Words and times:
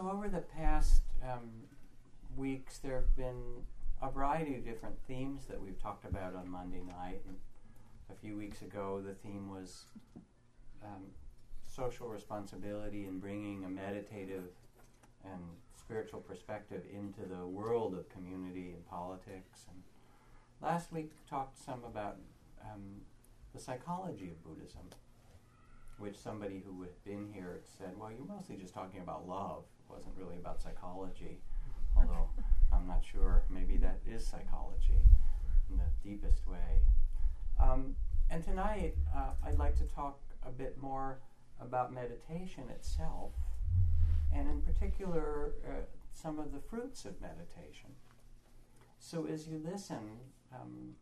so 0.00 0.10
over 0.10 0.28
the 0.28 0.40
past 0.40 1.02
um, 1.22 1.50
weeks, 2.36 2.78
there 2.78 2.96
have 2.96 3.16
been 3.16 3.42
a 4.00 4.10
variety 4.10 4.54
of 4.54 4.64
different 4.64 4.94
themes 5.06 5.44
that 5.46 5.60
we've 5.60 5.80
talked 5.80 6.04
about 6.04 6.34
on 6.34 6.48
Monday 6.48 6.82
night. 6.86 7.20
And 7.26 7.36
a 8.10 8.14
few 8.14 8.36
weeks 8.36 8.62
ago, 8.62 9.02
the 9.04 9.12
theme 9.12 9.50
was 9.50 9.84
um, 10.82 11.02
social 11.66 12.08
responsibility 12.08 13.04
and 13.04 13.20
bringing 13.20 13.64
a 13.64 13.68
meditative 13.68 14.48
and 15.24 15.40
spiritual 15.78 16.20
perspective 16.20 16.82
into 16.94 17.28
the 17.28 17.46
world 17.46 17.94
of 17.94 18.08
community 18.08 18.72
and 18.74 18.86
politics. 18.86 19.66
And 19.68 19.82
last 20.62 20.92
week, 20.92 21.10
talked 21.28 21.62
some 21.62 21.84
about 21.84 22.16
um, 22.62 23.02
the 23.52 23.60
psychology 23.60 24.30
of 24.30 24.42
Buddhism, 24.44 24.88
which 25.98 26.16
somebody 26.16 26.62
who 26.64 26.80
had 26.80 27.04
been 27.04 27.28
here 27.34 27.60
said, 27.76 27.98
"Well, 27.98 28.10
you're 28.10 28.26
mostly 28.26 28.56
just 28.56 28.72
talking 28.72 29.00
about 29.00 29.28
love. 29.28 29.64
Wasn't 29.90 30.14
really 30.16 30.36
about 30.36 30.60
psychology." 30.60 31.40
Although 31.96 32.28
I'm 32.72 32.86
not 32.86 33.02
sure. 33.04 33.42
Maybe 33.50 33.76
that 33.78 33.98
is 34.06 34.26
psychology 34.26 35.00
in 35.70 35.76
the 35.76 36.08
deepest 36.08 36.46
way. 36.46 36.82
Um, 37.58 37.96
and 38.30 38.44
tonight, 38.44 38.94
uh, 39.14 39.32
I'd 39.44 39.58
like 39.58 39.76
to 39.78 39.84
talk 39.84 40.20
a 40.46 40.50
bit 40.50 40.80
more 40.80 41.18
about 41.60 41.92
meditation 41.92 42.64
itself, 42.70 43.32
and 44.32 44.48
in 44.48 44.62
particular, 44.62 45.52
uh, 45.66 45.82
some 46.12 46.38
of 46.38 46.52
the 46.52 46.60
fruits 46.60 47.04
of 47.04 47.20
meditation. 47.20 47.90
So 48.98 49.26
as 49.26 49.48
you 49.48 49.60
listen, 49.64 50.20
um, 50.54 50.94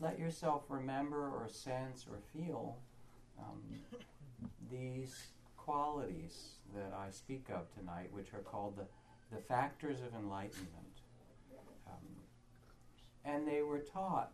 let 0.00 0.18
yourself 0.18 0.64
remember 0.68 1.28
or 1.28 1.48
sense 1.48 2.06
or 2.10 2.18
feel 2.32 2.78
um, 3.38 3.62
these 4.70 5.28
qualities 5.56 6.56
that 6.74 6.92
I 6.96 7.10
speak 7.10 7.46
of 7.50 7.72
tonight, 7.74 8.08
which 8.12 8.32
are 8.34 8.40
called 8.40 8.76
the, 8.76 8.86
the 9.34 9.42
factors 9.42 9.98
of 10.00 10.14
enlightenment. 10.14 11.00
Um, 11.86 12.06
and 13.24 13.46
they 13.46 13.62
were 13.62 13.80
taught 13.80 14.32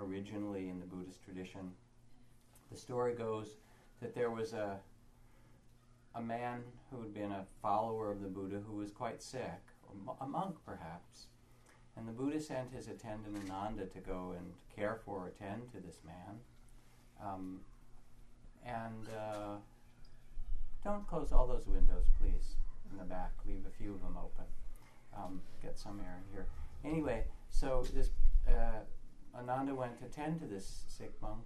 originally 0.00 0.68
in 0.68 0.80
the 0.80 0.86
Buddhist 0.86 1.22
tradition. 1.24 1.72
The 2.70 2.78
story 2.78 3.14
goes 3.14 3.56
that 4.00 4.14
there 4.14 4.30
was 4.30 4.52
a 4.52 4.78
a 6.14 6.22
man 6.22 6.62
who 6.90 7.00
had 7.02 7.12
been 7.12 7.32
a 7.32 7.44
follower 7.60 8.10
of 8.12 8.22
the 8.22 8.28
Buddha 8.28 8.60
who 8.66 8.76
was 8.76 8.90
quite 8.92 9.22
sick, 9.22 9.60
a 10.20 10.26
monk 10.26 10.56
perhaps, 10.64 11.26
and 11.96 12.06
the 12.06 12.12
Buddha 12.12 12.40
sent 12.40 12.72
his 12.72 12.88
attendant 12.88 13.36
Ananda 13.50 13.86
to 13.86 13.98
go 13.98 14.34
and 14.36 14.52
care 14.74 15.00
for, 15.04 15.24
or 15.24 15.26
attend 15.28 15.70
to 15.72 15.80
this 15.80 15.98
man. 16.04 16.38
Um, 17.22 17.60
and 18.64 19.08
uh, 19.16 19.56
don't 20.84 21.06
close 21.08 21.32
all 21.32 21.46
those 21.46 21.66
windows, 21.66 22.04
please, 22.20 22.56
in 22.92 22.98
the 22.98 23.04
back. 23.04 23.32
Leave 23.46 23.64
a 23.66 23.82
few 23.82 23.94
of 23.94 24.02
them 24.02 24.16
open. 24.16 24.44
Um, 25.16 25.40
get 25.62 25.78
some 25.78 26.00
air 26.00 26.18
in 26.18 26.32
here. 26.32 26.46
Anyway, 26.84 27.24
so 27.48 27.84
this 27.94 28.10
uh, 28.46 28.80
Ananda 29.36 29.74
went 29.74 29.98
to 29.98 30.04
tend 30.04 30.38
to 30.40 30.46
this 30.46 30.84
sick 30.86 31.12
monk, 31.22 31.44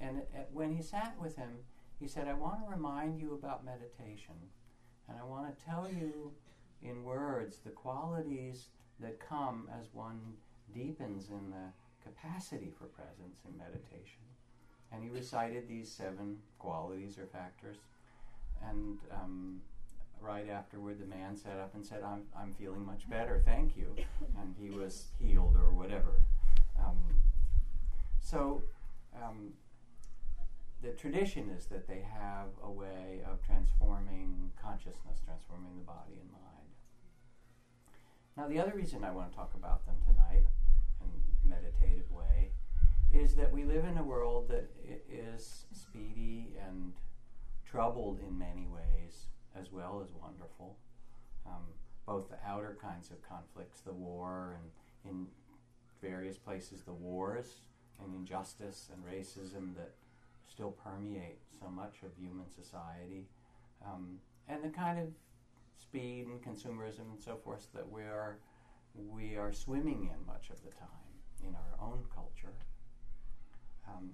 and 0.00 0.22
when 0.52 0.74
he 0.74 0.82
sat 0.82 1.14
with 1.20 1.36
him, 1.36 1.50
he 2.00 2.08
said, 2.08 2.26
I 2.26 2.34
want 2.34 2.64
to 2.64 2.70
remind 2.70 3.20
you 3.20 3.34
about 3.34 3.64
meditation, 3.64 4.34
and 5.08 5.16
I 5.18 5.24
want 5.24 5.56
to 5.56 5.64
tell 5.64 5.88
you 5.88 6.32
in 6.82 7.04
words 7.04 7.58
the 7.64 7.70
qualities 7.70 8.66
that 9.00 9.20
come 9.20 9.68
as 9.80 9.86
one 9.92 10.20
deepens 10.74 11.30
in 11.30 11.50
the 11.50 11.72
capacity 12.02 12.72
for 12.76 12.86
presence 12.86 13.38
in 13.48 13.56
meditation. 13.56 14.20
And 14.92 15.02
he 15.02 15.10
recited 15.10 15.68
these 15.68 15.90
seven 15.90 16.38
qualities 16.58 17.18
or 17.18 17.26
factors. 17.26 17.76
And 18.68 18.98
um, 19.12 19.60
right 20.20 20.48
afterward, 20.48 21.00
the 21.00 21.06
man 21.06 21.36
sat 21.36 21.58
up 21.58 21.74
and 21.74 21.84
said, 21.84 22.02
I'm, 22.02 22.22
I'm 22.36 22.52
feeling 22.52 22.84
much 22.84 23.08
better, 23.08 23.42
thank 23.44 23.76
you. 23.76 23.94
And 24.40 24.54
he 24.58 24.70
was 24.70 25.06
healed 25.18 25.56
or 25.56 25.70
whatever. 25.70 26.12
Um, 26.78 26.98
so, 28.20 28.62
um, 29.22 29.52
the 30.82 30.90
tradition 30.90 31.50
is 31.50 31.66
that 31.66 31.88
they 31.88 32.04
have 32.18 32.48
a 32.62 32.70
way 32.70 33.22
of 33.30 33.40
transforming 33.46 34.52
consciousness, 34.60 35.20
transforming 35.24 35.78
the 35.78 35.84
body 35.84 36.12
and 36.20 36.30
mind. 36.30 36.42
Now, 38.36 38.48
the 38.48 38.60
other 38.60 38.76
reason 38.76 39.04
I 39.04 39.10
want 39.10 39.30
to 39.30 39.36
talk 39.36 39.52
about 39.54 39.86
them 39.86 39.94
tonight 40.04 40.44
in 41.00 41.06
a 41.06 41.48
meditative 41.48 42.10
way 42.10 42.50
is 43.12 43.34
that 43.36 43.52
we 43.52 43.64
live 43.64 43.84
in 43.84 43.96
a 43.96 44.02
world 44.02 44.48
that 44.48 44.68
is 45.08 45.66
speedy 45.72 46.48
and 46.66 46.92
troubled 47.74 48.20
in 48.20 48.38
many 48.38 48.68
ways, 48.68 49.26
as 49.58 49.72
well 49.72 50.00
as 50.04 50.14
wonderful. 50.14 50.76
Um, 51.44 51.64
both 52.06 52.28
the 52.28 52.38
outer 52.46 52.78
kinds 52.80 53.10
of 53.10 53.16
conflicts, 53.28 53.80
the 53.80 53.92
war, 53.92 54.56
and 55.04 55.10
in 55.10 55.26
various 56.00 56.38
places, 56.38 56.82
the 56.82 56.92
wars 56.92 57.62
and 58.00 58.14
injustice 58.14 58.90
and 58.92 59.02
racism 59.04 59.74
that 59.74 59.92
still 60.48 60.70
permeate 60.70 61.40
so 61.60 61.68
much 61.68 61.96
of 62.04 62.10
human 62.16 62.48
society, 62.48 63.26
um, 63.84 64.18
and 64.48 64.62
the 64.62 64.68
kind 64.68 65.00
of 65.00 65.08
speed 65.76 66.26
and 66.28 66.40
consumerism 66.42 67.10
and 67.10 67.20
so 67.20 67.36
forth 67.36 67.66
that 67.74 67.90
we 67.90 68.02
are 68.02 68.38
we 69.10 69.36
are 69.36 69.52
swimming 69.52 70.10
in 70.12 70.26
much 70.26 70.50
of 70.50 70.62
the 70.62 70.70
time 70.70 71.10
in 71.42 71.56
our 71.56 71.88
own 71.88 72.04
culture. 72.14 72.54
Um, 73.88 74.10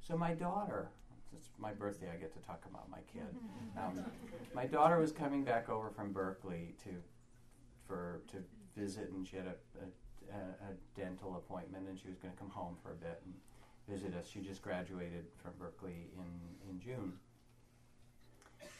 so 0.00 0.16
my 0.16 0.32
daughter, 0.32 0.90
it's 1.34 1.48
my 1.58 1.72
birthday, 1.72 2.08
I 2.12 2.16
get 2.16 2.32
to 2.34 2.40
talk 2.40 2.62
about 2.68 2.90
my 2.90 3.00
kid. 3.12 3.22
Um, 3.78 4.04
my 4.52 4.66
daughter 4.66 4.98
was 4.98 5.12
coming 5.12 5.44
back 5.44 5.68
over 5.68 5.90
from 5.90 6.12
Berkeley 6.12 6.74
to 6.82 6.90
for 7.86 8.20
to 8.32 8.38
visit, 8.76 9.10
and 9.10 9.26
she 9.26 9.36
had 9.36 9.46
a, 9.46 10.34
a, 10.34 10.38
a 10.38 10.98
dental 10.98 11.36
appointment, 11.36 11.88
and 11.88 11.98
she 11.98 12.08
was 12.08 12.18
going 12.18 12.34
to 12.34 12.38
come 12.38 12.50
home 12.50 12.76
for 12.82 12.90
a 12.90 12.96
bit. 12.96 13.22
And, 13.24 13.34
visit 13.90 14.14
us. 14.14 14.28
She 14.28 14.40
just 14.40 14.62
graduated 14.62 15.24
from 15.42 15.52
Berkeley 15.58 16.10
in, 16.16 16.70
in 16.70 16.80
June. 16.80 17.14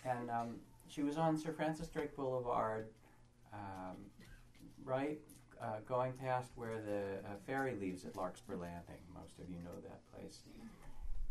And 0.04 0.30
um, 0.30 0.56
she 0.88 1.02
was 1.02 1.18
on 1.18 1.36
Sir 1.36 1.52
Francis 1.52 1.88
Drake 1.88 2.14
Boulevard, 2.16 2.88
um, 3.52 3.96
right, 4.84 5.20
uh, 5.60 5.80
going 5.86 6.12
past 6.12 6.52
where 6.54 6.80
the 6.80 7.28
uh, 7.28 7.34
ferry 7.46 7.76
leaves 7.78 8.04
at 8.04 8.16
Larkspur 8.16 8.56
Landing. 8.56 9.02
Most 9.12 9.38
of 9.40 9.50
you 9.50 9.56
know 9.62 9.80
that 9.82 10.00
place. 10.14 10.40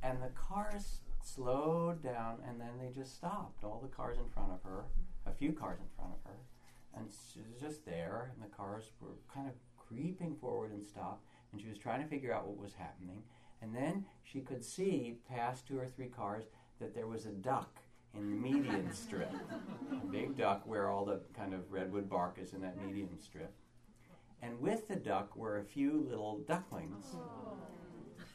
And 0.04 0.22
the 0.22 0.30
cars 0.30 1.02
slowed 1.34 2.04
down 2.04 2.38
and 2.48 2.60
then 2.60 2.78
they 2.80 2.92
just 2.94 3.16
stopped. 3.16 3.64
All 3.64 3.80
the 3.82 3.96
cars 3.96 4.18
in 4.18 4.30
front 4.30 4.52
of 4.52 4.64
her, 4.64 4.86
a 5.26 5.32
few 5.32 5.54
cars 5.54 5.80
in 5.80 5.88
front 5.96 6.14
of 6.14 6.32
her. 6.32 6.38
And 6.96 7.08
she 7.34 7.40
was 7.42 7.62
just 7.62 7.86
there, 7.86 8.32
and 8.34 8.44
the 8.44 8.56
cars 8.56 8.92
were 9.00 9.16
kind 9.34 9.48
of 9.48 9.54
creeping 9.78 10.36
forward 10.36 10.72
and 10.72 10.86
stopped. 10.86 11.24
And 11.52 11.62
she 11.62 11.68
was 11.68 11.78
trying 11.78 12.02
to 12.02 12.10
figure 12.10 12.34
out 12.34 12.48
what 12.48 12.58
was 12.58 12.74
happening. 12.74 13.24
And 13.62 13.76
then 13.76 14.06
she 14.24 14.42
could 14.42 14.64
see 14.64 15.18
past 15.30 15.68
two 15.68 15.78
or 15.80 15.88
three 15.88 16.08
cars 16.08 16.46
that 16.80 16.96
there 16.96 17.08
was 17.08 17.26
a 17.26 17.32
duck 17.32 17.80
in 18.16 18.30
the 18.30 18.36
median 18.36 18.92
strip. 18.94 19.34
A 19.92 20.06
big 20.08 20.38
duck 20.38 20.66
where 20.66 20.90
all 20.90 21.06
the 21.06 21.22
kind 21.36 21.54
of 21.54 21.72
redwood 21.72 22.10
bark 22.10 22.38
is 22.42 22.54
in 22.54 22.62
that 22.62 22.84
median 22.84 23.20
strip. 23.20 23.54
And 24.42 24.60
with 24.60 24.88
the 24.88 24.96
duck 24.96 25.36
were 25.36 25.60
a 25.60 25.64
few 25.64 26.06
little 26.10 26.40
ducklings. 26.48 27.06
Oh. 27.16 27.58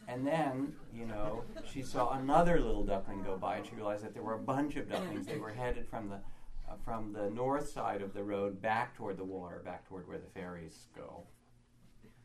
And 0.08 0.26
then, 0.26 0.74
you 0.94 1.06
know, 1.06 1.44
she 1.70 1.82
saw 1.82 2.18
another 2.18 2.60
little 2.60 2.84
duckling 2.84 3.22
go 3.22 3.36
by 3.36 3.56
and 3.56 3.66
she 3.66 3.74
realized 3.74 4.04
that 4.04 4.14
there 4.14 4.22
were 4.22 4.34
a 4.34 4.38
bunch 4.38 4.76
of 4.76 4.88
ducklings. 4.88 5.26
They 5.26 5.38
were 5.38 5.50
headed 5.50 5.88
from 5.88 6.08
the 6.08 6.20
uh, 6.66 6.76
from 6.82 7.12
the 7.12 7.28
north 7.28 7.68
side 7.68 8.00
of 8.00 8.14
the 8.14 8.22
road 8.22 8.62
back 8.62 8.96
toward 8.96 9.18
the 9.18 9.24
water, 9.24 9.60
back 9.64 9.86
toward 9.86 10.08
where 10.08 10.18
the 10.18 10.28
ferries 10.28 10.86
go. 10.96 11.24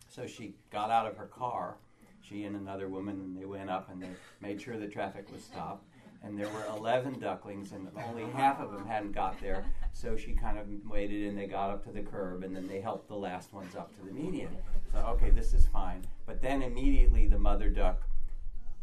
So 0.07 0.27
she 0.27 0.55
got 0.71 0.91
out 0.91 1.07
of 1.07 1.17
her 1.17 1.25
car 1.25 1.77
she 2.21 2.43
and 2.43 2.55
another 2.55 2.87
woman, 2.87 3.19
and 3.19 3.37
they 3.37 3.45
went 3.45 3.69
up 3.69 3.89
and 3.89 4.01
they 4.01 4.09
made 4.41 4.61
sure 4.61 4.77
the 4.77 4.87
traffic 4.87 5.31
was 5.31 5.43
stopped. 5.43 5.85
And 6.21 6.37
there 6.37 6.49
were 6.49 6.65
11 6.75 7.19
ducklings, 7.19 7.71
and 7.71 7.87
only 8.05 8.25
half 8.31 8.59
of 8.59 8.73
them 8.73 8.85
hadn't 8.85 9.13
got 9.13 9.39
there. 9.39 9.65
So 9.93 10.17
she 10.17 10.33
kind 10.33 10.57
of 10.57 10.65
waited, 10.85 11.29
and 11.29 11.37
they 11.37 11.47
got 11.47 11.69
up 11.69 11.85
to 11.85 11.91
the 11.93 12.01
curb, 12.01 12.43
and 12.43 12.53
then 12.53 12.67
they 12.67 12.81
helped 12.81 13.07
the 13.07 13.15
last 13.15 13.53
ones 13.53 13.73
up 13.75 13.95
to 13.97 14.05
the 14.05 14.11
median. 14.11 14.57
So, 14.91 14.97
okay, 14.99 15.29
this 15.29 15.53
is 15.53 15.67
fine. 15.67 16.03
But 16.25 16.41
then 16.41 16.61
immediately 16.61 17.27
the 17.27 17.39
mother 17.39 17.69
duck 17.69 18.01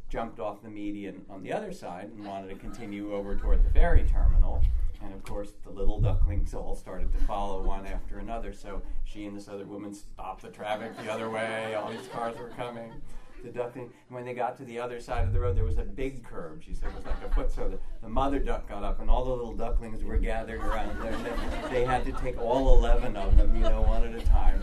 jumped 0.08 0.38
off 0.38 0.62
the 0.62 0.70
median 0.70 1.24
on 1.28 1.42
the 1.42 1.52
other 1.52 1.72
side 1.72 2.10
and 2.16 2.24
wanted 2.24 2.48
to 2.50 2.54
continue 2.56 3.14
over 3.14 3.36
toward 3.36 3.64
the 3.64 3.70
ferry 3.70 4.04
terminal. 4.04 4.62
And 5.02 5.12
of 5.12 5.22
course, 5.24 5.52
the 5.64 5.70
little 5.70 6.00
ducklings 6.00 6.54
all 6.54 6.74
started 6.74 7.12
to 7.12 7.18
follow 7.24 7.62
one 7.62 7.86
after 7.86 8.18
another. 8.18 8.52
So 8.52 8.82
she 9.04 9.26
and 9.26 9.36
this 9.36 9.48
other 9.48 9.64
woman 9.64 9.94
stopped 9.94 10.42
the 10.42 10.48
traffic 10.48 10.96
the 10.96 11.12
other 11.12 11.28
way. 11.28 11.74
All 11.74 11.90
these 11.90 12.08
cars 12.08 12.36
were 12.38 12.48
coming 12.50 12.92
the 13.46 13.50
duckling. 13.50 13.90
When 14.08 14.24
they 14.24 14.34
got 14.34 14.56
to 14.58 14.64
the 14.64 14.78
other 14.78 15.00
side 15.00 15.26
of 15.26 15.32
the 15.32 15.40
road, 15.40 15.56
there 15.56 15.64
was 15.64 15.78
a 15.78 15.84
big 15.84 16.24
curve. 16.24 16.62
She 16.64 16.74
said 16.74 16.90
it 16.90 16.96
was 16.96 17.06
like 17.06 17.22
a 17.24 17.34
foot. 17.34 17.50
So 17.50 17.68
the, 17.68 17.78
the 18.02 18.08
mother 18.08 18.38
duck 18.38 18.68
got 18.68 18.82
up, 18.82 19.00
and 19.00 19.08
all 19.08 19.24
the 19.24 19.30
little 19.30 19.54
ducklings 19.54 20.02
were 20.02 20.18
gathered 20.18 20.60
around 20.60 21.00
there. 21.00 21.16
They, 21.16 21.80
they 21.80 21.84
had 21.84 22.04
to 22.04 22.12
take 22.12 22.38
all 22.38 22.76
11 22.78 23.16
of 23.16 23.36
them, 23.36 23.54
you 23.54 23.62
know, 23.62 23.82
one 23.82 24.04
at 24.04 24.14
a 24.14 24.24
time. 24.26 24.60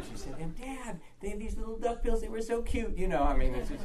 And 0.00 0.18
she 0.18 0.24
said, 0.24 0.36
and 0.40 0.56
Dad, 0.56 0.98
they 1.20 1.28
have 1.28 1.38
these 1.38 1.56
little 1.56 1.76
duckbills. 1.76 2.22
They 2.22 2.28
were 2.28 2.40
so 2.40 2.62
cute, 2.62 2.96
you 2.96 3.06
know. 3.06 3.22
I 3.22 3.36
mean, 3.36 3.54
it's 3.54 3.68
just, 3.68 3.84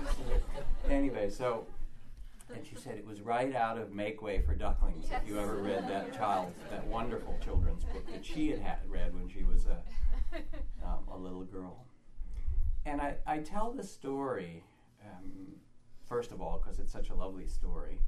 anyway, 0.89 1.29
so 1.29 1.67
and 2.53 2.65
she 2.65 2.75
said 2.75 2.97
it 2.97 3.05
was 3.05 3.21
right 3.21 3.53
out 3.53 3.77
of 3.77 3.91
Make 3.91 4.21
Way 4.21 4.41
for 4.41 4.55
Ducklings. 4.55 5.07
Yes. 5.09 5.21
If 5.23 5.29
you 5.29 5.39
ever 5.39 5.55
read 5.55 5.89
that 5.89 6.13
child, 6.15 6.53
that 6.69 6.85
wonderful 6.87 7.37
children's 7.43 7.83
book 7.83 8.09
that 8.11 8.25
she 8.25 8.49
had, 8.49 8.61
had 8.61 8.77
read 8.87 9.13
when 9.13 9.27
she 9.27 9.43
was 9.43 9.65
a, 9.65 10.37
um, 10.85 10.99
a 11.11 11.17
little 11.17 11.43
girl. 11.43 11.85
And 12.85 13.01
I, 13.01 13.15
I 13.27 13.39
tell 13.39 13.73
the 13.73 13.83
story, 13.83 14.63
um, 15.03 15.55
first 16.07 16.31
of 16.31 16.41
all, 16.41 16.61
because 16.63 16.79
it's 16.79 16.91
such 16.93 17.09
a 17.09 17.15
lovely 17.15 17.47
story, 17.47 17.99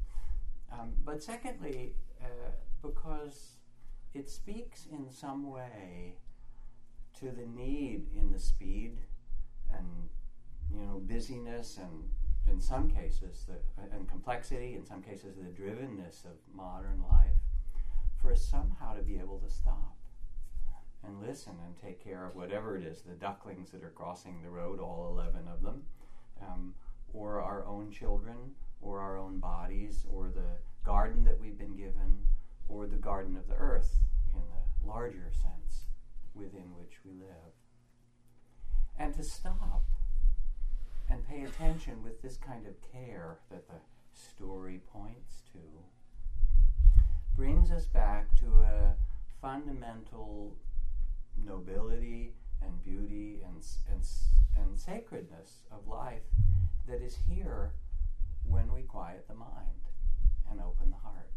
um, 0.71 0.94
but 1.03 1.21
secondly, 1.21 1.95
uh, 2.21 2.51
because 2.81 3.57
it 4.13 4.30
speaks 4.30 4.86
in 4.89 5.10
some 5.10 5.50
way 5.50 6.15
to 7.19 7.31
the 7.31 7.45
need 7.45 8.07
in 8.15 8.31
the 8.31 8.39
speed 8.39 8.99
and 9.73 10.09
you 10.71 10.85
know 10.85 11.01
busyness 11.03 11.77
and 11.77 12.09
in 12.47 12.61
some 12.61 12.89
cases 12.89 13.45
the 13.47 13.57
and 13.91 14.07
complexity 14.07 14.75
in 14.75 14.85
some 14.85 15.01
cases 15.01 15.35
the 15.35 15.49
drivenness 15.49 16.25
of 16.25 16.37
modern 16.53 17.03
life 17.09 17.33
for 18.21 18.31
us 18.31 18.47
somehow 18.47 18.93
to 18.93 19.01
be 19.01 19.17
able 19.17 19.39
to 19.39 19.49
stop 19.49 19.97
and 21.03 21.19
listen 21.19 21.57
and 21.65 21.75
take 21.75 22.03
care 22.03 22.25
of 22.25 22.35
whatever 22.35 22.77
it 22.77 22.83
is 22.83 23.01
the 23.01 23.13
ducklings 23.13 23.71
that 23.71 23.83
are 23.83 23.89
crossing 23.89 24.41
the 24.43 24.49
road 24.49 24.79
all 24.79 25.09
11 25.11 25.47
of 25.47 25.63
them 25.63 25.83
um, 26.41 26.75
or 27.13 27.41
our 27.41 27.65
own 27.65 27.89
children 27.91 28.51
or 28.79 28.99
our 28.99 29.17
own 29.17 29.39
bodies 29.39 30.05
or 30.07 30.29
the 30.29 30.57
garden 30.83 31.23
that 31.23 31.39
we've 31.39 31.57
been 31.57 31.75
given 31.75 32.23
or 32.69 32.85
the 32.85 32.95
garden 32.95 33.35
of 33.35 33.47
the 33.47 33.55
earth 33.55 33.95
in 34.33 34.41
the 34.49 34.87
larger 34.87 35.31
sense 35.31 35.87
within 36.38 36.74
which 36.78 37.00
we 37.06 37.12
live 37.12 37.54
and 39.00 39.13
to 39.13 39.24
stop 39.24 39.84
and 41.10 41.28
pay 41.28 41.44
attention 41.44 42.04
with 42.04 42.22
this 42.22 42.38
kind 42.38 42.66
of 42.66 42.74
care 42.92 43.39
that 43.50 43.68
the 43.68 43.80
story 44.13 44.81
points 44.92 45.44
to 45.51 45.60
brings 47.36 47.72
us 47.72 47.86
back 47.86 48.36
to 48.36 48.45
a 48.62 48.95
fundamental 49.42 50.56
nobility 51.45 52.34
and 52.63 52.84
beauty 52.84 53.42
and, 53.45 53.63
and, 53.92 54.04
and 54.60 54.80
sacredness 54.80 55.62
of 55.72 55.88
life 55.88 56.24
that 56.88 57.01
is 57.01 57.18
here 57.30 57.74
when 58.44 58.74
we 58.74 58.81
quiet 58.81 59.25
the 59.28 59.36
mind 59.36 59.51
and 60.50 60.60
open 60.60 60.89
the 60.89 60.98
heart. 60.98 61.31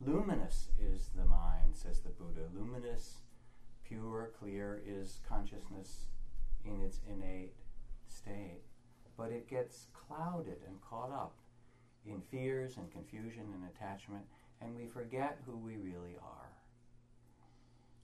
Luminous 0.00 0.68
is 0.80 1.10
the 1.16 1.24
mind, 1.24 1.74
says 1.74 2.00
the 2.00 2.10
Buddha. 2.10 2.48
Luminous, 2.54 3.18
pure, 3.88 4.30
clear 4.38 4.82
is 4.86 5.20
consciousness 5.28 6.06
in 6.64 6.80
its 6.82 7.00
innate 7.08 7.54
state. 8.06 8.62
But 9.16 9.30
it 9.30 9.48
gets 9.48 9.86
clouded 9.92 10.58
and 10.66 10.80
caught 10.82 11.10
up 11.10 11.36
in 12.06 12.20
fears 12.20 12.76
and 12.76 12.90
confusion 12.90 13.44
and 13.54 13.64
attachment, 13.74 14.24
and 14.60 14.76
we 14.76 14.86
forget 14.86 15.38
who 15.46 15.56
we 15.56 15.76
really 15.76 16.16
are. 16.22 16.52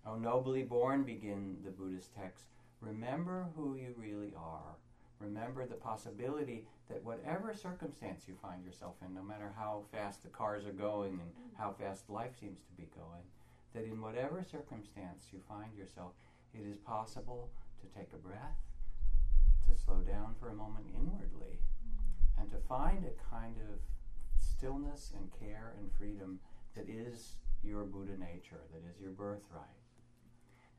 O 0.04 0.16
nobly 0.16 0.62
born, 0.62 1.04
begin 1.04 1.58
the 1.64 1.70
Buddhist 1.70 2.14
text, 2.14 2.46
remember 2.80 3.46
who 3.54 3.76
you 3.76 3.94
really 3.96 4.32
are. 4.36 4.76
Remember 5.20 5.64
the 5.64 5.76
possibility 5.76 6.66
that 6.88 7.04
whatever 7.04 7.54
circumstance 7.54 8.24
you 8.26 8.34
find 8.42 8.64
yourself 8.64 8.96
in, 9.06 9.14
no 9.14 9.22
matter 9.22 9.52
how 9.56 9.84
fast 9.92 10.24
the 10.24 10.28
cars 10.28 10.66
are 10.66 10.72
going 10.72 11.12
and 11.12 11.30
how 11.56 11.70
fast 11.78 12.10
life 12.10 12.32
seems 12.40 12.58
to 12.62 12.72
be 12.76 12.88
going, 12.96 13.22
that 13.74 13.84
in 13.84 14.00
whatever 14.00 14.42
circumstance 14.42 15.28
you 15.32 15.40
find 15.48 15.74
yourself, 15.76 16.12
it 16.54 16.66
is 16.66 16.76
possible 16.78 17.50
to 17.80 17.98
take 17.98 18.12
a 18.12 18.16
breath, 18.16 18.60
to 19.68 19.74
slow 19.74 20.00
down 20.00 20.34
for 20.38 20.48
a 20.48 20.54
moment 20.54 20.86
inwardly, 20.94 21.58
and 22.38 22.50
to 22.50 22.58
find 22.58 23.04
a 23.04 23.30
kind 23.34 23.56
of 23.72 23.80
stillness 24.38 25.12
and 25.16 25.30
care 25.38 25.74
and 25.78 25.90
freedom 25.92 26.38
that 26.74 26.88
is 26.88 27.36
your 27.62 27.84
Buddha 27.84 28.16
nature, 28.18 28.60
that 28.72 28.82
is 28.90 29.00
your 29.00 29.12
birthright. 29.12 29.64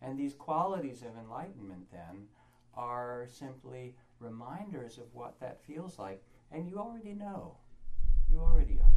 And 0.01 0.19
these 0.19 0.33
qualities 0.33 1.01
of 1.01 1.17
enlightenment 1.17 1.91
then 1.91 2.27
are 2.75 3.27
simply 3.29 3.95
reminders 4.19 4.97
of 4.97 5.13
what 5.13 5.39
that 5.39 5.63
feels 5.65 5.97
like, 5.97 6.23
and 6.51 6.67
you 6.67 6.77
already 6.77 7.13
know. 7.13 7.57
You 8.29 8.39
already 8.39 8.73
understand. 8.73 8.92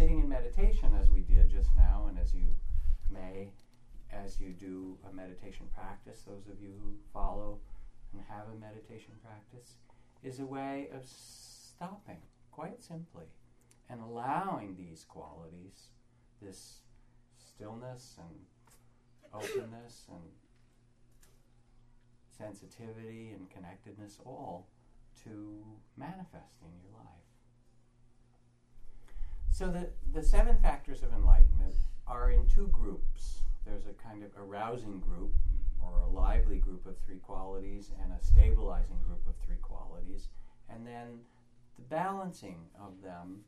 Sitting 0.00 0.20
in 0.20 0.30
meditation, 0.30 0.94
as 0.98 1.10
we 1.10 1.20
did 1.20 1.50
just 1.50 1.76
now, 1.76 2.06
and 2.08 2.18
as 2.18 2.32
you 2.32 2.56
may, 3.10 3.50
as 4.10 4.40
you 4.40 4.54
do 4.54 4.96
a 5.06 5.12
meditation 5.14 5.66
practice, 5.74 6.22
those 6.22 6.46
of 6.46 6.58
you 6.62 6.72
who 6.82 6.94
follow 7.12 7.58
and 8.14 8.22
have 8.26 8.46
a 8.48 8.58
meditation 8.58 9.12
practice, 9.22 9.74
is 10.22 10.40
a 10.40 10.46
way 10.46 10.88
of 10.94 11.02
stopping, 11.04 12.22
quite 12.50 12.82
simply, 12.82 13.26
and 13.90 14.00
allowing 14.00 14.74
these 14.74 15.04
qualities, 15.06 15.88
this 16.40 16.78
stillness 17.36 18.16
and 18.18 18.46
openness 19.34 20.06
and 20.08 20.30
sensitivity 22.38 23.32
and 23.36 23.50
connectedness 23.50 24.18
all 24.24 24.66
to 25.24 25.62
manifest 25.98 26.62
in 26.62 26.70
your 26.88 26.98
life. 26.98 27.29
So 29.60 29.68
the, 29.68 29.90
the 30.14 30.22
seven 30.22 30.56
factors 30.62 31.02
of 31.02 31.12
enlightenment 31.12 31.74
are 32.06 32.30
in 32.30 32.46
two 32.46 32.68
groups. 32.68 33.42
There's 33.66 33.84
a 33.84 33.92
kind 33.92 34.24
of 34.24 34.30
arousing 34.38 35.00
group 35.00 35.34
or 35.82 35.98
a 35.98 36.08
lively 36.08 36.56
group 36.56 36.86
of 36.86 36.96
three 37.04 37.18
qualities 37.18 37.90
and 38.02 38.10
a 38.10 38.24
stabilizing 38.24 38.96
group 39.06 39.20
of 39.28 39.34
three 39.44 39.58
qualities. 39.60 40.28
And 40.70 40.86
then 40.86 41.20
the 41.76 41.82
balancing 41.82 42.68
of 42.82 43.02
them, 43.02 43.40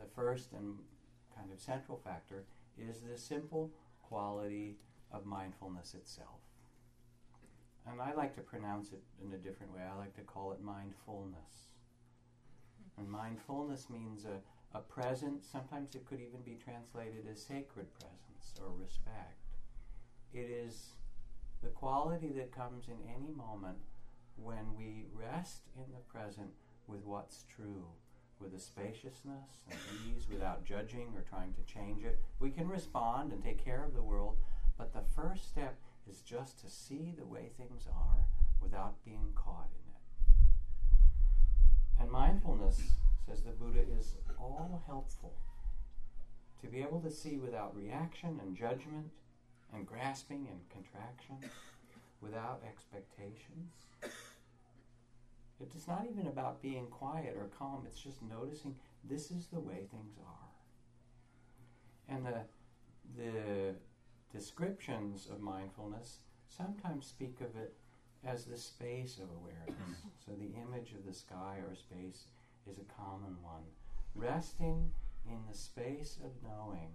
the 0.00 0.08
first 0.14 0.52
and 0.52 0.76
kind 1.36 1.50
of 1.52 1.58
central 1.58 1.98
factor, 1.98 2.44
is 2.78 3.00
the 3.00 3.18
simple 3.18 3.72
quality 4.00 4.76
of 5.10 5.26
mindfulness 5.26 5.94
itself. 5.94 6.38
And 7.84 8.00
I 8.00 8.14
like 8.14 8.36
to 8.36 8.42
pronounce 8.42 8.92
it 8.92 9.02
in 9.20 9.32
a 9.32 9.38
different 9.38 9.74
way. 9.74 9.80
I 9.82 9.98
like 9.98 10.14
to 10.14 10.22
call 10.22 10.52
it 10.52 10.62
mindfulness. 10.62 11.72
And 12.96 13.10
mindfulness 13.10 13.90
means 13.90 14.24
a, 14.24 14.38
a 14.74 14.80
presence, 14.80 15.46
sometimes 15.50 15.94
it 15.94 16.06
could 16.06 16.20
even 16.20 16.40
be 16.44 16.58
translated 16.62 17.26
as 17.30 17.42
sacred 17.42 17.92
presence 17.94 18.54
or 18.60 18.72
respect. 18.72 19.38
It 20.32 20.50
is 20.50 20.94
the 21.62 21.68
quality 21.68 22.30
that 22.36 22.54
comes 22.54 22.88
in 22.88 22.96
any 23.08 23.32
moment 23.32 23.78
when 24.36 24.74
we 24.76 25.06
rest 25.14 25.62
in 25.76 25.92
the 25.92 26.00
present 26.00 26.50
with 26.86 27.04
what's 27.04 27.44
true, 27.54 27.84
with 28.40 28.54
a 28.54 28.58
spaciousness 28.58 29.60
and 29.70 29.78
ease, 30.08 30.26
without 30.28 30.64
judging 30.64 31.12
or 31.14 31.22
trying 31.22 31.52
to 31.54 31.72
change 31.72 32.04
it. 32.04 32.20
We 32.40 32.50
can 32.50 32.68
respond 32.68 33.32
and 33.32 33.42
take 33.42 33.62
care 33.64 33.84
of 33.84 33.94
the 33.94 34.02
world, 34.02 34.38
but 34.78 34.92
the 34.92 35.04
first 35.14 35.48
step 35.48 35.78
is 36.08 36.22
just 36.22 36.58
to 36.60 36.70
see 36.70 37.14
the 37.16 37.26
way 37.26 37.50
things 37.56 37.86
are 37.86 38.24
without 38.60 39.04
being 39.04 39.32
caught 39.34 39.68
in 39.70 39.92
it. 39.92 40.00
And 42.00 42.10
mindfulness, 42.10 42.94
says 43.26 43.42
the 43.42 43.50
Buddha, 43.52 43.82
is 43.98 44.16
all 44.42 44.82
helpful. 44.86 45.32
To 46.62 46.68
be 46.68 46.80
able 46.80 47.00
to 47.00 47.10
see 47.10 47.36
without 47.36 47.76
reaction 47.76 48.40
and 48.42 48.56
judgment 48.56 49.10
and 49.72 49.86
grasping 49.86 50.46
and 50.50 50.60
contraction, 50.70 51.50
without 52.20 52.62
expectations. 52.66 53.72
It 55.60 55.72
is 55.76 55.86
not 55.86 56.06
even 56.10 56.26
about 56.26 56.62
being 56.62 56.86
quiet 56.86 57.36
or 57.38 57.48
calm, 57.58 57.84
it's 57.86 58.00
just 58.00 58.22
noticing 58.22 58.74
this 59.08 59.30
is 59.30 59.46
the 59.46 59.60
way 59.60 59.86
things 59.90 60.16
are. 60.26 62.14
And 62.14 62.26
the, 62.26 62.42
the 63.16 63.74
descriptions 64.32 65.28
of 65.30 65.40
mindfulness 65.40 66.18
sometimes 66.48 67.06
speak 67.06 67.40
of 67.40 67.56
it 67.60 67.74
as 68.24 68.44
the 68.44 68.56
space 68.56 69.18
of 69.18 69.28
awareness. 69.40 70.00
so 70.24 70.32
the 70.32 70.54
image 70.60 70.92
of 70.92 71.04
the 71.06 71.12
sky 71.12 71.58
or 71.68 71.74
space 71.74 72.26
is 72.70 72.78
a 72.78 73.02
common 73.02 73.36
one. 73.42 73.62
Resting 74.14 74.90
in 75.26 75.38
the 75.48 75.56
space 75.56 76.18
of 76.24 76.30
knowing. 76.42 76.90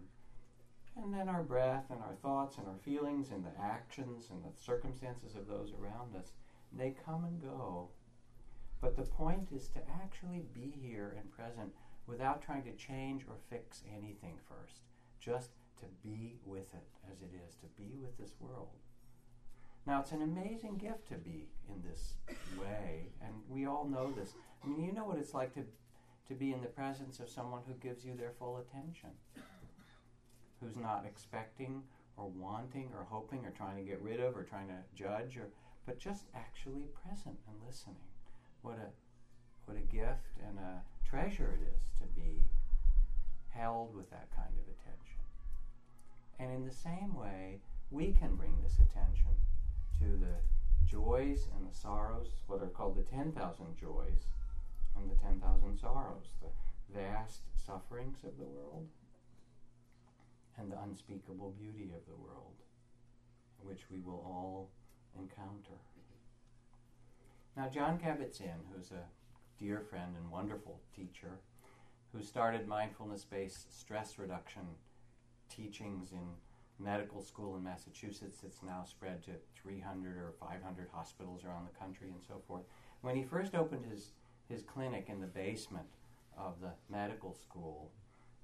And 0.95 1.13
then 1.13 1.29
our 1.29 1.43
breath 1.43 1.85
and 1.89 2.01
our 2.01 2.15
thoughts 2.21 2.57
and 2.57 2.67
our 2.67 2.77
feelings 2.83 3.29
and 3.31 3.45
the 3.45 3.61
actions 3.61 4.29
and 4.31 4.43
the 4.43 4.57
circumstances 4.59 5.35
of 5.35 5.47
those 5.47 5.73
around 5.73 6.15
us, 6.15 6.33
they 6.73 6.95
come 7.05 7.23
and 7.23 7.41
go. 7.41 7.89
But 8.81 8.95
the 8.95 9.03
point 9.03 9.49
is 9.51 9.67
to 9.69 9.79
actually 10.01 10.45
be 10.53 10.73
here 10.81 11.15
and 11.19 11.31
present 11.31 11.73
without 12.07 12.41
trying 12.41 12.63
to 12.63 12.75
change 12.75 13.23
or 13.27 13.35
fix 13.49 13.83
anything 13.95 14.37
first. 14.47 14.81
Just 15.19 15.51
to 15.79 15.85
be 16.03 16.37
with 16.45 16.73
it 16.73 16.87
as 17.11 17.21
it 17.21 17.31
is, 17.47 17.55
to 17.55 17.67
be 17.77 17.93
with 18.01 18.17
this 18.17 18.33
world. 18.39 18.69
Now, 19.85 20.01
it's 20.01 20.11
an 20.11 20.21
amazing 20.21 20.77
gift 20.77 21.07
to 21.09 21.15
be 21.15 21.47
in 21.69 21.81
this 21.89 22.15
way, 22.59 23.07
and 23.21 23.33
we 23.47 23.65
all 23.65 23.87
know 23.87 24.11
this. 24.11 24.33
I 24.63 24.67
mean, 24.67 24.83
you 24.83 24.91
know 24.91 25.05
what 25.05 25.17
it's 25.17 25.33
like 25.33 25.53
to, 25.53 25.63
to 26.27 26.33
be 26.33 26.51
in 26.51 26.61
the 26.61 26.67
presence 26.67 27.19
of 27.19 27.29
someone 27.29 27.61
who 27.67 27.73
gives 27.75 28.05
you 28.05 28.15
their 28.15 28.33
full 28.37 28.57
attention, 28.57 29.09
who's 30.61 30.75
not 30.75 31.05
expecting 31.05 31.83
or 32.17 32.29
wanting 32.29 32.89
or 32.93 33.05
hoping 33.09 33.45
or 33.45 33.51
trying 33.51 33.77
to 33.77 33.83
get 33.83 34.01
rid 34.01 34.19
of 34.19 34.35
or 34.35 34.43
trying 34.43 34.67
to 34.67 34.79
judge, 34.95 35.37
or, 35.37 35.49
but 35.85 35.99
just 35.99 36.25
actually 36.35 36.87
present 37.05 37.37
and 37.47 37.55
listening. 37.65 37.95
What 38.61 38.77
a, 38.77 38.89
what 39.65 39.77
a 39.77 39.81
gift 39.81 40.37
and 40.45 40.57
a 40.59 40.81
treasure 41.07 41.57
it 41.61 41.73
is 41.75 41.83
to 41.99 42.19
be 42.19 42.43
held 43.49 43.95
with 43.95 44.09
that 44.09 44.27
kind 44.35 44.53
of 44.53 44.67
attention. 44.67 45.21
And 46.39 46.51
in 46.51 46.65
the 46.65 46.73
same 46.73 47.15
way, 47.15 47.61
we 47.89 48.11
can 48.11 48.35
bring 48.35 48.55
this 48.61 48.79
attention 48.79 49.31
to 49.99 50.05
the 50.17 50.35
joys 50.85 51.47
and 51.55 51.69
the 51.69 51.75
sorrows, 51.75 52.27
what 52.47 52.61
are 52.61 52.67
called 52.67 52.97
the 52.97 53.03
10,000 53.03 53.77
joys 53.79 54.27
and 54.99 55.09
the 55.09 55.15
10,000 55.21 55.77
sorrows, 55.77 56.27
the 56.41 56.99
vast 56.99 57.41
sufferings 57.55 58.23
of 58.23 58.37
the 58.37 58.45
world 58.45 58.87
and 60.57 60.71
the 60.71 60.81
unspeakable 60.81 61.53
beauty 61.59 61.91
of 61.95 62.05
the 62.07 62.21
world, 62.21 62.55
which 63.61 63.81
we 63.91 63.99
will 63.99 64.23
all 64.25 64.69
encounter. 65.17 65.77
Now, 67.55 67.69
Jon 67.69 67.97
Kabat-Zinn, 67.97 68.65
who's 68.71 68.91
a 68.91 69.03
dear 69.59 69.79
friend 69.79 70.15
and 70.15 70.31
wonderful 70.31 70.79
teacher, 70.95 71.39
who 72.13 72.21
started 72.21 72.67
mindfulness 72.67 73.23
based 73.23 73.79
stress 73.79 74.17
reduction 74.17 74.63
teachings 75.49 76.11
in 76.11 76.27
medical 76.79 77.21
school 77.21 77.55
in 77.55 77.63
Massachusetts 77.63 78.39
that's 78.41 78.61
now 78.63 78.83
spread 78.83 79.23
to 79.23 79.31
300 79.61 80.17
or 80.17 80.33
500 80.39 80.87
hospitals 80.93 81.43
around 81.43 81.67
the 81.67 81.79
country 81.79 82.07
and 82.09 82.21
so 82.27 82.41
forth. 82.47 82.63
When 83.01 83.15
he 83.15 83.23
first 83.23 83.55
opened 83.55 83.85
his, 83.91 84.11
his 84.49 84.63
clinic 84.63 85.05
in 85.09 85.21
the 85.21 85.27
basement 85.27 85.87
of 86.37 86.59
the 86.61 86.71
medical 86.89 87.33
school 87.33 87.91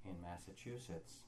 in 0.04 0.14
Massachusetts, 0.20 1.20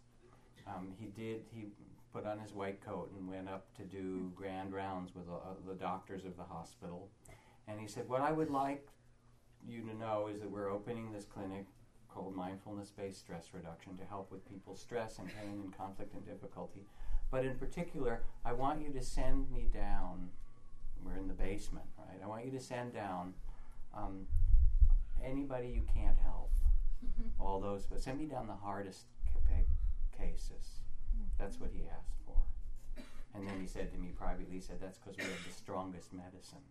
um, 0.67 0.93
he 0.99 1.07
did, 1.07 1.43
he 1.55 1.67
put 2.13 2.27
on 2.27 2.39
his 2.39 2.53
white 2.53 2.85
coat 2.85 3.11
and 3.17 3.29
went 3.29 3.49
up 3.49 3.67
to 3.77 3.83
do 3.83 4.33
grand 4.35 4.73
rounds 4.73 5.15
with 5.15 5.29
uh, 5.29 5.55
the 5.67 5.75
doctors 5.75 6.25
of 6.25 6.37
the 6.37 6.43
hospital. 6.43 7.09
And 7.69 7.81
he 7.81 7.87
said, 7.87 8.09
What 8.09 8.21
I 8.21 8.33
would 8.33 8.51
like 8.51 8.89
you 9.67 9.83
to 9.83 9.97
know 9.97 10.29
is 10.33 10.41
that 10.41 10.51
we're 10.51 10.71
opening 10.71 11.13
this 11.13 11.25
clinic 11.25 11.67
called 12.09 12.35
mindfulness 12.35 12.91
based 12.91 13.21
stress 13.21 13.49
reduction 13.53 13.97
to 13.99 14.05
help 14.05 14.31
with 14.31 14.49
people's 14.49 14.81
stress 14.81 15.19
and 15.19 15.29
pain 15.29 15.61
and 15.63 15.77
conflict 15.77 16.15
and 16.15 16.25
difficulty. 16.25 16.87
But 17.31 17.45
in 17.45 17.57
particular, 17.57 18.23
I 18.45 18.53
want 18.53 18.81
you 18.83 18.93
to 18.93 19.03
send 19.03 19.51
me 19.51 19.69
down. 19.73 20.31
We're 21.05 21.17
in 21.17 21.29
the 21.29 21.35
basement, 21.35 21.87
right? 21.99 22.19
I 22.23 22.27
want 22.27 22.45
you 22.45 22.51
to 22.53 22.61
send 22.61 22.95
down 22.95 23.35
um, 23.95 24.27
anybody 25.25 25.69
you 25.69 25.83
can't 25.93 26.19
help. 26.23 26.51
All 27.39 27.61
those, 27.61 27.87
but 27.87 28.01
send 28.01 28.19
me 28.19 28.27
down 28.27 28.47
the 28.47 28.55
hardest 28.55 29.07
cases. 30.19 30.83
That's 31.39 31.61
what 31.61 31.71
he 31.73 31.85
asked 31.85 32.21
for. 32.25 32.41
And 33.35 33.47
then 33.47 33.61
he 33.61 33.67
said 33.67 33.93
to 33.93 33.99
me 33.99 34.13
privately, 34.17 34.57
he 34.57 34.61
said, 34.61 34.81
That's 34.81 34.99
because 34.99 35.17
we 35.17 35.25
have 35.25 35.45
the 35.47 35.53
strongest 35.53 36.13
medicine. 36.13 36.65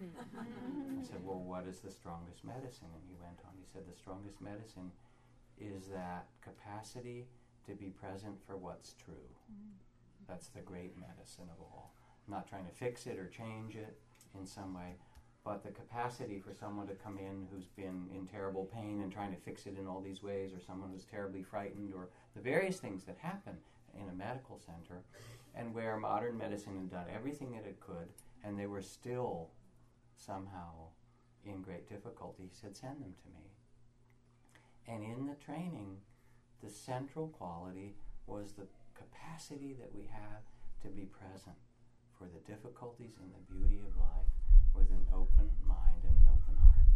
I 0.02 1.04
said, 1.06 1.22
Well, 1.24 1.38
what 1.38 1.66
is 1.66 1.78
the 1.78 1.90
strongest 1.90 2.44
medicine? 2.44 2.90
And 2.90 3.02
he 3.06 3.14
went 3.22 3.38
on, 3.46 3.54
he 3.58 3.66
said, 3.72 3.82
The 3.86 3.96
strongest 3.96 4.40
medicine 4.40 4.90
is 5.60 5.86
that 5.94 6.26
capacity 6.42 7.26
to 7.66 7.74
be 7.74 7.90
present 7.90 8.36
for 8.46 8.56
what's 8.56 8.94
true. 9.04 9.28
Mm-hmm. 9.46 9.78
That's 10.26 10.48
the 10.48 10.60
great 10.60 10.98
medicine 10.98 11.48
of 11.52 11.60
all. 11.60 11.92
I'm 12.26 12.34
not 12.34 12.48
trying 12.48 12.66
to 12.66 12.74
fix 12.74 13.06
it 13.06 13.18
or 13.18 13.26
change 13.26 13.76
it 13.76 13.98
in 14.38 14.46
some 14.46 14.74
way, 14.74 14.96
but 15.44 15.64
the 15.64 15.70
capacity 15.70 16.38
for 16.38 16.52
someone 16.52 16.86
to 16.86 16.94
come 16.94 17.18
in 17.18 17.46
who's 17.50 17.66
been 17.66 18.08
in 18.14 18.26
terrible 18.26 18.66
pain 18.66 19.00
and 19.02 19.10
trying 19.10 19.34
to 19.34 19.40
fix 19.40 19.66
it 19.66 19.78
in 19.78 19.86
all 19.86 20.00
these 20.00 20.22
ways, 20.22 20.52
or 20.52 20.60
someone 20.60 20.90
who's 20.92 21.04
terribly 21.04 21.42
frightened, 21.42 21.94
or 21.94 22.10
the 22.34 22.42
various 22.42 22.78
things 22.78 23.04
that 23.04 23.16
happen 23.18 23.56
in 23.94 24.08
a 24.08 24.14
medical 24.14 24.58
center, 24.58 25.02
and 25.54 25.74
where 25.74 25.96
modern 25.96 26.36
medicine 26.36 26.76
had 26.76 26.90
done 26.90 27.06
everything 27.14 27.52
that 27.52 27.66
it 27.66 27.80
could, 27.80 28.08
and 28.44 28.58
they 28.58 28.66
were 28.66 28.82
still 28.82 29.48
somehow 30.14 30.70
in 31.44 31.62
great 31.62 31.88
difficulty, 31.88 32.42
he 32.42 32.54
said, 32.60 32.76
Send 32.76 33.00
them 33.00 33.14
to 33.22 33.28
me. 33.28 33.46
And 34.86 35.02
in 35.02 35.26
the 35.26 35.42
training, 35.42 35.96
the 36.62 36.70
central 36.70 37.28
quality 37.28 37.94
was 38.26 38.52
the 38.52 38.66
capacity 38.94 39.74
that 39.80 39.94
we 39.94 40.08
have 40.12 40.42
to 40.82 40.88
be 40.88 41.06
present 41.06 41.56
for 42.18 42.24
the 42.24 42.40
difficulties 42.52 43.16
and 43.20 43.32
the 43.32 43.54
beauty 43.54 43.80
of 43.80 43.96
life 43.96 44.39
with 44.74 44.90
an 44.90 45.06
open 45.12 45.50
mind 45.66 46.02
and 46.04 46.16
an 46.16 46.28
open 46.28 46.56
heart. 46.56 46.86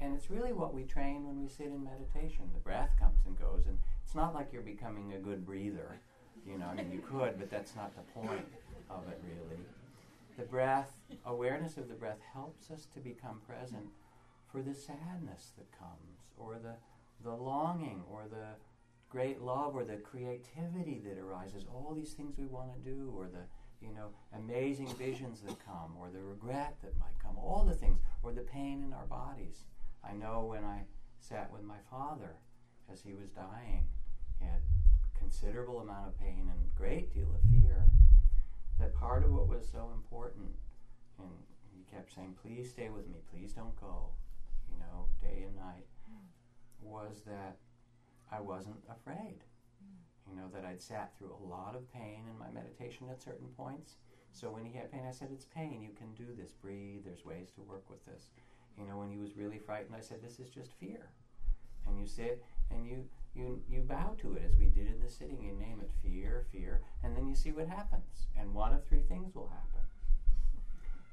And 0.00 0.14
it's 0.14 0.30
really 0.30 0.52
what 0.52 0.74
we 0.74 0.84
train 0.84 1.26
when 1.26 1.40
we 1.40 1.48
sit 1.48 1.66
in 1.66 1.84
meditation. 1.84 2.50
The 2.52 2.60
breath 2.60 2.90
comes 2.98 3.26
and 3.26 3.38
goes, 3.38 3.66
and 3.66 3.78
it's 4.04 4.14
not 4.14 4.34
like 4.34 4.52
you're 4.52 4.62
becoming 4.62 5.12
a 5.12 5.18
good 5.18 5.46
breather. 5.46 6.00
You 6.46 6.58
know, 6.58 6.66
I 6.66 6.74
mean, 6.74 6.90
you 6.92 7.00
could, 7.00 7.38
but 7.38 7.50
that's 7.50 7.74
not 7.74 7.92
the 7.96 8.02
point 8.12 8.46
of 8.90 9.08
it, 9.08 9.20
really. 9.24 9.62
The 10.36 10.44
breath, 10.44 10.92
awareness 11.24 11.76
of 11.76 11.88
the 11.88 11.94
breath, 11.94 12.18
helps 12.32 12.70
us 12.70 12.86
to 12.94 13.00
become 13.00 13.40
present 13.48 13.86
for 14.50 14.60
the 14.60 14.74
sadness 14.74 15.52
that 15.56 15.70
comes, 15.78 16.18
or 16.36 16.58
the, 16.62 16.74
the 17.22 17.34
longing, 17.34 18.02
or 18.10 18.24
the 18.28 18.56
great 19.08 19.40
love, 19.40 19.74
or 19.74 19.84
the 19.84 19.96
creativity 19.96 21.00
that 21.06 21.18
arises. 21.18 21.64
All 21.72 21.94
these 21.94 22.12
things 22.12 22.36
we 22.36 22.46
want 22.46 22.74
to 22.74 22.90
do, 22.90 23.14
or 23.16 23.26
the 23.26 23.46
you 23.80 23.92
know, 23.92 24.08
amazing 24.34 24.88
visions 24.96 25.40
that 25.42 25.64
come, 25.64 25.94
or 25.98 26.10
the 26.10 26.22
regret 26.22 26.76
that 26.82 26.98
might 26.98 27.18
come, 27.22 27.36
all 27.36 27.64
the 27.64 27.74
things, 27.74 28.00
or 28.22 28.32
the 28.32 28.42
pain 28.42 28.82
in 28.82 28.92
our 28.92 29.06
bodies. 29.06 29.64
I 30.02 30.12
know 30.14 30.46
when 30.48 30.64
I 30.64 30.84
sat 31.18 31.50
with 31.52 31.62
my 31.62 31.78
father 31.90 32.36
as 32.92 33.00
he 33.02 33.14
was 33.14 33.30
dying, 33.30 33.86
he 34.38 34.44
had 34.44 34.60
considerable 35.18 35.80
amount 35.80 36.08
of 36.08 36.18
pain 36.18 36.50
and 36.50 36.74
great 36.74 37.12
deal 37.12 37.28
of 37.34 37.40
fear 37.50 37.88
that 38.78 38.94
part 38.94 39.24
of 39.24 39.32
what 39.32 39.48
was 39.48 39.68
so 39.70 39.90
important, 39.94 40.50
and 41.18 41.30
he 41.72 41.84
kept 41.94 42.14
saying, 42.14 42.34
please 42.42 42.70
stay 42.70 42.90
with 42.90 43.06
me, 43.08 43.18
please 43.32 43.52
don't 43.52 43.78
go, 43.80 44.10
you 44.70 44.78
know, 44.78 45.06
day 45.22 45.44
and 45.46 45.56
night, 45.56 45.86
hmm. 46.08 46.26
was 46.80 47.22
that 47.26 47.56
I 48.30 48.40
wasn't 48.40 48.82
afraid. 48.90 49.44
You 50.28 50.36
know, 50.36 50.48
that 50.54 50.64
I'd 50.64 50.82
sat 50.82 51.12
through 51.16 51.32
a 51.32 51.46
lot 51.46 51.74
of 51.76 51.92
pain 51.92 52.22
in 52.30 52.38
my 52.38 52.50
meditation 52.50 53.08
at 53.10 53.22
certain 53.22 53.48
points. 53.56 53.96
So 54.32 54.50
when 54.50 54.64
he 54.64 54.72
had 54.76 54.90
pain, 54.90 55.04
I 55.08 55.12
said, 55.12 55.28
It's 55.32 55.44
pain. 55.44 55.82
You 55.82 55.90
can 55.96 56.12
do 56.14 56.32
this. 56.36 56.52
Breathe. 56.52 57.04
There's 57.04 57.24
ways 57.24 57.50
to 57.56 57.62
work 57.62 57.88
with 57.88 58.04
this. 58.06 58.30
You 58.78 58.86
know, 58.86 58.98
when 58.98 59.10
he 59.10 59.18
was 59.18 59.36
really 59.36 59.58
frightened, 59.58 59.94
I 59.94 60.00
said, 60.00 60.22
This 60.22 60.40
is 60.40 60.50
just 60.50 60.72
fear. 60.80 61.10
And 61.86 61.98
you 61.98 62.06
sit 62.06 62.42
and 62.70 62.86
you 62.86 63.04
you 63.34 63.60
you 63.68 63.80
bow 63.82 64.14
to 64.22 64.34
it 64.34 64.42
as 64.46 64.56
we 64.56 64.66
did 64.66 64.86
in 64.86 65.00
the 65.00 65.10
sitting. 65.10 65.42
You 65.42 65.52
name 65.52 65.80
it 65.80 65.90
fear, 66.02 66.46
fear, 66.50 66.80
and 67.02 67.16
then 67.16 67.28
you 67.28 67.34
see 67.34 67.52
what 67.52 67.68
happens. 67.68 68.26
And 68.38 68.54
one 68.54 68.72
of 68.72 68.86
three 68.86 69.02
things 69.08 69.34
will 69.34 69.48
happen. 69.48 69.86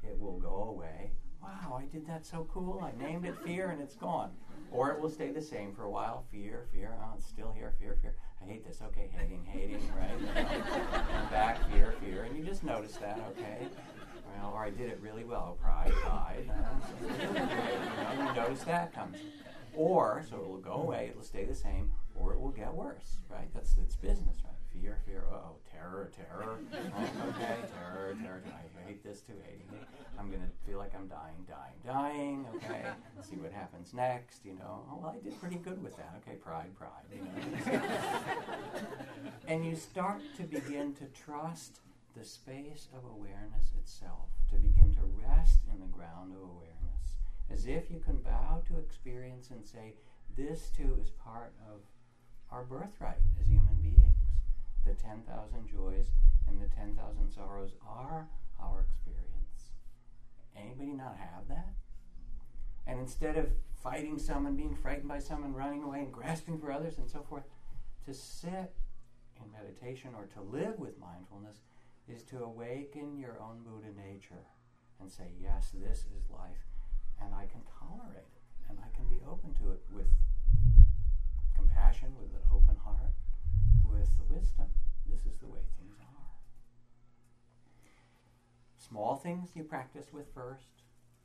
It 0.03 0.19
will 0.19 0.39
go 0.39 0.63
away. 0.63 1.11
Wow, 1.41 1.79
I 1.79 1.85
did 1.85 2.07
that 2.07 2.25
so 2.25 2.47
cool. 2.53 2.81
I 2.83 2.91
named 3.03 3.25
it 3.25 3.35
fear 3.43 3.69
and 3.69 3.81
it's 3.81 3.95
gone. 3.95 4.31
Or 4.71 4.91
it 4.91 5.01
will 5.01 5.09
stay 5.09 5.31
the 5.31 5.41
same 5.41 5.73
for 5.73 5.83
a 5.83 5.89
while. 5.89 6.25
Fear, 6.31 6.67
fear. 6.71 6.95
Oh, 7.01 7.13
it's 7.17 7.25
still 7.25 7.51
here. 7.51 7.73
Fear, 7.79 7.97
fear. 8.01 8.15
I 8.41 8.45
hate 8.45 8.65
this. 8.65 8.81
Okay, 8.81 9.09
hating, 9.11 9.43
hating. 9.45 9.81
Right. 9.97 10.11
and 10.35 11.29
back. 11.29 11.57
Fear, 11.71 11.95
fear. 12.01 12.23
And 12.23 12.37
you 12.37 12.43
just 12.43 12.63
notice 12.63 12.93
that. 12.97 13.19
Okay. 13.31 13.67
Well, 14.37 14.53
or 14.53 14.63
I 14.63 14.69
did 14.69 14.89
it 14.89 14.99
really 15.01 15.25
well. 15.25 15.57
Pride, 15.61 15.91
pride. 15.91 16.49
Uh, 16.49 17.03
you, 17.03 17.33
know, 17.33 18.29
you 18.29 18.33
notice 18.35 18.63
that 18.63 18.93
comes. 18.93 19.17
Or 19.73 20.23
so 20.29 20.37
it 20.37 20.47
will 20.47 20.57
go 20.57 20.73
away. 20.73 21.07
It'll 21.11 21.23
stay 21.23 21.43
the 21.43 21.55
same 21.55 21.91
or 22.15 22.33
it 22.33 22.39
will 22.39 22.51
get 22.51 22.73
worse, 22.73 23.17
right? 23.29 23.47
That's 23.53 23.75
its 23.77 23.95
business, 23.95 24.37
right? 24.43 24.50
Fear, 24.73 24.97
fear, 25.05 25.23
oh, 25.31 25.55
terror, 25.69 26.11
terror. 26.15 26.57
Right? 26.71 27.09
Okay, 27.29 27.57
terror, 27.73 28.15
terror. 28.21 28.41
I 28.47 28.87
hate 28.87 29.03
this 29.03 29.21
too, 29.21 29.33
hating 29.45 29.67
it. 29.73 29.87
I'm 30.17 30.29
going 30.29 30.41
to 30.41 30.49
feel 30.65 30.77
like 30.77 30.93
I'm 30.95 31.07
dying, 31.07 31.45
dying, 31.47 31.75
dying. 31.85 32.45
Okay, 32.55 32.83
see 33.21 33.35
what 33.35 33.51
happens 33.51 33.93
next, 33.93 34.45
you 34.45 34.53
know. 34.53 34.83
Oh, 34.89 34.99
well, 35.01 35.15
I 35.17 35.23
did 35.23 35.39
pretty 35.39 35.57
good 35.57 35.83
with 35.83 35.97
that. 35.97 36.21
Okay, 36.21 36.37
pride, 36.37 36.75
pride, 36.75 37.05
you 37.13 37.21
know. 37.21 37.81
and 39.47 39.65
you 39.65 39.75
start 39.75 40.21
to 40.37 40.43
begin 40.43 40.93
to 40.95 41.05
trust 41.05 41.79
the 42.17 42.23
space 42.23 42.87
of 42.95 43.03
awareness 43.05 43.71
itself, 43.79 44.29
to 44.49 44.57
begin 44.57 44.93
to 44.95 45.01
rest 45.27 45.59
in 45.71 45.79
the 45.79 45.87
ground 45.87 46.33
of 46.33 46.41
awareness, 46.41 47.15
as 47.51 47.65
if 47.65 47.89
you 47.89 47.99
can 47.99 48.17
bow 48.17 48.61
to 48.67 48.77
experience 48.77 49.49
and 49.51 49.65
say, 49.65 49.95
this 50.35 50.69
too 50.75 50.97
is 51.01 51.09
part 51.09 51.53
of 51.69 51.81
our 52.51 52.63
birthright 52.63 53.19
as 53.39 53.47
human 53.47 53.75
beings. 53.81 54.10
The 54.85 54.93
10,000 54.93 55.67
joys 55.67 56.07
and 56.47 56.59
the 56.59 56.67
10,000 56.67 57.29
sorrows 57.31 57.71
are 57.87 58.27
our 58.59 58.81
experience. 58.81 59.71
Anybody 60.55 60.93
not 60.93 61.17
have 61.17 61.47
that? 61.49 61.73
And 62.87 62.99
instead 62.99 63.37
of 63.37 63.51
fighting 63.83 64.17
someone, 64.17 64.55
being 64.55 64.75
frightened 64.75 65.07
by 65.07 65.19
someone, 65.19 65.53
running 65.53 65.83
away 65.83 65.99
and 65.99 66.11
grasping 66.11 66.59
for 66.59 66.71
others 66.71 66.97
and 66.97 67.09
so 67.09 67.21
forth, 67.21 67.43
to 68.05 68.13
sit 68.13 68.73
in 69.37 69.51
meditation 69.51 70.11
or 70.15 70.25
to 70.25 70.41
live 70.41 70.79
with 70.79 70.99
mindfulness 70.99 71.61
is 72.07 72.23
to 72.23 72.43
awaken 72.43 73.17
your 73.17 73.39
own 73.39 73.63
Buddha 73.63 73.93
nature 73.95 74.45
and 74.99 75.09
say, 75.09 75.31
yes, 75.39 75.71
this 75.73 75.99
is 75.99 76.29
life, 76.29 76.65
and 77.21 77.33
I 77.33 77.45
can 77.45 77.61
tolerate 77.79 78.17
it, 78.17 78.41
and 78.69 78.77
I 78.79 78.95
can 78.95 79.07
be 79.07 79.21
open 79.29 79.53
to 79.55 79.71
it 79.71 79.81
with 79.91 80.07
compassion, 81.55 82.13
with 82.19 82.33
an 82.33 82.45
open 82.51 82.75
heart, 82.83 83.13
with 83.91 84.09
the 84.17 84.33
wisdom. 84.33 84.65
This 85.09 85.25
is 85.25 85.39
the 85.39 85.47
way 85.47 85.59
things 85.77 85.97
are. 85.99 86.31
Small 88.77 89.15
things 89.15 89.49
you 89.55 89.63
practice 89.63 90.07
with 90.11 90.33
first, 90.33 90.83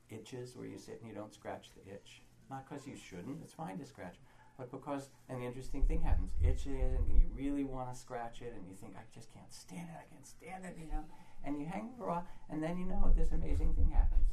itches 0.09 0.55
where 0.55 0.67
you 0.67 0.77
sit 0.77 0.99
and 0.99 1.09
you 1.09 1.15
don't 1.15 1.33
scratch 1.33 1.71
the 1.75 1.91
itch. 1.91 2.21
Not 2.49 2.67
because 2.67 2.87
you 2.87 2.95
shouldn't, 2.95 3.39
it's 3.43 3.53
fine 3.53 3.77
to 3.79 3.85
scratch, 3.85 4.15
but 4.57 4.71
because 4.71 5.09
an 5.29 5.41
interesting 5.41 5.83
thing 5.83 6.01
happens. 6.01 6.31
Itches 6.43 6.93
and 6.95 7.07
you 7.09 7.21
really 7.35 7.63
want 7.63 7.93
to 7.93 7.99
scratch 7.99 8.41
it 8.41 8.53
and 8.55 8.67
you 8.69 8.75
think, 8.75 8.95
I 8.95 9.01
just 9.13 9.33
can't 9.33 9.53
stand 9.53 9.87
it, 9.89 9.97
I 9.97 10.13
can't 10.13 10.25
stand 10.25 10.65
it, 10.65 10.77
you 10.79 10.87
know. 10.87 11.03
And 11.43 11.59
you 11.59 11.65
hang 11.65 11.89
for 11.97 12.05
a 12.05 12.07
while 12.07 12.27
and 12.49 12.63
then 12.63 12.77
you 12.77 12.85
know 12.85 13.13
this 13.15 13.31
amazing 13.31 13.73
thing 13.73 13.91
happens. 13.91 14.27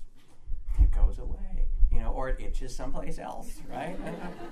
It 0.80 0.90
goes 0.90 1.18
away, 1.18 1.66
you 1.92 2.00
know, 2.00 2.10
or 2.10 2.28
it 2.30 2.40
itches 2.40 2.74
someplace 2.74 3.18
else, 3.18 3.60
right? 3.70 3.96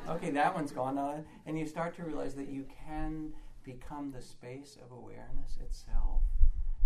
uh, 0.08 0.12
okay, 0.12 0.30
that 0.30 0.54
one's 0.54 0.70
gone 0.70 0.98
on. 0.98 1.24
And 1.46 1.58
you 1.58 1.66
start 1.66 1.96
to 1.96 2.04
realize 2.04 2.34
that 2.36 2.48
you 2.48 2.66
can 2.86 3.32
become 3.64 4.12
the 4.12 4.22
space 4.22 4.76
of 4.82 4.90
awareness 4.90 5.58
itself. 5.60 6.22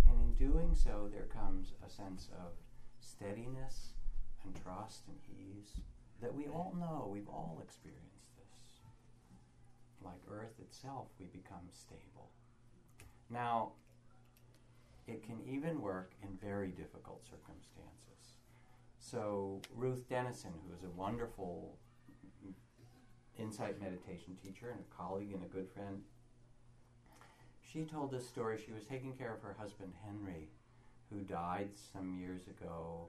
And 0.07 0.21
in 0.21 0.33
doing 0.33 0.73
so, 0.73 1.09
there 1.11 1.25
comes 1.25 1.73
a 1.85 1.89
sense 1.89 2.29
of 2.33 2.53
steadiness 2.99 3.93
and 4.43 4.55
trust 4.63 5.03
and 5.07 5.17
ease 5.27 5.81
that 6.21 6.33
we 6.33 6.47
all 6.47 6.75
know, 6.79 7.09
we've 7.11 7.27
all 7.27 7.61
experienced 7.63 8.35
this. 8.37 8.81
Like 10.03 10.21
Earth 10.31 10.59
itself, 10.59 11.07
we 11.19 11.25
become 11.25 11.67
stable. 11.71 12.31
Now, 13.29 13.73
it 15.05 15.23
can 15.23 15.41
even 15.45 15.81
work 15.81 16.11
in 16.23 16.29
very 16.41 16.69
difficult 16.69 17.23
circumstances. 17.25 18.37
So, 18.99 19.61
Ruth 19.75 20.09
Denison, 20.09 20.51
who 20.65 20.75
is 20.75 20.83
a 20.83 20.89
wonderful 20.89 21.77
insight 23.37 23.79
meditation 23.79 24.35
teacher 24.43 24.69
and 24.69 24.79
a 24.79 24.95
colleague 24.95 25.33
and 25.33 25.43
a 25.43 25.47
good 25.47 25.69
friend, 25.69 26.01
she 27.71 27.83
told 27.83 28.11
this 28.11 28.27
story. 28.27 28.59
She 28.63 28.71
was 28.71 28.85
taking 28.85 29.13
care 29.13 29.33
of 29.33 29.41
her 29.41 29.55
husband, 29.59 29.93
Henry, 30.05 30.49
who 31.11 31.21
died 31.21 31.69
some 31.93 32.17
years 32.17 32.41
ago. 32.47 33.07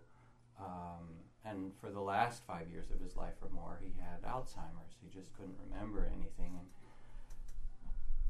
Um, 0.60 1.06
and 1.44 1.72
for 1.80 1.90
the 1.90 2.00
last 2.00 2.42
five 2.46 2.68
years 2.70 2.90
of 2.90 3.00
his 3.00 3.16
life 3.16 3.34
or 3.40 3.48
more, 3.50 3.78
he 3.80 3.92
had 4.00 4.22
Alzheimer's. 4.22 4.96
He 5.00 5.08
just 5.08 5.32
couldn't 5.36 5.56
remember 5.70 6.10
anything. 6.12 6.58
And 6.58 6.66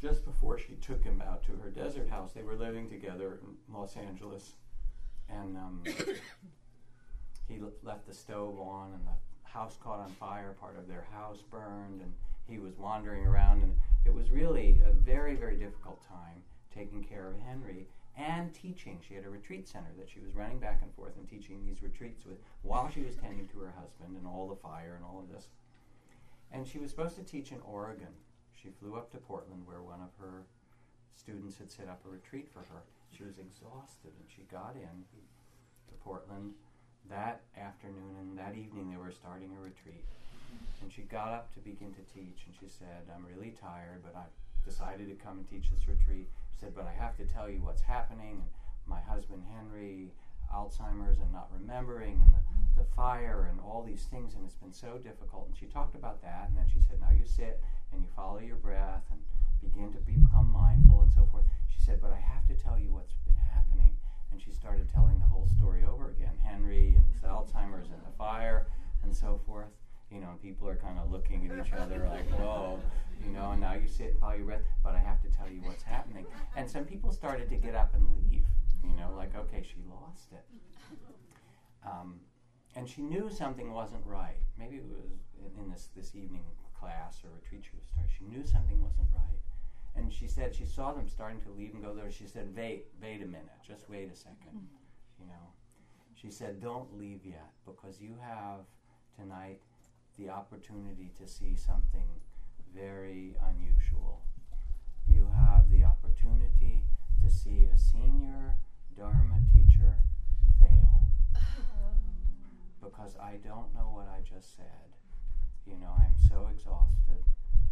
just 0.01 0.25
before 0.25 0.59
she 0.59 0.75
took 0.75 1.03
him 1.03 1.23
out 1.27 1.45
to 1.47 1.53
her 1.53 1.71
desert 1.71 2.09
house, 2.11 2.33
they 2.33 2.43
were 2.43 2.55
living 2.55 2.89
together 2.89 3.41
in 3.43 3.75
Los 3.75 3.97
Angeles. 3.97 4.53
And 5.31 5.57
um, 5.57 5.83
he 7.49 7.61
left 7.83 8.07
the 8.07 8.15
stove 8.15 8.59
on, 8.61 8.93
and 8.93 9.07
the 9.07 9.49
house 9.51 9.77
caught 9.83 10.01
on 10.01 10.11
fire. 10.11 10.55
Part 10.61 10.79
of 10.79 10.89
their 10.89 11.07
house 11.13 11.39
burned, 11.51 12.03
and 12.03 12.13
he 12.47 12.59
was 12.59 12.77
wandering 12.77 13.27
around. 13.27 13.63
And 13.63 13.75
it 14.09 14.15
was 14.15 14.31
really 14.31 14.81
a 14.87 14.91
very, 14.91 15.35
very 15.35 15.57
difficult 15.57 16.03
time 16.09 16.41
taking 16.75 17.05
care 17.05 17.29
of 17.29 17.39
Henry 17.41 17.87
and 18.17 18.55
teaching. 18.55 18.99
She 19.07 19.15
had 19.15 19.27
a 19.27 19.29
retreat 19.29 19.69
center 19.69 19.93
that 19.99 20.09
she 20.09 20.21
was 20.21 20.35
running 20.35 20.59
back 20.59 20.81
and 20.81 20.91
forth 20.95 21.13
and 21.19 21.29
teaching 21.29 21.63
these 21.63 21.83
retreats 21.83 22.25
with 22.25 22.39
while 22.63 22.89
she 22.89 23.03
was 23.03 23.17
tending 23.17 23.47
to 23.49 23.59
her 23.59 23.75
husband 23.79 24.17
and 24.17 24.27
all 24.27 24.49
the 24.49 24.57
fire 24.57 24.95
and 24.97 25.05
all 25.05 25.21
of 25.21 25.31
this. 25.31 25.49
And 26.51 26.67
she 26.67 26.79
was 26.79 26.89
supposed 26.89 27.17
to 27.17 27.23
teach 27.23 27.53
in 27.53 27.61
Oregon. 27.61 28.17
She 28.55 28.71
flew 28.71 28.97
up 28.97 29.13
to 29.13 29.19
Portland 29.19 29.67
where 29.67 29.83
one 29.83 30.01
of 30.01 30.09
her 30.19 30.45
students 31.15 31.59
had 31.59 31.71
set 31.71 31.89
up 31.89 32.01
a 32.07 32.09
retreat 32.09 32.49
for 32.51 32.61
her. 32.61 32.81
She 33.13 33.25
was 33.25 33.39
exhausted 33.39 34.13
and 34.19 34.29
she 34.35 34.43
got 34.51 34.75
in 34.75 35.05
to 35.87 35.95
Portland 36.03 36.55
that 37.11 37.43
afternoon 37.59 38.17
and 38.19 38.39
that 38.39 38.57
evening 38.57 38.91
they 38.91 38.97
were 38.97 39.13
starting 39.13 39.51
a 39.53 39.61
retreat. 39.61 40.05
And 40.83 40.93
she 40.93 41.03
got 41.03 41.33
up 41.33 41.53
to 41.55 41.61
begin 41.61 41.93
to 41.93 42.03
teach 42.15 42.47
and 42.47 42.55
she 42.59 42.67
said, 42.67 43.05
I'm 43.15 43.27
really 43.27 43.53
tired, 43.61 44.03
but 44.03 44.17
I 44.17 44.25
decided 44.65 45.09
to 45.09 45.15
come 45.15 45.39
and 45.39 45.49
teach 45.49 45.71
this 45.71 45.89
retreat 45.89 46.29
She 46.53 46.61
said, 46.61 46.75
but 46.75 46.87
I 46.87 46.93
have 46.93 47.17
to 47.17 47.25
tell 47.25 47.49
you 47.49 47.61
what's 47.61 47.83
happening. 47.83 48.41
And 48.41 48.51
my 48.87 49.01
husband 49.01 49.43
Henry, 49.53 50.13
Alzheimer's 50.53 51.19
and 51.19 51.33
not 51.33 51.49
remembering, 51.53 52.23
and 52.25 52.33
the, 52.33 52.83
the 52.83 52.89
fire, 52.97 53.49
and 53.51 53.61
all 53.61 53.83
these 53.83 54.05
things, 54.05 54.35
and 54.35 54.45
it's 54.45 54.57
been 54.57 54.73
so 54.73 54.99
difficult. 54.99 55.49
And 55.49 55.57
she 55.57 55.67
talked 55.67 55.95
about 55.95 56.23
that, 56.23 56.49
and 56.49 56.57
then 56.57 56.67
she 56.73 56.81
said, 56.81 57.01
now 57.01 57.11
you 57.13 57.25
sit 57.25 57.61
and 57.93 58.01
you 58.01 58.09
follow 58.17 58.39
your 58.39 58.57
breath 58.57 59.05
and 59.11 59.21
begin 59.61 59.93
to 59.93 59.99
become 59.99 60.51
mindful 60.51 61.03
and 61.03 61.13
so 61.13 61.29
forth. 61.31 61.45
She 61.69 61.81
said, 61.81 62.01
but 62.01 62.13
I 62.13 62.21
have 62.21 62.47
to 62.47 62.55
tell 62.55 62.79
you 62.79 62.93
what's 62.93 63.13
been 63.27 63.37
happening. 63.37 63.97
And 64.33 64.41
she 64.41 64.53
started 64.53 64.89
telling 64.89 65.19
the 65.19 65.27
whole 65.27 65.47
story 65.47 65.85
over 65.85 66.11
again 66.11 66.39
Henry 66.43 66.97
and 66.97 67.05
Alzheimer's 67.23 67.91
and 67.91 68.01
the 68.07 68.17
fire 68.17 68.67
and 69.03 69.15
so 69.15 69.41
forth 69.45 69.69
you 70.11 70.21
know, 70.21 70.31
and 70.31 70.43
people 70.43 70.69
are 70.69 70.77
kind 70.77 70.99
of 70.99 71.11
looking 71.11 71.51
at 71.51 71.67
each 71.67 71.73
other 71.73 72.09
like, 72.11 72.29
whoa, 72.39 72.81
you 73.25 73.31
know, 73.33 73.53
and 73.53 73.61
now 73.61 73.75
you 73.75 73.87
sit 73.87 74.09
and 74.09 74.19
follow 74.19 74.35
your 74.35 74.47
breath, 74.47 74.63
but 74.83 74.95
I 74.95 74.99
have 74.99 75.21
to 75.23 75.29
tell 75.29 75.49
you 75.49 75.61
what's 75.63 75.83
happening. 75.83 76.27
And 76.57 76.71
some 76.71 76.85
people 76.85 77.13
started 77.13 77.49
to 77.51 77.57
get 77.57 77.75
up 77.75 77.95
and 77.95 78.07
leave, 78.17 78.45
you 78.83 78.95
know, 78.97 79.13
like, 79.17 79.35
okay, 79.37 79.63
she 79.63 79.77
lost 79.89 80.33
it. 80.33 80.45
Um, 81.87 82.21
and 82.77 82.89
she 82.89 83.03
knew 83.03 83.31
something 83.31 83.73
wasn't 83.73 84.05
right. 84.07 84.41
Maybe 84.59 84.77
it 84.77 84.85
was 85.43 85.57
in 85.59 85.71
this, 85.71 85.89
this 85.97 86.15
evening 86.15 86.45
class 86.79 87.23
or 87.25 87.31
retreat 87.35 87.65
she 87.65 87.77
was 87.77 87.85
starting. 87.87 88.13
She 88.17 88.25
knew 88.25 88.47
something 88.47 88.81
wasn't 88.83 89.09
right. 89.13 89.39
And 89.97 90.13
she 90.13 90.29
said, 90.29 90.55
she 90.55 90.65
saw 90.65 90.93
them 90.93 91.09
starting 91.09 91.41
to 91.43 91.51
leave 91.51 91.75
and 91.75 91.83
go 91.83 91.93
there. 91.93 92.11
She 92.11 92.27
said, 92.27 92.55
wait, 92.57 92.87
wait 93.03 93.21
a 93.23 93.27
minute, 93.27 93.51
just 93.67 93.89
wait 93.91 94.11
a 94.13 94.17
second, 94.17 94.69
you 95.19 95.27
know. 95.27 95.53
She 96.15 96.31
said, 96.31 96.61
don't 96.61 96.97
leave 96.97 97.21
yet 97.25 97.51
because 97.67 98.01
you 98.01 98.15
have 98.21 98.61
tonight 99.19 99.61
the 100.19 100.29
opportunity 100.29 101.13
to 101.21 101.29
see 101.29 101.55
something 101.55 102.09
very 102.75 103.37
unusual. 103.51 104.23
You 105.07 105.29
have 105.35 105.71
the 105.71 105.85
opportunity 105.85 106.83
to 107.23 107.31
see 107.31 107.69
a 107.73 107.79
senior 107.79 108.57
Dharma 108.97 109.39
teacher 109.53 109.95
fail. 110.59 111.07
because 112.83 113.15
I 113.23 113.39
don't 113.47 113.73
know 113.75 113.91
what 113.95 114.09
I 114.09 114.21
just 114.29 114.57
said. 114.57 114.91
You 115.65 115.79
know, 115.79 115.95
I'm 115.97 116.17
so 116.29 116.49
exhausted 116.53 117.23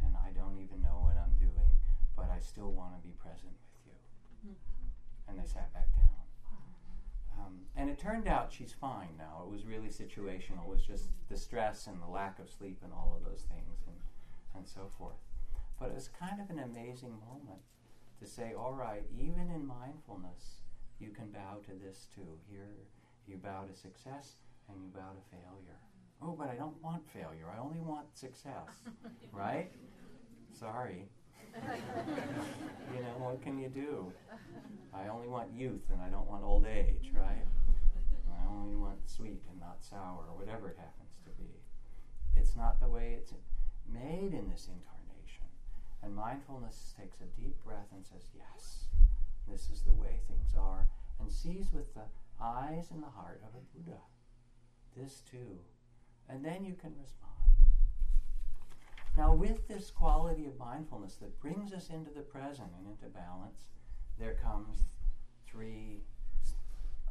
and 0.05 0.15
I 0.15 0.31
don't 0.31 0.59
even 0.63 0.83
know 0.83 1.03
what 1.03 1.17
I'm 1.19 1.35
doing, 1.39 1.75
but 2.15 2.31
I 2.31 2.39
still 2.39 2.71
want 2.71 2.95
to 2.95 3.03
be 3.03 3.15
present 3.19 3.59
with 3.75 3.91
you. 3.91 4.51
Mm-hmm. 4.51 5.31
And 5.31 5.39
they 5.41 5.47
sat 5.47 5.73
back 5.75 5.93
down. 5.97 6.26
Um, 7.39 7.61
and 7.77 7.91
it 7.91 7.99
turned 7.99 8.27
out 8.27 8.53
she's 8.53 8.73
fine 8.73 9.11
now. 9.19 9.43
It 9.45 9.51
was 9.51 9.65
really 9.65 9.89
situational. 9.89 10.65
It 10.65 10.71
was 10.71 10.83
just 10.83 11.09
the 11.29 11.37
stress 11.37 11.87
and 11.87 12.01
the 12.01 12.07
lack 12.07 12.39
of 12.39 12.51
sleep 12.51 12.79
and 12.83 12.93
all 12.93 13.15
of 13.17 13.25
those 13.29 13.43
things 13.43 13.83
and, 13.87 13.97
and 14.55 14.67
so 14.67 14.91
forth. 14.99 15.17
But 15.79 15.91
it 15.91 15.95
was 15.95 16.09
kind 16.09 16.41
of 16.41 16.49
an 16.49 16.59
amazing 16.59 17.13
moment 17.29 17.61
to 18.21 18.27
say, 18.27 18.55
all 18.59 18.73
right, 18.73 19.05
even 19.15 19.51
in 19.55 19.67
mindfulness, 19.67 20.63
you 20.99 21.11
can 21.11 21.31
bow 21.31 21.59
to 21.67 21.73
this 21.85 22.07
too. 22.15 22.39
Here, 22.49 22.69
you 23.27 23.37
bow 23.37 23.65
to 23.65 23.75
success 23.79 24.37
and 24.69 24.83
you 24.83 24.89
bow 24.89 25.13
to 25.13 25.37
failure. 25.37 25.79
Oh, 26.23 26.35
but 26.37 26.49
I 26.49 26.55
don't 26.55 26.83
want 26.83 27.03
failure. 27.11 27.47
I 27.55 27.61
only 27.61 27.81
want 27.81 28.07
success. 28.17 28.71
right? 29.33 29.71
Sorry. 30.59 31.09
you 32.95 33.03
know, 33.03 33.17
what 33.19 33.43
can 33.43 33.59
you 33.59 33.69
do? 33.69 34.13
I 34.95 35.09
only 35.09 35.29
want 35.29 35.53
youth 35.53 35.83
and 35.93 36.01
I 36.01 36.09
don't 36.09 36.29
want 36.29 36.45
old 36.45 36.67
age, 36.67 37.11
right? 37.15 37.45
I 38.31 38.47
only 38.49 38.77
want 38.77 39.09
sweet 39.09 39.43
and 39.51 39.61
not 39.61 39.79
sour, 39.81 40.25
or 40.29 40.37
whatever 40.37 40.69
it 40.69 40.79
happens 40.79 41.17
to 41.25 41.31
be. 41.43 41.51
It's 42.37 42.57
not 42.57 42.81
the 42.81 42.89
way 42.89 43.17
it's 43.19 43.33
made 43.93 44.33
in 44.33 44.51
this 44.51 44.69
incarnation. 44.69 45.49
And 46.03 46.15
mindfulness 46.15 46.95
takes 46.99 47.21
a 47.21 47.41
deep 47.41 47.57
breath 47.65 47.89
and 47.93 48.05
says, 48.05 48.31
Yes, 48.37 48.87
this 49.49 49.71
is 49.71 49.83
the 49.83 49.95
way 49.95 50.21
things 50.29 50.55
are, 50.59 50.89
and 51.21 51.31
sees 51.31 51.73
with 51.73 51.95
the 51.95 52.07
eyes 52.41 52.91
and 52.91 53.03
the 53.03 53.09
heart 53.09 53.43
of 53.43 53.55
a 53.55 53.65
Buddha. 53.77 54.01
This 54.97 55.23
too. 55.31 55.59
And 56.29 56.45
then 56.45 56.65
you 56.65 56.75
can 56.75 56.95
respond. 57.01 57.36
Now, 59.17 59.33
with 59.33 59.67
this 59.67 59.91
quality 59.91 60.45
of 60.45 60.59
mindfulness 60.59 61.15
that 61.17 61.41
brings 61.41 61.73
us 61.73 61.89
into 61.89 62.11
the 62.11 62.21
present 62.21 62.69
and 62.79 62.87
into 62.87 63.07
balance, 63.07 63.65
there 64.19 64.35
comes 64.35 64.89
three 65.47 66.03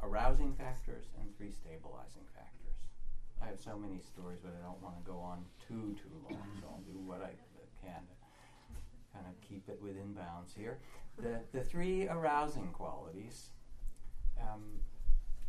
arousing 0.02 0.54
factors 0.54 1.06
and 1.20 1.36
three 1.36 1.50
stabilizing 1.50 2.22
factors. 2.32 2.76
I 3.42 3.46
have 3.46 3.58
so 3.58 3.76
many 3.76 4.00
stories, 4.00 4.38
but 4.42 4.54
I 4.56 4.64
don't 4.64 4.80
want 4.80 4.96
to 5.04 5.10
go 5.10 5.18
on 5.18 5.44
too, 5.66 5.96
too 6.00 6.14
long, 6.30 6.46
so 6.60 6.68
I'll 6.68 6.84
do 6.86 6.98
what 7.00 7.22
I 7.22 7.34
can 7.84 8.00
to 8.06 8.14
kind 9.12 9.26
of 9.26 9.40
keep 9.40 9.68
it 9.68 9.80
within 9.82 10.12
bounds 10.12 10.54
here. 10.54 10.78
The, 11.18 11.40
the 11.52 11.64
three 11.64 12.06
arousing 12.08 12.68
qualities, 12.68 13.50
um, 14.40 14.62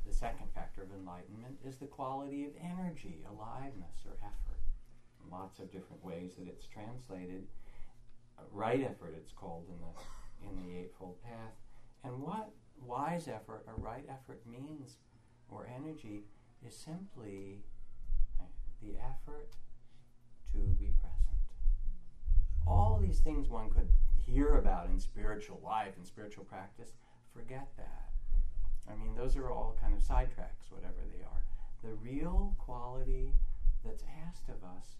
the 0.07 0.13
second 0.13 0.47
factor 0.55 0.81
of 0.81 0.91
enlightenment 0.91 1.59
is 1.63 1.77
the 1.77 1.85
quality 1.85 2.45
of 2.45 2.51
energy, 2.59 3.23
aliveness, 3.29 4.05
or 4.05 4.13
effort 4.23 4.46
lots 5.31 5.59
of 5.59 5.71
different 5.71 6.03
ways 6.03 6.35
that 6.37 6.47
it's 6.47 6.65
translated. 6.65 7.47
Right 8.51 8.81
effort, 8.83 9.13
it's 9.17 9.31
called 9.31 9.65
in 9.69 9.79
the 9.79 10.49
in 10.49 10.67
the 10.67 10.79
Eightfold 10.79 11.21
Path. 11.23 11.55
And 12.03 12.21
what 12.21 12.51
wise 12.85 13.27
effort 13.27 13.63
or 13.67 13.73
right 13.77 14.05
effort 14.09 14.41
means, 14.45 14.97
or 15.49 15.67
energy, 15.75 16.23
is 16.65 16.75
simply 16.75 17.63
the 18.81 18.93
effort 18.99 19.49
to 20.51 20.57
be 20.57 20.93
present. 21.01 21.41
All 22.65 22.99
these 23.01 23.19
things 23.19 23.49
one 23.49 23.69
could 23.69 23.89
hear 24.17 24.57
about 24.57 24.89
in 24.89 24.99
spiritual 24.99 25.59
life 25.63 25.93
and 25.97 26.05
spiritual 26.05 26.45
practice, 26.45 26.93
forget 27.33 27.67
that. 27.77 28.09
I 28.89 28.95
mean, 28.95 29.15
those 29.15 29.35
are 29.35 29.49
all 29.49 29.77
kind 29.81 29.93
of 29.93 29.99
sidetracks, 29.99 30.69
whatever 30.69 31.01
they 31.11 31.23
are. 31.23 31.43
The 31.83 31.95
real 31.95 32.55
quality 32.57 33.33
that's 33.83 34.03
asked 34.25 34.49
of 34.49 34.63
us 34.63 34.95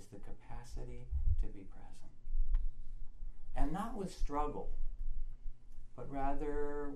is 0.00 0.08
the 0.08 0.18
capacity 0.20 1.06
to 1.40 1.46
be 1.46 1.64
present. 1.68 2.12
And 3.56 3.72
not 3.72 3.96
with 3.96 4.12
struggle, 4.12 4.70
but 5.96 6.10
rather 6.10 6.92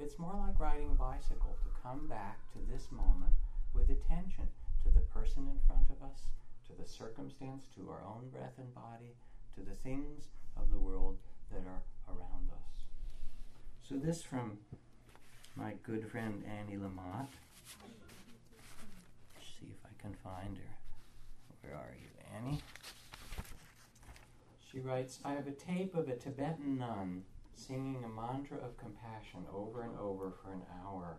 it's 0.00 0.18
more 0.18 0.34
like 0.34 0.58
riding 0.58 0.90
a 0.90 0.94
bicycle 0.94 1.56
to 1.62 1.82
come 1.82 2.06
back 2.08 2.38
to 2.52 2.58
this 2.70 2.86
moment 2.90 3.34
with 3.74 3.90
attention 3.90 4.48
to 4.82 4.90
the 4.90 5.00
person 5.00 5.46
in 5.50 5.60
front 5.66 5.86
of 5.90 6.02
us, 6.02 6.20
to 6.66 6.72
the 6.80 6.88
circumstance, 6.88 7.64
to 7.76 7.90
our 7.90 8.02
own 8.06 8.28
breath 8.30 8.54
and 8.58 8.74
body, 8.74 9.14
to 9.54 9.60
the 9.60 9.76
things 9.76 10.28
of 10.56 10.70
the 10.70 10.78
world 10.78 11.18
that 11.52 11.62
are 11.66 11.82
around 12.14 12.50
us. 12.50 12.84
So, 13.88 13.96
this 13.96 14.22
from 14.22 14.58
my 15.56 15.74
good 15.82 16.08
friend 16.10 16.44
Annie 16.46 16.76
Lamott. 16.78 17.28
See 19.40 19.66
if 19.70 19.84
I 19.84 20.00
can 20.00 20.14
find 20.22 20.56
her. 20.56 20.74
Where 21.62 21.74
are 21.74 21.94
you, 22.00 22.17
Annie? 22.36 22.60
She 24.70 24.80
writes 24.80 25.20
I 25.24 25.32
have 25.32 25.46
a 25.46 25.52
tape 25.52 25.94
of 25.94 26.08
a 26.08 26.16
Tibetan 26.16 26.78
nun 26.78 27.24
singing 27.54 28.04
a 28.04 28.08
mantra 28.08 28.58
of 28.58 28.76
compassion 28.76 29.44
over 29.52 29.82
and 29.82 29.98
over 29.98 30.30
for 30.30 30.52
an 30.52 30.62
hour, 30.84 31.18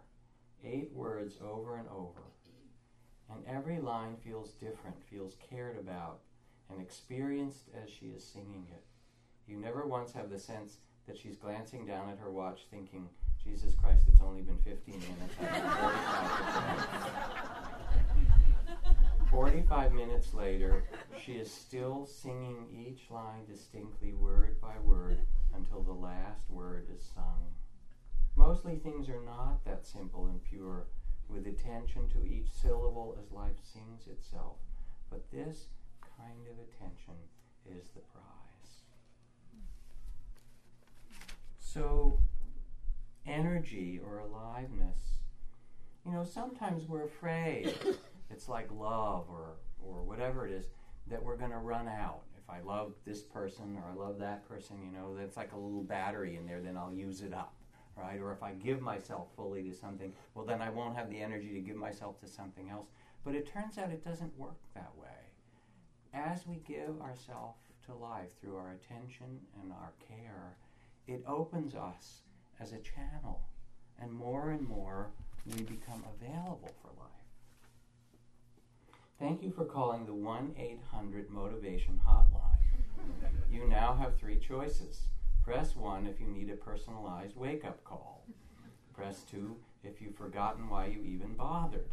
eight 0.64 0.92
words 0.94 1.36
over 1.44 1.78
and 1.78 1.88
over. 1.90 2.22
And 3.32 3.46
every 3.48 3.80
line 3.80 4.16
feels 4.24 4.54
different, 4.54 4.96
feels 5.10 5.36
cared 5.50 5.78
about, 5.78 6.20
and 6.70 6.82
experienced 6.82 7.70
as 7.84 7.90
she 7.90 8.08
is 8.08 8.24
singing 8.24 8.66
it. 8.72 8.84
You 9.48 9.58
never 9.58 9.86
once 9.86 10.12
have 10.14 10.30
the 10.30 10.40
sense 10.40 10.78
that 11.08 11.18
she's 11.18 11.36
glancing 11.36 11.86
down 11.86 12.10
at 12.10 12.20
her 12.20 12.32
watch 12.32 12.62
thinking, 12.72 13.10
Jesus 13.44 13.74
Christ, 13.76 14.06
it's 14.08 14.22
only 14.22 14.42
been 14.42 14.58
15 14.60 15.00
minutes. 15.00 15.36
45 19.30 19.94
minutes 19.94 20.34
later, 20.34 20.86
she 21.24 21.34
is 21.34 21.52
still 21.52 22.06
singing 22.06 22.68
each 22.74 23.12
line 23.12 23.46
distinctly, 23.48 24.14
word 24.14 24.60
by 24.60 24.78
word, 24.80 25.20
until 25.56 25.84
the 25.84 25.94
last 25.94 26.50
word 26.50 26.88
is 26.96 27.04
sung. 27.14 27.54
Mostly 28.36 28.78
things 28.78 29.08
are 29.08 29.22
not 29.22 29.64
that 29.66 29.86
simple 29.86 30.28
and 30.28 30.44
pure, 30.44 30.88
with 31.28 31.46
attention 31.46 32.10
to 32.10 32.26
each 32.26 32.50
syllable 32.52 33.18
as 33.22 33.32
life 33.32 33.58
sings 33.62 34.08
itself. 34.08 34.58
But 35.12 35.30
this 35.32 35.68
kind 36.18 36.48
of 36.48 36.58
attention 36.58 37.14
is 37.66 37.90
the 37.92 38.00
prize. 38.00 38.24
So, 41.60 42.20
energy 43.28 44.00
or 44.04 44.20
aliveness, 44.20 44.98
you 46.04 46.14
know, 46.14 46.24
sometimes 46.24 46.88
we're 46.88 47.06
afraid. 47.06 47.76
It's 48.30 48.50
like 48.50 48.70
love 48.72 49.26
or, 49.30 49.58
or 49.84 50.04
whatever 50.04 50.48
it 50.48 50.54
is 50.54 50.66
that 51.08 51.24
we're 51.24 51.38
going 51.38 51.52
to 51.52 51.58
run 51.58 51.88
out. 51.88 52.22
If 52.38 52.50
I 52.50 52.62
love 52.62 52.94
this 53.06 53.22
person 53.22 53.78
or 53.78 53.92
I 53.92 53.96
love 53.96 54.20
that 54.20 54.48
person, 54.48 54.78
you 54.84 54.92
know, 54.92 55.16
that's 55.18 55.38
like 55.38 55.54
a 55.54 55.58
little 55.58 55.84
battery 55.84 56.36
in 56.36 56.46
there, 56.46 56.62
then 56.62 56.78
I'll 56.78 56.94
use 56.94 57.22
it 57.22 57.34
up 57.34 57.54
right? 58.02 58.20
Or 58.20 58.32
if 58.32 58.42
I 58.44 58.54
give 58.54 58.82
myself 58.82 59.28
fully 59.36 59.64
to 59.64 59.74
something, 59.74 60.14
well, 60.34 60.46
then 60.46 60.62
I 60.62 60.70
won't 60.70 60.96
have 60.96 61.10
the 61.10 61.22
energy 61.22 61.54
to 61.54 61.60
give 61.60 61.76
myself 61.76 62.20
to 62.22 62.28
something 62.28 62.70
else. 62.70 62.88
But 63.24 63.36
it 63.36 63.48
turns 63.48 63.78
out 63.78 63.92
it 63.92 64.06
doesn't 64.06 64.38
work 64.38 64.60
that 64.74 64.92
way. 65.00 65.08
As 66.14 66.48
we 66.48 66.62
give 66.68 67.02
ourselves 67.02 67.60
to 67.86 67.94
life 67.94 68.30
through 68.42 68.58
our 68.58 68.72
attention 68.72 69.40
and 69.62 69.72
our 69.72 69.94
care, 70.08 70.56
it 71.08 71.24
opens 71.28 71.76
us 71.76 72.22
as 72.60 72.74
a 72.74 72.80
channel, 72.80 73.42
and 74.02 74.12
more 74.12 74.52
and 74.52 74.68
more 74.68 75.12
we 75.46 75.62
become 75.64 76.04
available 76.16 76.74
for 76.82 76.90
life. 77.00 77.19
Thank 79.20 79.42
you 79.44 79.52
for 79.52 79.66
calling 79.66 80.06
the 80.06 80.14
1 80.14 80.54
800 80.58 81.30
Motivation 81.30 82.00
Hotline. 82.08 82.56
You 83.52 83.66
now 83.68 83.96
have 83.96 84.18
three 84.18 84.38
choices 84.40 85.08
Press 85.44 85.76
1 85.76 86.06
if 86.06 86.22
you 86.22 86.28
need 86.28 86.50
a 86.50 86.56
personalized 86.56 87.36
wake 87.36 87.66
up 87.66 87.84
call. 87.84 88.24
Press 88.94 89.24
2 89.24 89.58
if 89.84 90.02
you've 90.02 90.16
forgotten 90.16 90.70
why 90.70 90.86
you 90.86 91.02
even 91.04 91.34
bothered. 91.34 91.90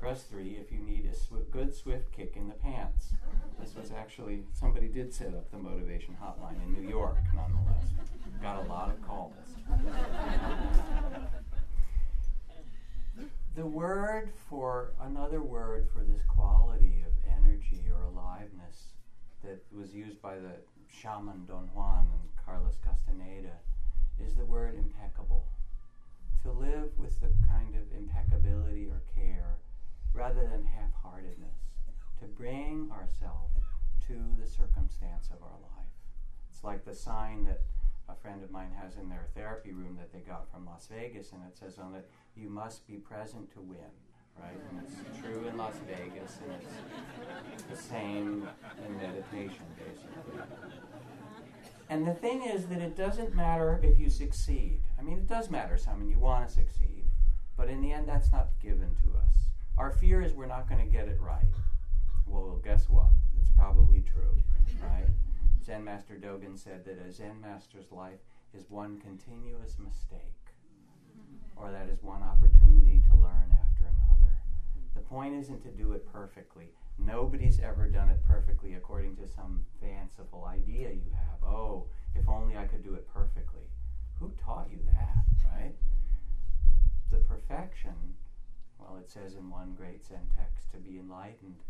Press 0.00 0.24
3 0.24 0.56
if 0.56 0.72
you 0.72 0.80
need 0.80 1.06
a 1.06 1.14
sw- 1.14 1.48
good 1.50 1.74
swift 1.74 2.10
kick 2.12 2.34
in 2.36 2.48
the 2.48 2.54
pants. 2.54 3.12
This 3.60 3.74
was 3.76 3.92
actually, 3.92 4.42
somebody 4.52 4.88
did 4.88 5.14
set 5.14 5.34
up 5.34 5.50
the 5.50 5.58
motivation 5.58 6.16
hotline 6.20 6.62
in 6.64 6.72
New 6.72 6.88
York, 6.88 7.18
nonetheless. 7.34 7.84
Got 8.42 8.64
a 8.64 8.68
lot 8.68 8.90
of 8.90 9.00
calls. 9.06 9.34
the 13.60 13.66
word 13.66 14.32
for, 14.48 14.94
another 15.02 15.42
word 15.42 15.86
for 15.92 16.02
this 16.02 16.22
quality 16.26 17.04
of 17.04 17.12
energy 17.30 17.90
or 17.92 18.04
aliveness 18.04 18.94
that 19.44 19.62
was 19.70 19.92
used 19.92 20.22
by 20.22 20.36
the 20.36 20.62
shaman 20.88 21.44
Don 21.44 21.68
Juan 21.74 22.08
and 22.10 22.30
Carlos 22.42 22.78
Castaneda, 22.82 23.58
is 24.18 24.34
the 24.34 24.46
word 24.46 24.76
impeccable. 24.76 25.46
To 26.42 26.50
live 26.50 26.96
with 26.96 27.20
the 27.20 27.28
kind 27.46 27.76
of 27.76 27.92
impeccability 27.92 28.86
or 28.86 29.02
care 29.14 29.58
rather 30.14 30.48
than 30.48 30.64
half 30.64 30.94
heartedness. 30.94 31.60
To 32.20 32.24
bring 32.24 32.90
ourselves 32.90 33.60
to 34.06 34.36
the 34.40 34.46
circumstance 34.46 35.28
of 35.28 35.42
our 35.42 35.58
life. 35.60 35.92
It's 36.50 36.64
like 36.64 36.86
the 36.86 36.94
sign 36.94 37.44
that 37.44 37.60
a 38.10 38.20
friend 38.22 38.42
of 38.42 38.50
mine 38.50 38.72
has 38.82 38.96
in 38.96 39.08
their 39.08 39.26
therapy 39.34 39.72
room 39.72 39.96
that 39.98 40.12
they 40.12 40.20
got 40.20 40.50
from 40.50 40.66
Las 40.66 40.88
Vegas, 40.90 41.32
and 41.32 41.42
it 41.46 41.56
says 41.56 41.78
on 41.78 41.94
it, 41.94 42.08
You 42.34 42.48
must 42.48 42.86
be 42.86 42.94
present 42.94 43.52
to 43.52 43.60
win 43.60 43.90
right? 44.42 44.56
And 44.70 44.82
it's 44.86 45.20
true 45.20 45.46
in 45.46 45.56
Las 45.56 45.74
Vegas, 45.86 46.38
and 46.42 46.54
it's 47.52 47.62
the 47.64 47.76
same 47.76 48.48
in 48.86 48.96
meditation, 48.96 49.64
basically. 49.76 50.40
And 51.88 52.06
the 52.06 52.14
thing 52.14 52.42
is 52.44 52.66
that 52.66 52.80
it 52.80 52.96
doesn't 52.96 53.34
matter 53.34 53.80
if 53.82 53.98
you 53.98 54.08
succeed. 54.08 54.80
I 54.98 55.02
mean, 55.02 55.18
it 55.18 55.26
does 55.26 55.50
matter 55.50 55.76
some, 55.76 56.00
and 56.00 56.10
you 56.10 56.18
want 56.18 56.48
to 56.48 56.54
succeed. 56.54 57.04
But 57.56 57.68
in 57.68 57.82
the 57.82 57.92
end, 57.92 58.08
that's 58.08 58.32
not 58.32 58.48
given 58.62 58.96
to 59.02 59.18
us. 59.18 59.34
Our 59.76 59.90
fear 59.90 60.22
is 60.22 60.32
we're 60.32 60.46
not 60.46 60.68
going 60.68 60.80
to 60.80 60.90
get 60.90 61.08
it 61.08 61.18
right. 61.20 61.44
Well, 62.26 62.60
guess 62.62 62.88
what? 62.88 63.10
It's 63.40 63.50
probably 63.56 64.02
true, 64.02 64.36
right? 64.82 65.08
Zen 65.70 65.84
Master 65.84 66.16
Dogen 66.16 66.58
said 66.58 66.84
that 66.84 66.98
a 66.98 67.12
Zen 67.12 67.40
master's 67.40 67.92
life 67.92 68.18
is 68.52 68.68
one 68.68 68.98
continuous 68.98 69.78
mistake, 69.78 70.50
or 71.54 71.70
that 71.70 71.88
is 71.88 72.02
one 72.02 72.24
opportunity 72.24 73.00
to 73.06 73.14
learn 73.14 73.52
after 73.52 73.84
another. 73.84 74.42
The 74.96 75.00
point 75.00 75.36
isn't 75.36 75.62
to 75.62 75.70
do 75.70 75.92
it 75.92 76.12
perfectly. 76.12 76.70
Nobody's 76.98 77.60
ever 77.60 77.86
done 77.86 78.10
it 78.10 78.18
perfectly 78.26 78.74
according 78.74 79.14
to 79.18 79.28
some 79.28 79.64
fanciful 79.80 80.44
idea 80.44 80.90
you 80.90 81.12
have. 81.14 81.48
Oh, 81.48 81.86
if 82.16 82.28
only 82.28 82.56
I 82.56 82.66
could 82.66 82.82
do 82.82 82.94
it 82.94 83.06
perfectly. 83.06 83.70
Who 84.18 84.32
taught 84.44 84.72
you 84.72 84.80
that, 84.86 85.24
right? 85.54 85.76
The 87.12 87.18
perfection, 87.18 88.16
well, 88.76 88.96
it 88.96 89.08
says 89.08 89.36
in 89.36 89.48
one 89.48 89.76
great 89.76 90.04
Zen 90.04 90.26
text, 90.36 90.72
to 90.72 90.78
be 90.78 90.98
enlightened 90.98 91.62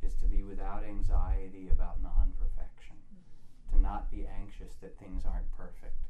is 0.00 0.14
to 0.18 0.26
be 0.26 0.44
without 0.44 0.84
anxiety 0.84 1.70
about 1.72 2.00
non 2.00 2.32
perfection, 2.38 2.97
to 3.70 3.80
not 3.80 4.10
be 4.10 4.26
anxious 4.26 4.74
that 4.80 4.98
things 4.98 5.24
aren't 5.24 5.50
perfect, 5.56 6.06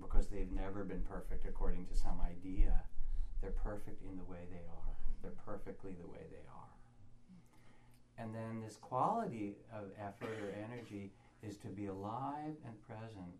because 0.00 0.28
they've 0.28 0.52
never 0.52 0.84
been 0.84 1.02
perfect 1.02 1.46
according 1.46 1.86
to 1.86 1.96
some 1.96 2.20
idea. 2.20 2.82
They're 3.40 3.50
perfect 3.50 4.02
in 4.02 4.16
the 4.16 4.24
way 4.24 4.46
they 4.50 4.66
are, 4.68 4.96
they're 5.22 5.32
perfectly 5.44 5.92
the 5.92 6.08
way 6.08 6.26
they 6.30 6.46
are. 6.48 6.74
And 8.16 8.34
then 8.34 8.60
this 8.60 8.76
quality 8.76 9.56
of 9.72 9.90
effort 9.98 10.38
or 10.40 10.52
energy 10.52 11.12
is 11.42 11.56
to 11.58 11.68
be 11.68 11.86
alive 11.86 12.54
and 12.64 12.80
present 12.86 13.34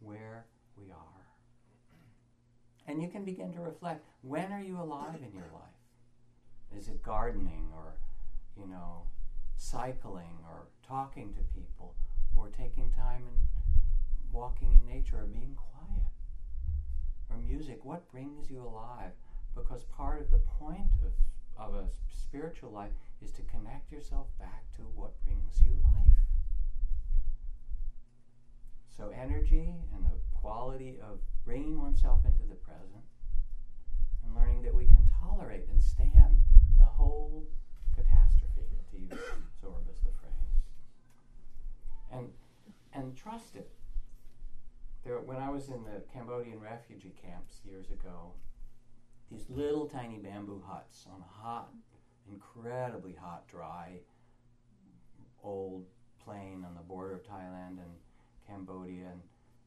where 0.00 0.46
we 0.76 0.90
are. 0.90 1.26
And 2.86 3.00
you 3.00 3.08
can 3.08 3.24
begin 3.24 3.52
to 3.52 3.60
reflect 3.60 4.04
when 4.22 4.52
are 4.52 4.60
you 4.60 4.80
alive 4.80 5.20
in 5.22 5.32
your 5.32 5.48
life? 5.54 6.76
Is 6.76 6.88
it 6.88 7.02
gardening 7.02 7.70
or, 7.74 7.94
you 8.56 8.66
know, 8.66 9.06
cycling 9.56 10.38
or 10.44 10.66
talking 10.86 11.32
to 11.34 11.40
people 11.54 11.94
or 12.42 12.48
taking 12.48 12.90
time 12.90 13.26
and 13.26 13.46
walking 14.30 14.72
in 14.72 14.86
nature 14.86 15.20
or 15.20 15.26
being 15.26 15.54
quiet 15.54 16.10
or 17.30 17.36
music? 17.36 17.84
What 17.84 18.08
brings 18.08 18.50
you 18.50 18.62
alive? 18.62 19.12
Because 19.54 19.84
part 19.84 20.18
of 20.18 20.30
the 20.30 20.38
point 20.38 20.88
of, 21.02 21.12
of 21.56 21.74
a 21.74 21.88
spiritual 22.08 22.70
life 22.70 22.92
is 23.20 23.32
to 23.32 23.42
connect 23.42 23.92
yourself 23.92 24.36
back 24.38 24.70
to 24.72 24.86
what 24.86 25.22
brings 25.24 25.62
you 25.62 25.80
life. 25.84 26.18
So, 28.88 29.08
energy 29.08 29.86
and 29.90 30.04
the 30.04 30.18
quality 30.34 30.98
of 30.98 31.20
bringing 31.44 31.80
oneself 31.80 32.24
into 32.26 32.44
the 32.44 32.54
present 32.54 33.04
and 34.22 34.34
learning 34.34 34.62
that 34.62 34.74
we 34.74 34.84
can 34.84 35.06
tolerate 35.06 35.66
and 35.68 35.80
stand 35.80 36.42
the 36.76 36.84
whole 36.84 37.46
catastrophe, 37.92 38.82
to 38.90 38.98
use 38.98 39.18
Zorba's 39.60 40.00
the. 40.00 40.12
And, 42.12 42.28
and 42.92 43.16
trust 43.16 43.56
it. 43.56 43.70
There, 45.04 45.18
when 45.20 45.38
I 45.38 45.50
was 45.50 45.68
in 45.68 45.82
the 45.84 46.02
Cambodian 46.12 46.60
refugee 46.60 47.14
camps 47.20 47.60
years 47.64 47.90
ago, 47.90 48.32
these 49.30 49.46
little 49.48 49.86
tiny 49.86 50.18
bamboo 50.18 50.62
huts 50.66 51.06
on 51.12 51.20
a 51.20 51.42
hot, 51.42 51.70
incredibly 52.30 53.14
hot, 53.14 53.48
dry, 53.48 53.98
old 55.42 55.86
plain 56.24 56.64
on 56.66 56.74
the 56.74 56.82
border 56.82 57.14
of 57.14 57.24
Thailand 57.24 57.78
and 57.78 57.92
Cambodia, 58.46 59.06
and 59.10 59.20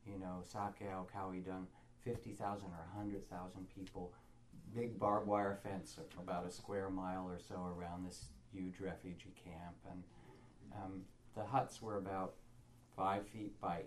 you 0.05 0.19
know, 0.19 0.43
Sakeo, 0.43 1.05
Dung, 1.45 1.67
50,000 2.03 2.65
or 2.67 2.85
100,000 2.93 3.67
people, 3.75 4.13
big 4.73 4.99
barbed 4.99 5.27
wire 5.27 5.57
fence 5.63 5.99
about 6.19 6.45
a 6.45 6.51
square 6.51 6.89
mile 6.89 7.27
or 7.27 7.39
so 7.39 7.73
around 7.77 8.05
this 8.05 8.25
huge 8.53 8.79
refugee 8.79 9.33
camp, 9.43 9.75
and 9.89 10.03
um, 10.75 11.01
the 11.35 11.43
huts 11.43 11.81
were 11.81 11.97
about 11.97 12.35
five 12.95 13.27
feet 13.27 13.59
by 13.59 13.81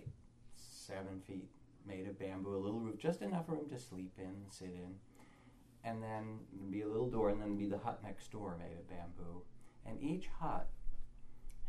seven 0.54 1.20
feet, 1.26 1.50
made 1.86 2.06
of 2.06 2.18
bamboo, 2.18 2.54
a 2.54 2.58
little 2.58 2.80
roof, 2.80 2.98
just 2.98 3.22
enough 3.22 3.48
room 3.48 3.68
to 3.70 3.78
sleep 3.78 4.12
in, 4.18 4.34
sit 4.50 4.68
in, 4.68 4.94
and 5.84 6.02
then 6.02 6.40
be 6.70 6.82
a 6.82 6.88
little 6.88 7.10
door, 7.10 7.30
and 7.30 7.40
then 7.40 7.56
be 7.56 7.66
the 7.66 7.78
hut 7.78 8.00
next 8.02 8.30
door 8.30 8.58
made 8.58 8.76
of 8.76 8.88
bamboo. 8.88 9.42
And 9.86 10.02
each 10.02 10.28
hut 10.40 10.68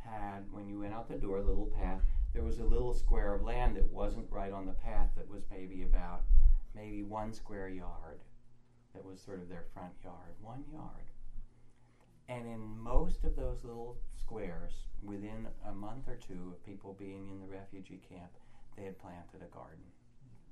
had, 0.04 0.52
when 0.52 0.68
you 0.68 0.80
went 0.80 0.94
out 0.94 1.08
the 1.08 1.16
door, 1.16 1.38
a 1.38 1.44
little 1.44 1.72
path. 1.80 2.02
There 2.34 2.44
was 2.44 2.60
a 2.60 2.66
little 2.66 2.94
square 2.94 3.34
of 3.34 3.44
land 3.44 3.76
that 3.76 3.92
wasn't 3.92 4.32
right 4.32 4.52
on 4.52 4.66
the 4.66 4.74
path 4.74 5.10
that 5.16 5.30
was 5.30 5.44
maybe 5.50 5.84
about 5.84 6.22
maybe 6.76 7.04
one 7.04 7.34
square 7.34 7.70
yard. 7.70 8.20
That 8.94 9.06
was 9.06 9.22
sort 9.22 9.42
of 9.42 9.50
their 9.50 9.66
front 9.74 9.94
yard, 10.04 10.36
one 10.42 10.64
yard. 10.72 11.09
And 12.30 12.46
in 12.46 12.78
most 12.78 13.24
of 13.24 13.36
those 13.36 13.64
little 13.64 13.98
squares, 14.14 14.86
within 15.02 15.48
a 15.68 15.74
month 15.74 16.08
or 16.08 16.16
two 16.16 16.54
of 16.54 16.64
people 16.64 16.96
being 17.00 17.28
in 17.28 17.40
the 17.40 17.48
refugee 17.48 18.02
camp, 18.08 18.30
they 18.78 18.84
had 18.84 19.00
planted 19.00 19.42
a 19.42 19.52
garden. 19.52 19.84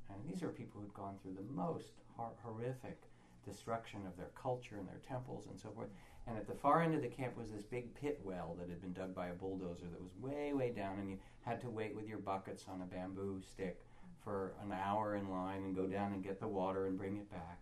And 0.09 0.17
these 0.25 0.41
are 0.41 0.49
people 0.49 0.81
who'd 0.81 0.93
gone 0.95 1.17
through 1.21 1.35
the 1.35 1.53
most 1.53 1.91
hor- 2.15 2.33
horrific 2.41 3.03
destruction 3.45 4.07
of 4.07 4.17
their 4.17 4.31
culture 4.41 4.77
and 4.77 4.87
their 4.87 5.01
temples 5.07 5.45
and 5.51 5.59
so 5.59 5.69
forth. 5.69 5.89
And 6.25 6.35
at 6.35 6.47
the 6.47 6.55
far 6.55 6.81
end 6.81 6.95
of 6.95 7.03
the 7.03 7.07
camp 7.07 7.37
was 7.37 7.51
this 7.51 7.63
big 7.63 7.93
pit 7.93 8.19
well 8.23 8.55
that 8.57 8.69
had 8.69 8.81
been 8.81 8.93
dug 8.93 9.13
by 9.13 9.27
a 9.27 9.33
bulldozer 9.33 9.85
that 9.85 10.01
was 10.01 10.15
way, 10.19 10.53
way 10.53 10.71
down, 10.71 10.97
and 10.97 11.11
you 11.11 11.19
had 11.41 11.61
to 11.61 11.69
wait 11.69 11.95
with 11.95 12.07
your 12.07 12.17
buckets 12.17 12.65
on 12.67 12.81
a 12.81 12.85
bamboo 12.85 13.39
stick 13.39 13.85
for 14.23 14.55
an 14.65 14.71
hour 14.71 15.15
in 15.15 15.29
line 15.29 15.63
and 15.63 15.75
go 15.75 15.85
down 15.85 16.11
and 16.11 16.23
get 16.23 16.39
the 16.39 16.47
water 16.47 16.87
and 16.87 16.97
bring 16.97 17.17
it 17.17 17.29
back. 17.29 17.61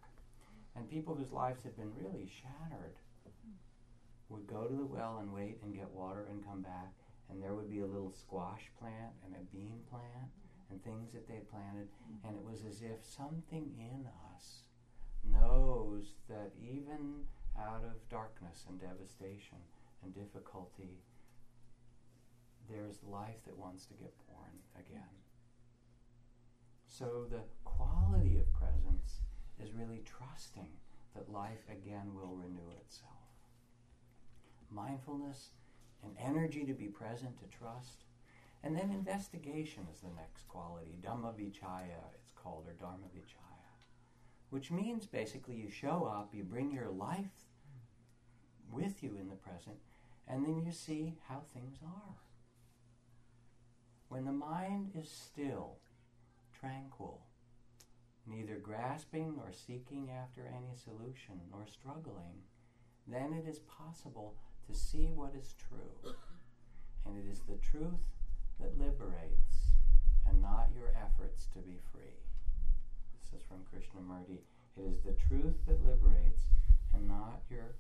And 0.78 0.90
people 0.90 1.16
whose 1.16 1.32
lives 1.32 1.64
had 1.64 1.76
been 1.76 1.92
really 1.96 2.32
shattered 2.42 2.96
would 4.30 4.48
go 4.48 4.64
to 4.64 4.76
the 4.76 4.86
well 4.86 5.20
and 5.20 5.32
wait 5.32 5.60
and 5.64 5.76
get 5.76 5.90
water 5.92 6.28
and 6.30 6.46
come 6.46 6.62
back, 6.62 6.94
and 7.30 7.42
there 7.42 7.54
would 7.54 7.70
be 7.70 7.82
a 7.82 7.86
little 7.86 8.12
squash 8.12 8.72
plant 8.80 9.14
and 9.24 9.36
a 9.36 9.56
bean 9.56 9.82
plant 9.90 10.32
and 10.70 10.84
things 10.84 11.12
that 11.14 11.28
they 11.28 11.42
planted, 11.52 11.88
and 12.24 12.36
it 12.36 12.44
was 12.44 12.64
as 12.66 12.82
if 12.82 13.06
something 13.06 13.72
in 13.78 14.08
us 14.34 14.64
knows 15.24 16.14
that 16.28 16.52
even 16.60 17.26
out 17.58 17.84
of 17.84 18.10
darkness 18.10 18.66
and 18.68 18.80
devastation 18.80 19.60
and 20.04 20.14
difficulty, 20.14 20.98
there's 22.70 23.04
life 23.04 23.46
that 23.46 23.58
wants 23.58 23.86
to 23.86 23.94
get 23.94 24.14
born 24.28 24.60
again. 24.76 25.22
So 26.88 27.28
the 27.30 27.44
quality 27.64 28.38
of 28.38 28.52
presence 28.54 29.22
is 29.60 29.74
really 29.74 30.04
trusting 30.06 30.70
that 31.14 31.32
life 31.32 31.62
again 31.70 32.16
will 32.16 32.36
renew 32.36 32.72
itself 32.82 33.25
mindfulness, 34.76 35.52
and 36.04 36.14
energy 36.20 36.66
to 36.66 36.74
be 36.74 36.88
present, 36.88 37.40
to 37.40 37.58
trust. 37.58 38.04
And 38.64 38.76
then 38.76 38.92
investigation 38.92 39.88
is 39.94 40.02
the 40.02 40.16
next 40.16 40.48
quality. 40.48 40.98
Dhammavichaya, 41.02 42.14
it's 42.20 42.32
called, 42.36 42.66
or 42.68 42.74
Dharmavichaya, 42.74 43.72
which 44.50 44.72
means 44.72 45.06
basically 45.06 45.56
you 45.56 45.70
show 45.70 46.06
up, 46.06 46.34
you 46.34 46.44
bring 46.44 46.72
your 46.72 46.90
life 46.90 47.46
with 48.72 49.02
you 49.04 49.16
in 49.20 49.30
the 49.30 49.36
present, 49.36 49.78
and 50.28 50.46
then 50.46 50.64
you 50.66 50.72
see 50.72 51.16
how 51.28 51.42
things 51.54 51.78
are. 51.86 52.16
When 54.10 54.26
the 54.26 54.32
mind 54.32 54.92
is 55.00 55.10
still, 55.10 55.78
tranquil, 56.60 57.22
neither 58.28 58.56
grasping 58.56 59.36
nor 59.38 59.52
seeking 59.52 60.10
after 60.10 60.42
any 60.42 60.76
solution 60.84 61.40
nor 61.52 61.66
struggling, 61.68 62.44
then 63.08 63.34
it 63.34 63.48
is 63.48 63.60
possible 63.60 64.36
to 64.68 64.78
see 64.78 65.10
what 65.14 65.34
is 65.40 65.56
true. 65.58 66.14
And 67.06 67.18
it 67.18 67.30
is 67.30 67.42
the 67.42 67.58
truth 67.58 68.10
that 68.60 68.78
liberates 68.78 69.74
and 70.28 70.42
not 70.42 70.70
your 70.76 70.92
efforts 70.96 71.48
to 71.54 71.60
be 71.60 71.78
free. 71.92 72.18
This 73.14 73.42
is 73.42 73.46
from 73.48 73.62
Krishnamurti. 73.70 74.40
It 74.78 74.82
is 74.82 75.02
the 75.02 75.14
truth 75.28 75.56
that 75.68 75.86
liberates 75.86 76.44
and 76.94 77.08
not 77.08 77.42
your 77.50 77.76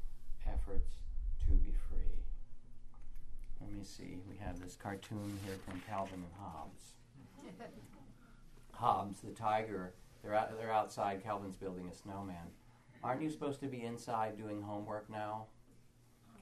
efforts 0.47 0.95
to 1.45 1.51
be 1.51 1.73
free. 1.89 2.23
Let 3.61 3.71
me 3.71 3.83
see. 3.83 4.17
We 4.29 4.37
have 4.37 4.59
this 4.59 4.75
cartoon 4.75 5.39
here 5.45 5.57
from 5.67 5.81
Calvin 5.87 6.21
and 6.23 6.33
Hobbes. 6.39 6.93
Hobbes, 8.71 9.21
the 9.21 9.31
tiger, 9.31 9.93
they're, 10.21 10.35
out, 10.35 10.57
they're 10.59 10.73
outside. 10.73 11.23
Calvin's 11.23 11.55
building 11.55 11.87
a 11.91 11.95
snowman. 11.95 12.51
Aren't 13.03 13.21
you 13.21 13.29
supposed 13.29 13.59
to 13.61 13.67
be 13.67 13.83
inside 13.83 14.37
doing 14.37 14.61
homework 14.61 15.09
now? 15.09 15.45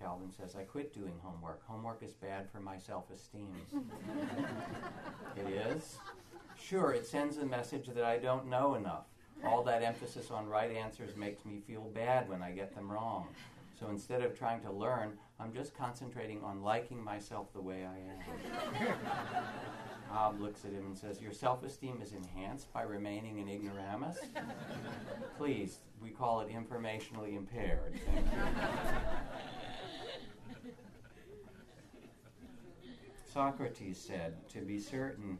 Calvin 0.03 0.31
says, 0.31 0.55
I 0.57 0.63
quit 0.63 0.93
doing 0.93 1.13
homework. 1.21 1.61
Homework 1.65 2.03
is 2.03 2.13
bad 2.13 2.49
for 2.51 2.59
my 2.59 2.77
self 2.77 3.09
esteem. 3.09 3.55
it 5.37 5.47
is? 5.47 5.97
Sure, 6.61 6.91
it 6.91 7.05
sends 7.05 7.37
a 7.37 7.45
message 7.45 7.87
that 7.87 8.03
I 8.03 8.17
don't 8.17 8.49
know 8.49 8.75
enough. 8.75 9.05
All 9.45 9.63
that 9.63 9.81
emphasis 9.81 10.29
on 10.29 10.47
right 10.47 10.71
answers 10.71 11.15
makes 11.15 11.45
me 11.45 11.61
feel 11.65 11.83
bad 11.93 12.27
when 12.27 12.41
I 12.41 12.51
get 12.51 12.75
them 12.75 12.91
wrong. 12.91 13.27
So 13.79 13.87
instead 13.89 14.21
of 14.21 14.37
trying 14.37 14.61
to 14.61 14.71
learn, 14.71 15.13
I'm 15.39 15.53
just 15.53 15.75
concentrating 15.75 16.43
on 16.43 16.61
liking 16.61 17.01
myself 17.01 17.51
the 17.53 17.61
way 17.61 17.85
I 17.85 18.87
am. 18.87 18.93
Bob 20.09 20.39
looks 20.39 20.63
at 20.65 20.71
him 20.71 20.85
and 20.85 20.97
says, 20.97 21.21
Your 21.21 21.31
self 21.31 21.63
esteem 21.63 21.99
is 22.01 22.13
enhanced 22.13 22.71
by 22.73 22.83
remaining 22.83 23.39
an 23.39 23.49
ignoramus? 23.49 24.17
Please, 25.37 25.79
we 26.01 26.09
call 26.09 26.41
it 26.41 26.49
informationally 26.49 27.35
impaired. 27.37 27.99
Socrates 33.33 33.97
said, 33.99 34.47
to 34.49 34.59
be 34.59 34.79
certain 34.79 35.39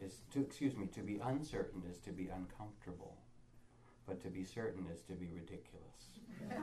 is 0.00 0.20
to 0.30 0.40
excuse 0.40 0.76
me, 0.76 0.86
to 0.86 1.00
be 1.00 1.18
uncertain 1.24 1.82
is 1.90 1.98
to 1.98 2.10
be 2.10 2.28
uncomfortable, 2.28 3.16
but 4.06 4.22
to 4.22 4.28
be 4.28 4.44
certain 4.44 4.86
is 4.86 5.02
to 5.02 5.14
be 5.14 5.26
ridiculous. 5.34 6.20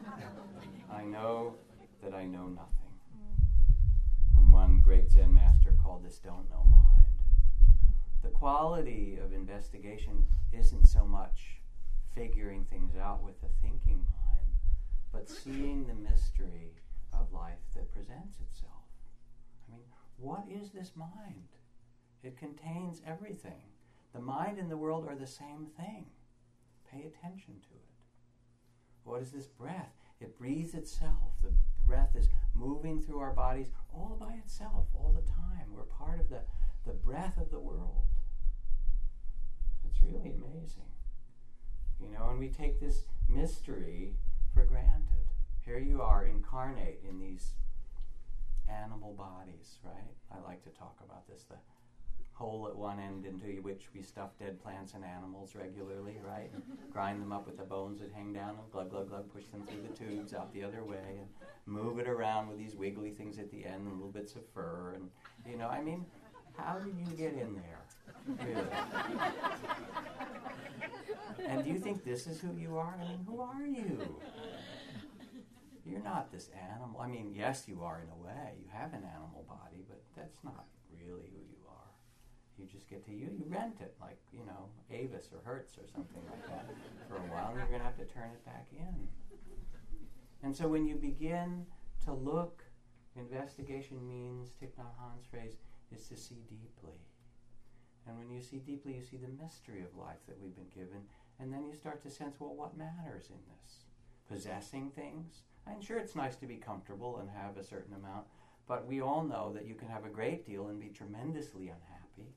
I 0.92 1.04
know 1.04 1.56
that 2.02 2.14
I 2.14 2.24
know 2.24 2.48
nothing. 2.48 2.94
And 4.38 4.54
one 4.54 4.82
great 4.82 5.12
Zen 5.12 5.34
master 5.34 5.76
called 5.84 6.06
this 6.06 6.20
don't 6.20 6.50
know 6.50 6.66
mind. 6.72 7.08
The 8.24 8.30
quality 8.30 9.20
of 9.22 9.34
investigation 9.34 10.26
isn't 10.54 10.88
so 10.88 11.04
much 11.04 11.60
figuring 12.16 12.64
things 12.64 12.96
out 12.96 13.22
with 13.22 13.42
the 13.42 13.50
thinking 13.62 14.06
mind, 14.14 14.48
but 15.12 15.30
seeing 15.30 15.88
the 15.88 15.94
mystery 15.94 16.72
of 17.12 17.34
life 17.34 17.60
that 17.76 17.92
presents 17.92 18.40
itself. 18.40 18.69
What 20.18 20.46
is 20.50 20.72
this 20.72 20.92
mind? 20.96 21.50
It 22.24 22.38
contains 22.38 23.02
everything. 23.06 23.72
The 24.14 24.20
mind 24.20 24.58
and 24.58 24.70
the 24.70 24.78
world 24.78 25.08
are 25.08 25.16
the 25.16 25.28
same 25.28 25.68
thing. 25.78 26.08
Pay 26.92 27.06
attention 27.06 27.56
to 27.62 27.76
it. 27.76 27.90
What 29.04 29.22
is 29.22 29.32
this 29.32 29.48
breath? 29.48 29.94
It 30.20 30.38
breathes 30.38 30.74
itself. 30.74 31.34
The 31.42 31.54
breath 31.86 32.16
is 32.16 32.30
moving 32.54 33.02
through 33.02 33.20
our 33.20 33.34
bodies 33.34 33.70
all 33.94 34.18
by 34.20 34.34
itself, 34.34 34.88
all 34.94 35.14
the 35.16 35.32
time. 35.32 35.74
We're 35.74 35.84
part 35.84 36.20
of 36.20 36.30
the, 36.30 36.42
the 36.86 36.94
breath 36.94 37.38
of 37.38 37.52
the 37.52 37.60
world. 37.60 38.04
It's 39.86 40.04
really 40.04 40.34
amazing. 40.34 40.92
You 42.02 42.12
know, 42.12 42.30
and 42.30 42.40
we 42.40 42.50
take 42.50 42.80
this 42.80 43.06
mystery 43.28 44.16
for 44.54 44.66
granted. 44.66 45.26
Here 45.66 45.80
you 45.80 46.02
are 46.02 46.26
incarnate 46.26 47.02
in 47.08 47.20
these 47.20 47.54
animal 48.70 49.14
bodies, 49.14 49.80
right? 49.84 50.14
I 50.32 50.48
like 50.48 50.64
to 50.64 50.70
talk 50.70 50.98
about 51.04 51.28
this 51.28 51.44
the 51.50 51.56
hole 52.40 52.68
at 52.70 52.76
one 52.76 53.00
end 53.00 53.26
into 53.26 53.62
which 53.62 53.90
we 53.94 54.02
stuff 54.02 54.30
dead 54.40 54.62
plants 54.64 54.94
and 54.94 55.04
animals 55.04 55.56
regularly, 55.56 56.18
right? 56.26 56.50
Grind 56.94 57.22
them 57.22 57.34
up 57.34 57.46
with 57.46 57.58
the 57.58 57.64
bones 57.64 58.00
that 58.00 58.12
hang 58.14 58.32
down 58.32 58.52
and 58.52 58.72
glug, 58.72 58.90
glug, 58.90 59.10
glug, 59.10 59.32
push 59.34 59.46
them 59.48 59.64
through 59.68 59.82
the 59.82 59.94
tubes 59.94 60.34
out 60.34 60.54
the 60.54 60.64
other 60.64 60.86
way 60.86 61.20
and 61.20 61.28
move 61.66 62.00
it 62.00 62.08
around 62.08 62.48
with 62.48 62.58
these 62.58 62.76
wiggly 62.76 63.12
things 63.12 63.38
at 63.40 63.52
the 63.52 63.66
end 63.66 63.88
and 63.88 63.96
little 63.96 64.12
bits 64.12 64.36
of 64.36 64.42
fur. 64.54 64.94
And, 64.96 65.10
you 65.46 65.58
know, 65.58 65.68
I 65.68 65.82
mean, 65.82 66.06
how 66.56 66.80
did 66.80 66.96
you 66.98 67.14
get 67.18 67.34
in 67.34 67.56
there? 67.56 67.82
Really? 68.46 68.68
and 71.46 71.64
do 71.64 71.70
you 71.70 71.80
think 71.80 72.06
this 72.06 72.26
is 72.26 72.40
who 72.40 72.54
you 72.56 72.78
are? 72.78 72.98
I 73.02 73.08
mean, 73.08 73.26
who 73.28 73.42
are 73.42 73.66
you? 73.66 74.16
You're 75.90 76.04
not 76.04 76.32
this 76.32 76.50
animal. 76.54 77.02
I 77.02 77.08
mean, 77.08 77.34
yes, 77.36 77.66
you 77.68 77.82
are 77.84 78.02
in 78.02 78.10
a 78.10 78.24
way. 78.24 78.54
You 78.62 78.70
have 78.72 78.94
an 78.94 79.04
animal 79.04 79.44
body, 79.48 79.84
but 79.90 80.02
that's 80.16 80.38
not 80.44 80.66
really 80.94 81.30
who 81.34 81.42
you 81.50 81.66
are. 81.68 81.92
You 82.60 82.66
just 82.68 82.88
get 82.90 83.04
to 83.06 83.12
you. 83.12 83.30
You 83.34 83.46
rent 83.48 83.78
it, 83.82 83.96
like 84.00 84.20
you 84.32 84.46
know, 84.46 84.70
Avis 84.92 85.30
or 85.34 85.40
Hertz 85.44 85.78
or 85.78 85.88
something 85.94 86.22
like 86.30 86.46
that, 86.48 86.66
for 87.08 87.16
a 87.16 87.28
while, 87.34 87.50
and 87.50 87.58
you're 87.58 87.68
going 87.68 87.80
to 87.80 87.86
have 87.86 87.98
to 87.98 88.06
turn 88.06 88.30
it 88.30 88.46
back 88.46 88.68
in. 88.78 89.08
And 90.44 90.56
so 90.56 90.68
when 90.68 90.86
you 90.86 90.96
begin 90.96 91.66
to 92.06 92.14
look, 92.14 92.64
investigation 93.16 94.08
means, 94.08 94.52
Thich 94.62 94.76
Nhat 94.78 94.94
Hanh's 95.00 95.26
phrase, 95.30 95.56
is 95.92 96.08
to 96.08 96.16
see 96.16 96.44
deeply. 96.48 97.00
And 98.08 98.18
when 98.18 98.30
you 98.30 98.42
see 98.42 98.58
deeply, 98.58 98.94
you 98.94 99.04
see 99.04 99.18
the 99.18 99.44
mystery 99.44 99.82
of 99.82 100.00
life 100.00 100.22
that 100.28 100.40
we've 100.42 100.56
been 100.56 100.72
given, 100.74 101.02
and 101.40 101.52
then 101.52 101.66
you 101.66 101.74
start 101.74 102.02
to 102.04 102.10
sense, 102.10 102.36
well, 102.40 102.56
what 102.56 102.78
matters 102.78 103.30
in 103.30 103.42
this? 103.50 103.86
Possessing 104.30 104.92
things? 104.92 105.42
I'm 105.68 105.82
sure 105.82 105.98
it's 105.98 106.16
nice 106.16 106.36
to 106.38 106.46
be 106.46 106.56
comfortable 106.56 107.18
and 107.20 107.30
have 107.30 107.58
a 107.58 107.64
certain 107.64 107.94
amount, 107.94 108.26
but 108.68 108.86
we 108.86 109.02
all 109.02 109.24
know 109.24 109.52
that 109.54 109.66
you 109.66 109.76
can 109.76 109.88
have 109.88 110.06
a 110.06 110.10
great 110.10 110.46
deal 110.46 110.68
and 110.68 110.80
be 110.80 110.90
tremendously 110.90 111.70
unhappy, 111.70 112.34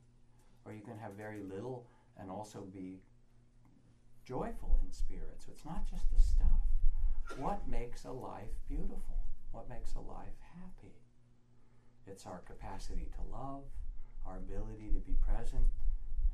or 0.64 0.72
you 0.72 0.80
can 0.80 0.98
have 0.98 1.12
very 1.12 1.40
little 1.40 1.86
and 2.18 2.30
also 2.30 2.60
be 2.72 3.00
joyful 4.24 4.78
in 4.84 4.92
spirit. 4.92 5.40
So 5.44 5.52
it's 5.52 5.64
not 5.64 5.88
just 5.90 6.12
the 6.12 6.20
stuff. 6.20 7.38
What 7.38 7.66
makes 7.68 8.04
a 8.04 8.12
life 8.12 8.52
beautiful? 8.68 9.18
What 9.52 9.68
makes 9.68 9.94
a 9.94 10.00
life 10.00 10.38
happy? 10.56 10.94
It's 12.06 12.26
our 12.26 12.42
capacity 12.46 13.10
to 13.16 13.36
love, 13.36 13.64
our 14.26 14.36
ability 14.36 14.90
to 14.94 15.00
be 15.00 15.14
present 15.14 15.66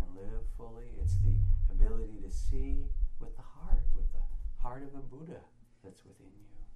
and 0.00 0.14
live 0.14 0.46
fully. 0.56 0.92
It's 1.02 1.16
the 1.18 1.34
ability 1.70 2.20
to 2.22 2.30
see 2.30 2.84
with 3.20 3.36
the 3.36 3.42
heart, 3.42 3.84
with 3.96 4.10
the 4.12 4.62
heart 4.62 4.82
of 4.82 4.94
a 4.94 5.02
Buddha 5.02 5.40
that's 5.82 6.04
within 6.04 6.26
you. 6.26 6.67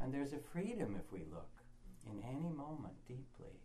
And 0.00 0.12
there's 0.12 0.32
a 0.32 0.38
freedom 0.38 0.96
if 0.96 1.12
we 1.12 1.24
look 1.30 1.50
in 2.06 2.22
any 2.22 2.48
moment 2.50 2.94
deeply. 3.06 3.60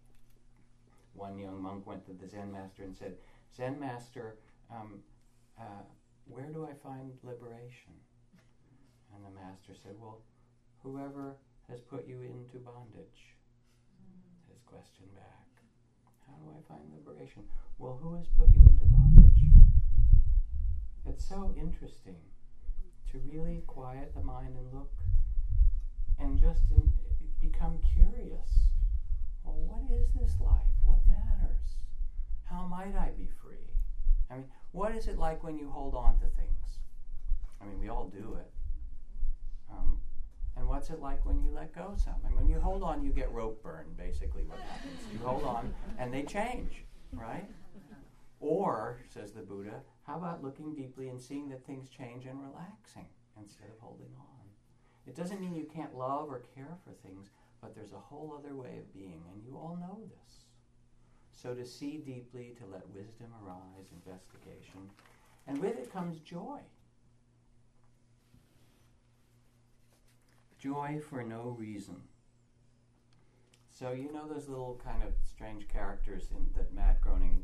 One 1.13 1.37
young 1.37 1.61
monk 1.61 1.85
went 1.85 2.05
to 2.05 2.13
the 2.13 2.27
Zen 2.27 2.51
master 2.51 2.83
and 2.83 2.95
said, 2.95 3.17
Zen 3.55 3.79
master, 3.79 4.37
um, 4.71 5.01
uh, 5.59 5.83
where 6.25 6.51
do 6.51 6.65
I 6.65 6.73
find 6.81 7.11
liberation? 7.23 7.93
And 9.13 9.25
the 9.25 9.29
master 9.29 9.73
said, 9.83 9.95
Well, 9.99 10.21
whoever 10.81 11.35
has 11.67 11.81
put 11.81 12.07
you 12.07 12.21
into 12.21 12.57
bondage. 12.57 13.35
His 14.49 14.61
question 14.65 15.07
back. 15.15 15.47
How 16.27 16.33
do 16.33 16.51
I 16.51 16.61
find 16.67 16.91
liberation? 16.93 17.43
Well, 17.77 17.97
who 18.01 18.15
has 18.15 18.27
put 18.27 18.49
you 18.53 18.61
into 18.61 18.85
bondage? 18.85 19.41
It's 21.05 21.27
so 21.27 21.53
interesting 21.57 22.21
to 23.11 23.19
really 23.19 23.63
quiet 23.67 24.13
the 24.13 24.21
mind 24.21 24.55
and 24.55 24.73
look 24.73 25.00
and 26.21 26.39
just 26.39 26.61
in, 26.71 26.91
become 27.41 27.79
curious. 27.93 28.69
Well, 29.43 29.55
what 29.55 29.91
is 29.91 30.07
this 30.13 30.39
life? 30.39 30.71
What 30.85 30.99
matters? 31.07 31.83
How 32.43 32.67
might 32.67 32.95
I 32.95 33.09
be 33.17 33.27
free? 33.41 33.57
I 34.29 34.35
mean, 34.35 34.45
what 34.71 34.95
is 34.95 35.07
it 35.07 35.17
like 35.17 35.43
when 35.43 35.57
you 35.57 35.69
hold 35.69 35.95
on 35.95 36.19
to 36.19 36.25
things? 36.37 36.79
I 37.59 37.65
mean, 37.65 37.79
we 37.79 37.89
all 37.89 38.07
do 38.07 38.37
it. 38.39 38.51
Um, 39.69 39.97
and 40.55 40.67
what's 40.67 40.89
it 40.89 40.99
like 40.99 41.25
when 41.25 41.41
you 41.41 41.51
let 41.51 41.73
go 41.73 41.95
some? 41.95 42.15
I 42.25 42.29
mean, 42.29 42.37
when 42.37 42.47
you 42.49 42.59
hold 42.59 42.83
on, 42.83 43.03
you 43.03 43.11
get 43.11 43.31
rope 43.31 43.63
burn, 43.63 43.87
basically, 43.97 44.43
what 44.43 44.59
happens. 44.59 44.99
You 45.11 45.19
hold 45.25 45.43
on, 45.43 45.73
and 45.97 46.13
they 46.13 46.23
change, 46.23 46.83
right? 47.13 47.49
Or, 48.39 48.97
says 49.13 49.31
the 49.31 49.41
Buddha, 49.41 49.81
how 50.07 50.17
about 50.17 50.43
looking 50.43 50.73
deeply 50.73 51.09
and 51.09 51.21
seeing 51.21 51.49
that 51.49 51.65
things 51.65 51.89
change 51.89 52.25
and 52.25 52.41
relaxing 52.41 53.05
instead 53.39 53.69
of 53.69 53.79
holding 53.79 54.11
on? 54.19 54.30
It 55.07 55.15
doesn't 55.15 55.41
mean 55.41 55.55
you 55.55 55.65
can't 55.73 55.97
love 55.97 56.29
or 56.29 56.43
care 56.55 56.77
for 56.83 56.91
things, 57.05 57.29
but 57.61 57.75
there's 57.75 57.93
a 57.93 57.97
whole 57.97 58.35
other 58.37 58.55
way 58.55 58.77
of 58.77 58.93
being, 58.93 59.23
and 59.31 59.43
you 59.43 59.55
all 59.55 59.77
know 59.79 59.99
this. 60.03 60.45
So 61.31 61.55
to 61.55 61.65
see 61.65 61.97
deeply, 61.97 62.55
to 62.59 62.65
let 62.71 62.87
wisdom 62.89 63.27
arise, 63.43 63.87
investigation, 63.93 64.89
and 65.47 65.57
with 65.57 65.77
it 65.77 65.91
comes 65.91 66.19
joy. 66.19 66.59
Joy 70.59 71.01
for 71.09 71.23
no 71.23 71.55
reason. 71.57 72.03
So 73.71 73.91
you 73.91 74.11
know 74.13 74.27
those 74.27 74.47
little 74.47 74.79
kind 74.83 75.01
of 75.01 75.13
strange 75.23 75.67
characters 75.67 76.29
in 76.29 76.45
that 76.55 76.71
Matt 76.71 77.01
Groening 77.01 77.43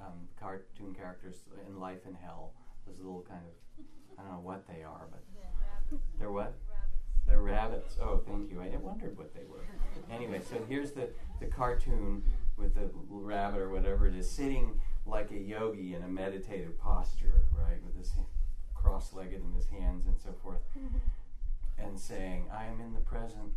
um, 0.00 0.26
cartoon 0.38 0.92
characters 0.92 1.44
in 1.68 1.78
Life 1.78 2.06
in 2.08 2.14
Hell. 2.14 2.54
Those 2.86 2.98
little 2.98 3.24
kind 3.28 3.42
of 3.46 3.84
I 4.18 4.22
don't 4.22 4.32
know 4.32 4.40
what 4.40 4.66
they 4.66 4.82
are, 4.82 5.06
but 5.10 5.22
they're 6.18 6.32
what? 6.32 6.54
They're 7.30 7.40
rabbits. 7.40 7.96
Oh, 8.02 8.20
thank 8.26 8.50
you. 8.50 8.60
I 8.60 8.76
wondered 8.76 9.16
what 9.16 9.32
they 9.32 9.44
were. 9.48 9.64
Anyway, 10.12 10.40
so 10.40 10.56
here's 10.68 10.90
the, 10.90 11.08
the 11.38 11.46
cartoon 11.46 12.24
with 12.56 12.74
the 12.74 12.90
rabbit 13.08 13.60
or 13.60 13.70
whatever 13.70 14.08
it 14.08 14.16
is 14.16 14.28
sitting 14.28 14.80
like 15.06 15.30
a 15.30 15.38
yogi 15.38 15.94
in 15.94 16.02
a 16.02 16.08
meditative 16.08 16.78
posture, 16.80 17.44
right, 17.56 17.80
with 17.84 17.96
his 17.96 18.12
cross-legged 18.74 19.40
in 19.40 19.52
his 19.52 19.66
hands 19.66 20.06
and 20.06 20.18
so 20.18 20.34
forth, 20.42 20.60
mm-hmm. 20.76 20.98
and 21.78 21.98
saying, 21.98 22.48
"I 22.52 22.66
am 22.66 22.80
in 22.80 22.92
the 22.94 23.00
present. 23.00 23.52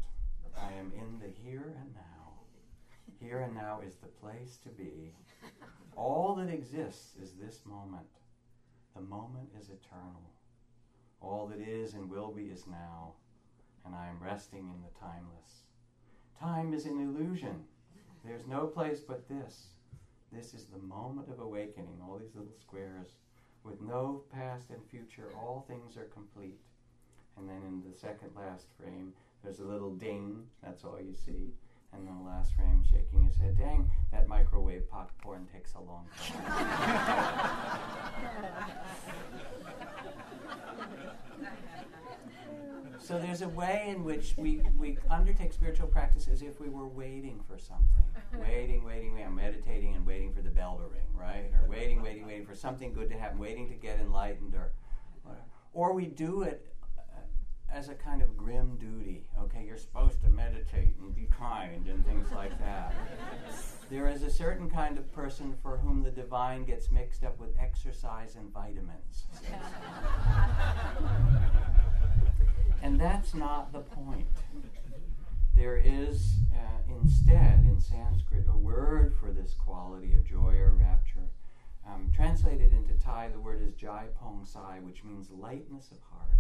I 0.56 0.72
am 0.74 0.92
in 0.96 1.20
the 1.20 1.34
here 1.44 1.74
and 1.80 1.96
now. 1.96 2.34
Here 3.20 3.40
and 3.40 3.56
now 3.56 3.82
is 3.86 3.96
the 3.96 4.08
place 4.08 4.58
to 4.64 4.70
be. 4.70 5.16
All 5.96 6.36
that 6.36 6.50
exists 6.50 7.16
is 7.22 7.34
this 7.34 7.62
moment. 7.66 8.08
The 8.96 9.02
moment 9.02 9.50
is 9.60 9.70
eternal. 9.70 10.30
All 11.22 11.48
that 11.48 11.60
is 11.60 11.94
and 11.94 12.10
will 12.10 12.32
be 12.32 12.44
is 12.44 12.68
now, 12.68 13.14
and 13.86 13.96
I 13.96 14.08
am 14.08 14.20
resting 14.22 14.70
in 14.70 14.82
the 14.82 15.00
timeless. 15.00 15.64
Time 16.40 16.74
is 16.74 16.86
an 16.86 17.00
illusion. 17.00 17.64
There's 18.26 18.48
no 18.48 18.68
place 18.68 19.02
but 19.02 19.28
this. 19.28 19.68
This 20.32 20.54
is 20.54 20.66
the 20.66 20.80
moment 20.80 21.30
of 21.30 21.40
awakening, 21.40 22.00
all 22.02 22.18
these 22.18 22.36
little 22.36 22.56
squares. 22.60 23.18
With 23.64 23.82
no 23.82 24.24
past 24.34 24.70
and 24.72 24.82
future, 24.90 25.30
all 25.36 25.66
things 25.68 25.96
are 25.96 26.06
complete. 26.06 26.60
And 27.38 27.48
then 27.48 27.62
in 27.68 27.84
the 27.90 27.98
second 27.98 28.30
last 28.36 28.68
frame, 28.78 29.14
there's 29.44 29.60
a 29.60 29.66
little 29.66 29.92
ding, 29.92 30.44
that's 30.64 30.84
all 30.84 31.00
you 31.00 31.14
see. 31.14 31.54
And 31.94 32.08
then 32.08 32.18
the 32.24 32.30
last 32.30 32.54
frame, 32.56 32.84
shaking 32.90 33.24
his 33.24 33.38
head, 33.38 33.58
dang, 33.58 33.92
that 34.12 34.28
microwave 34.28 34.90
popcorn 34.90 35.48
takes 35.54 35.74
a 35.76 35.80
long 35.80 36.08
time. 36.18 36.50
So 43.04 43.20
there's 43.20 43.42
a 43.42 43.50
way 43.50 43.88
in 43.90 44.06
which 44.06 44.34
we, 44.38 44.62
we 44.78 44.98
undertake 45.10 45.52
spiritual 45.52 45.88
practice 45.88 46.30
as 46.32 46.42
if 46.42 46.62
we 46.62 46.70
were 46.70 46.88
waiting 46.88 47.42
for 47.46 47.58
something. 47.58 47.86
waiting, 48.40 48.86
waiting, 48.86 49.14
waiting. 49.14 49.28
I'm 49.28 49.36
meditating 49.36 49.94
and 49.94 50.06
waiting 50.06 50.32
for 50.32 50.42
the 50.42 50.50
bell 50.50 50.78
to 50.78 50.84
ring, 50.84 51.02
right? 51.14 51.52
Or 51.62 51.68
waiting, 51.70 52.02
waiting, 52.02 52.26
waiting 52.26 52.46
for 52.46 52.56
something 52.56 52.94
good 52.94 53.10
to 53.10 53.18
happen, 53.18 53.40
waiting 53.40 53.68
to 53.68 53.74
get 53.74 54.00
enlightened 54.00 54.56
or 54.56 54.72
whatever. 55.24 55.44
Or 55.74 55.92
we 55.92 56.06
do 56.06 56.44
it 56.44 56.66
uh, 56.98 57.20
as 57.70 57.90
a 57.90 57.94
kind 57.94 58.22
of 58.22 58.38
grim 58.38 58.78
duty. 58.78 59.26
Okay, 59.38 59.66
you're 59.66 59.76
supposed 59.76 60.22
to 60.22 60.30
meditate 60.30 60.96
and 61.02 61.14
be 61.14 61.28
kind 61.38 61.90
and 61.90 62.06
things 62.06 62.32
like 62.32 62.58
that. 62.60 62.96
there 63.90 64.08
is 64.08 64.24
a 64.24 64.32
certain 64.32 64.70
kind 64.70 64.98
of 64.98 65.12
person 65.12 65.54
for 65.62 65.76
whom 65.76 66.04
the 66.04 66.12
divine 66.12 66.64
gets 66.64 66.90
mixed 66.90 67.26
up 67.26 67.38
with 67.38 67.50
exercise 67.60 68.38
and 68.38 68.50
vitamins. 68.54 69.28
And 72.84 73.00
that's 73.00 73.34
not 73.34 73.72
the 73.72 73.80
point. 73.80 74.28
There 75.56 75.78
is 75.78 76.34
uh, 76.54 76.94
instead 77.02 77.64
in 77.66 77.80
Sanskrit 77.80 78.44
a 78.54 78.58
word 78.58 79.14
for 79.22 79.32
this 79.32 79.54
quality 79.54 80.14
of 80.16 80.26
joy 80.26 80.56
or 80.56 80.72
rapture. 80.72 81.30
Um, 81.88 82.12
translated 82.14 82.74
into 82.74 82.94
Thai, 82.96 83.30
the 83.30 83.40
word 83.40 83.62
is 83.62 83.74
Jai 83.76 84.08
Pong 84.20 84.44
Sai, 84.44 84.80
which 84.84 85.02
means 85.06 85.30
lightness 85.32 85.92
of 85.92 86.00
heart. 86.12 86.38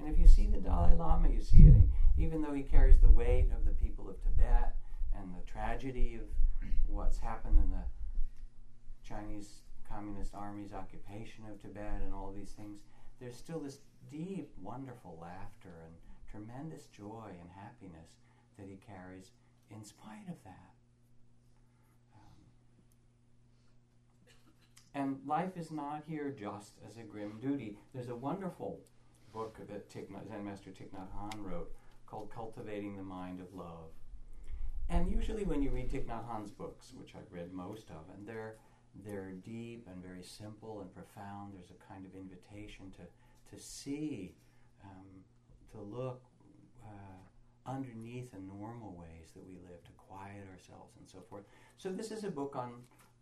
And 0.00 0.08
if 0.08 0.18
you 0.18 0.26
see 0.26 0.48
the 0.48 0.58
Dalai 0.58 0.94
Lama, 0.94 1.28
you 1.28 1.40
see 1.40 1.62
it, 1.62 1.74
even 2.18 2.42
though 2.42 2.52
he 2.52 2.62
carries 2.64 2.98
the 2.98 3.08
weight 3.08 3.50
of 3.56 3.64
the 3.64 3.70
people 3.70 4.10
of 4.10 4.20
Tibet 4.20 4.74
and 5.16 5.32
the 5.32 5.48
tragedy 5.48 6.18
of 6.20 6.68
what's 6.88 7.18
happened 7.18 7.58
in 7.58 7.70
the 7.70 7.84
Chinese 9.06 9.60
Communist 9.88 10.34
Army's 10.34 10.72
occupation 10.72 11.44
of 11.48 11.62
Tibet 11.62 12.00
and 12.02 12.12
all 12.12 12.34
these 12.36 12.50
things, 12.50 12.80
there's 13.20 13.36
still 13.36 13.60
this 13.60 13.78
deep, 14.10 14.50
wonderful 14.62 15.18
laughter 15.20 15.72
and 15.84 15.94
tremendous 16.30 16.86
joy 16.86 17.30
and 17.40 17.50
happiness 17.54 18.10
that 18.58 18.68
he 18.68 18.76
carries 18.76 19.30
in 19.70 19.84
spite 19.84 20.28
of 20.28 20.42
that. 20.44 20.74
Um, 22.14 22.42
and 24.94 25.18
life 25.26 25.56
is 25.56 25.70
not 25.70 26.02
here 26.06 26.34
just 26.38 26.72
as 26.86 26.96
a 26.96 27.02
grim 27.02 27.38
duty. 27.40 27.78
There's 27.94 28.08
a 28.08 28.14
wonderful 28.14 28.80
book 29.32 29.58
that 29.68 29.90
Thich 29.90 30.08
Zen 30.28 30.44
Master 30.44 30.70
Thich 30.70 30.90
Nhat 30.90 31.08
Hanh 31.16 31.44
wrote 31.44 31.72
called 32.06 32.30
Cultivating 32.30 32.96
the 32.96 33.02
Mind 33.02 33.40
of 33.40 33.54
Love. 33.54 33.90
And 34.88 35.10
usually 35.10 35.44
when 35.44 35.62
you 35.62 35.70
read 35.70 35.90
Thich 35.90 36.06
Nhat 36.06 36.28
Hanh's 36.28 36.50
books, 36.50 36.92
which 36.96 37.14
I've 37.16 37.32
read 37.32 37.52
most 37.52 37.90
of, 37.90 38.14
and 38.14 38.26
they're 38.26 38.56
they're 39.04 39.32
deep 39.44 39.86
and 39.90 40.02
very 40.02 40.22
simple 40.22 40.80
and 40.80 40.92
profound. 40.94 41.54
There's 41.54 41.70
a 41.70 41.92
kind 41.92 42.04
of 42.06 42.14
invitation 42.14 42.90
to 42.96 43.02
to 43.54 43.62
see, 43.62 44.34
um, 44.84 45.06
to 45.72 45.80
look 45.80 46.22
uh, 46.84 47.70
underneath 47.70 48.32
the 48.32 48.40
normal 48.40 48.96
ways 48.98 49.30
that 49.34 49.46
we 49.46 49.54
live 49.54 49.82
to 49.84 49.90
quiet 49.96 50.44
ourselves 50.52 50.94
and 50.98 51.08
so 51.08 51.18
forth. 51.28 51.44
So 51.78 51.90
this 51.90 52.10
is 52.10 52.24
a 52.24 52.30
book 52.30 52.56
on 52.56 52.72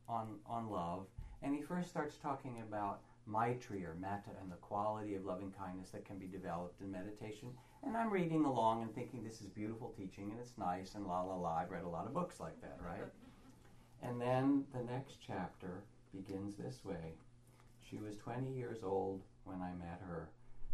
on 0.08 0.38
on 0.46 0.70
love, 0.70 1.06
and 1.42 1.54
he 1.54 1.62
first 1.62 1.90
starts 1.90 2.16
talking 2.16 2.62
about 2.66 3.00
maitri 3.26 3.84
or 3.84 3.94
metta 3.98 4.30
and 4.40 4.52
the 4.52 4.56
quality 4.56 5.14
of 5.14 5.24
loving 5.24 5.50
kindness 5.50 5.90
that 5.90 6.04
can 6.04 6.18
be 6.18 6.26
developed 6.26 6.80
in 6.80 6.90
meditation. 6.90 7.48
And 7.82 7.96
I'm 7.96 8.10
reading 8.10 8.44
along 8.44 8.82
and 8.82 8.94
thinking 8.94 9.24
this 9.24 9.40
is 9.40 9.46
beautiful 9.48 9.94
teaching 9.96 10.30
and 10.30 10.40
it's 10.40 10.56
nice 10.58 10.94
and 10.94 11.06
la 11.06 11.22
la 11.22 11.34
la. 11.34 11.56
I've 11.56 11.70
read 11.70 11.84
a 11.84 11.88
lot 11.88 12.06
of 12.06 12.12
books 12.14 12.40
like 12.40 12.60
that, 12.60 12.78
right? 12.84 13.00
And 14.04 14.20
then 14.20 14.66
the 14.74 14.82
next 14.82 15.16
chapter 15.26 15.82
begins 16.12 16.56
this 16.56 16.84
way. 16.84 17.14
She 17.80 17.96
was 17.96 18.18
20 18.18 18.52
years 18.52 18.84
old 18.84 19.22
when 19.44 19.62
I 19.62 19.72
met 19.72 20.02
her. 20.06 20.28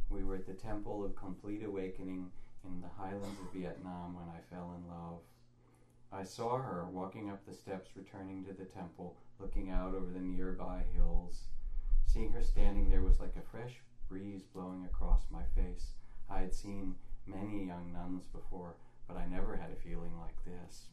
We 0.08 0.24
were 0.24 0.34
at 0.34 0.46
the 0.46 0.54
Temple 0.54 1.04
of 1.04 1.14
Complete 1.14 1.62
Awakening 1.62 2.28
in 2.64 2.80
the 2.80 2.88
highlands 2.88 3.38
of 3.38 3.52
Vietnam 3.52 4.14
when 4.14 4.28
I 4.28 4.40
fell 4.52 4.72
in 4.72 4.88
love. 4.88 5.20
I 6.12 6.24
saw 6.24 6.58
her 6.58 6.88
walking 6.88 7.30
up 7.30 7.46
the 7.46 7.54
steps 7.54 7.90
returning 7.94 8.44
to 8.46 8.52
the 8.52 8.64
temple, 8.64 9.16
looking 9.38 9.70
out 9.70 9.94
over 9.94 10.10
the 10.10 10.18
nearby 10.18 10.82
hills. 10.92 11.44
Seeing 12.06 12.32
her 12.32 12.42
standing 12.42 12.88
there 12.88 13.02
was 13.02 13.20
like 13.20 13.36
a 13.36 13.42
fresh 13.42 13.80
breeze 14.08 14.42
blowing 14.52 14.84
across 14.84 15.26
my 15.30 15.44
face. 15.54 15.92
I 16.28 16.40
had 16.40 16.52
seen 16.52 16.96
many 17.26 17.64
young 17.64 17.92
nuns 17.92 18.24
before, 18.24 18.74
but 19.06 19.16
I 19.16 19.24
never 19.24 19.54
had 19.54 19.70
a 19.70 19.76
feeling 19.76 20.18
like 20.18 20.44
this. 20.44 20.88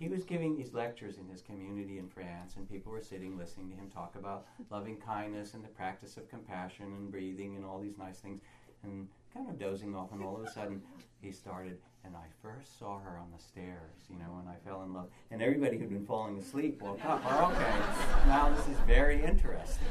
He 0.00 0.08
was 0.08 0.24
giving 0.24 0.56
these 0.56 0.72
lectures 0.72 1.18
in 1.18 1.28
his 1.28 1.42
community 1.42 1.98
in 1.98 2.08
France, 2.08 2.54
and 2.56 2.66
people 2.66 2.90
were 2.90 3.02
sitting 3.02 3.36
listening 3.36 3.68
to 3.68 3.76
him 3.76 3.90
talk 3.90 4.14
about 4.16 4.46
loving 4.70 4.96
kindness 4.96 5.52
and 5.52 5.62
the 5.62 5.68
practice 5.68 6.16
of 6.16 6.26
compassion 6.30 6.86
and 6.86 7.10
breathing 7.10 7.54
and 7.54 7.66
all 7.66 7.78
these 7.78 7.98
nice 7.98 8.18
things, 8.18 8.40
and 8.82 9.06
kind 9.34 9.50
of 9.50 9.58
dozing 9.58 9.94
off. 9.94 10.10
And 10.12 10.22
all 10.22 10.36
of 10.36 10.42
a 10.42 10.50
sudden, 10.50 10.80
he 11.20 11.30
started, 11.30 11.76
and 12.02 12.16
I 12.16 12.24
first 12.40 12.78
saw 12.78 12.98
her 12.98 13.18
on 13.18 13.26
the 13.30 13.42
stairs, 13.42 14.06
you 14.08 14.18
know, 14.18 14.38
and 14.38 14.48
I 14.48 14.54
fell 14.66 14.82
in 14.84 14.94
love. 14.94 15.10
And 15.30 15.42
everybody 15.42 15.76
who'd 15.76 15.90
been 15.90 16.06
falling 16.06 16.38
asleep 16.38 16.80
woke 16.80 17.04
up. 17.04 17.22
Oh, 17.26 17.52
okay, 17.52 18.26
now 18.26 18.48
this 18.48 18.68
is 18.68 18.78
very 18.86 19.22
interesting. 19.22 19.86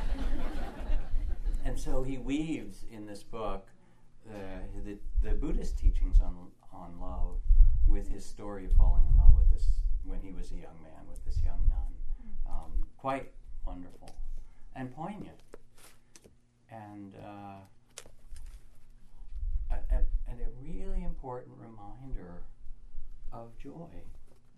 And 1.64 1.80
so 1.80 2.02
he 2.02 2.18
weaves 2.18 2.84
in 2.92 3.06
this 3.06 3.22
book 3.22 3.68
uh, 4.28 4.34
the, 4.84 4.98
the 5.22 5.36
Buddhist 5.36 5.78
teachings 5.78 6.20
on, 6.20 6.36
on 6.74 7.00
love 7.00 7.36
with 7.86 8.10
his 8.10 8.26
story 8.26 8.66
of 8.66 8.72
falling 8.74 9.04
in 9.06 9.16
love 9.16 9.34
with 9.38 9.52
this 9.52 9.68
when 10.06 10.20
he 10.22 10.32
was 10.32 10.52
a 10.52 10.56
young 10.56 10.82
man 10.84 11.08
with 11.10 11.24
this 11.26 11.38
young 11.44 11.60
nun. 11.70 11.94
Um, 12.48 12.86
quite 12.98 13.32
wonderful 13.66 14.16
and 14.76 14.96
poignant. 14.96 15.40
And 16.72 17.14
uh, 17.24 17.60
a, 19.72 19.76
a, 19.76 19.98
and 20.30 20.40
a 20.40 20.50
really 20.64 21.04
important 21.04 21.56
reminder 21.58 22.44
of 23.32 23.58
joy. 23.58 23.90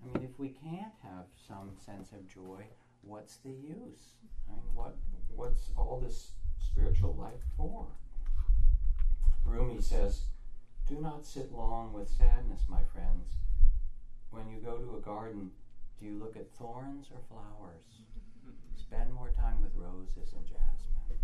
I 0.04 0.06
mean, 0.06 0.28
if 0.30 0.38
we 0.40 0.50
can't 0.50 0.94
have 1.04 1.26
some 1.48 1.72
sense 1.86 2.12
of 2.12 2.28
joy, 2.28 2.64
what's 3.02 3.38
the 3.38 3.52
use? 3.52 4.16
I 4.50 4.54
mean, 4.54 4.64
what 4.74 4.96
what's 5.36 5.70
all 5.78 6.02
this 6.04 6.32
spiritual 6.60 7.16
life 7.16 7.44
for? 7.58 7.88
Rumi 9.46 9.82
says, 9.82 10.26
"Do 10.88 11.00
not 11.00 11.26
sit 11.26 11.52
long 11.52 11.94
with 11.94 12.10
sadness, 12.10 12.64
my 12.68 12.84
friends. 12.94 13.36
When 14.32 14.50
you 14.50 14.60
go 14.60 14.78
to 14.78 14.98
a 14.98 15.02
garden, 15.02 15.52
do 16.00 16.06
you 16.06 16.18
look 16.18 16.36
at 16.36 16.52
thorns 16.52 17.10
or 17.12 17.20
flowers? 17.30 18.02
Spend 18.76 19.14
more 19.14 19.30
time 19.30 19.62
with 19.62 19.76
roses 19.76 20.34
and 20.34 20.46
jasmine." 20.48 21.20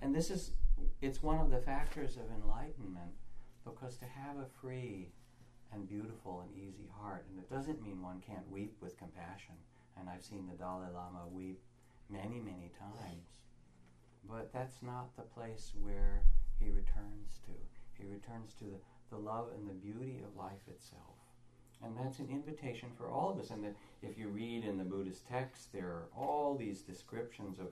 And 0.00 0.14
this 0.14 0.30
is 0.30 0.52
it's 1.00 1.22
one 1.22 1.38
of 1.38 1.50
the 1.50 1.60
factors 1.60 2.16
of 2.16 2.30
enlightenment 2.30 3.12
because 3.64 3.96
to 3.98 4.06
have 4.06 4.38
a 4.38 4.46
free 4.60 5.12
and 5.72 5.88
beautiful 5.88 6.40
and 6.40 6.54
easy 6.56 6.88
heart, 7.00 7.26
and 7.30 7.38
it 7.38 7.50
doesn't 7.50 7.82
mean 7.82 8.02
one 8.02 8.20
can't 8.20 8.50
weep 8.50 8.76
with 8.80 8.98
compassion. 8.98 9.54
And 9.98 10.08
I've 10.08 10.24
seen 10.24 10.46
the 10.46 10.56
Dalai 10.56 10.88
Lama 10.92 11.26
weep 11.30 11.60
many, 12.08 12.40
many 12.40 12.72
times. 12.78 13.28
But 14.28 14.52
that's 14.52 14.82
not 14.82 15.14
the 15.16 15.22
place 15.22 15.72
where 15.80 16.22
he 16.58 16.70
returns 16.70 17.40
to. 17.46 17.52
He 17.94 18.06
returns 18.08 18.54
to 18.54 18.64
the, 18.64 18.80
the 19.10 19.18
love 19.18 19.48
and 19.54 19.68
the 19.68 19.74
beauty 19.74 20.20
of 20.24 20.36
life 20.36 20.66
itself. 20.68 21.19
And 21.84 21.96
that's 21.96 22.18
an 22.18 22.28
invitation 22.30 22.88
for 22.96 23.10
all 23.10 23.30
of 23.30 23.38
us. 23.38 23.50
And 23.50 23.64
that 23.64 23.74
if 24.02 24.18
you 24.18 24.28
read 24.28 24.64
in 24.64 24.76
the 24.76 24.84
Buddhist 24.84 25.26
text, 25.26 25.72
there 25.72 25.86
are 25.86 26.08
all 26.16 26.56
these 26.56 26.82
descriptions 26.82 27.58
of 27.58 27.68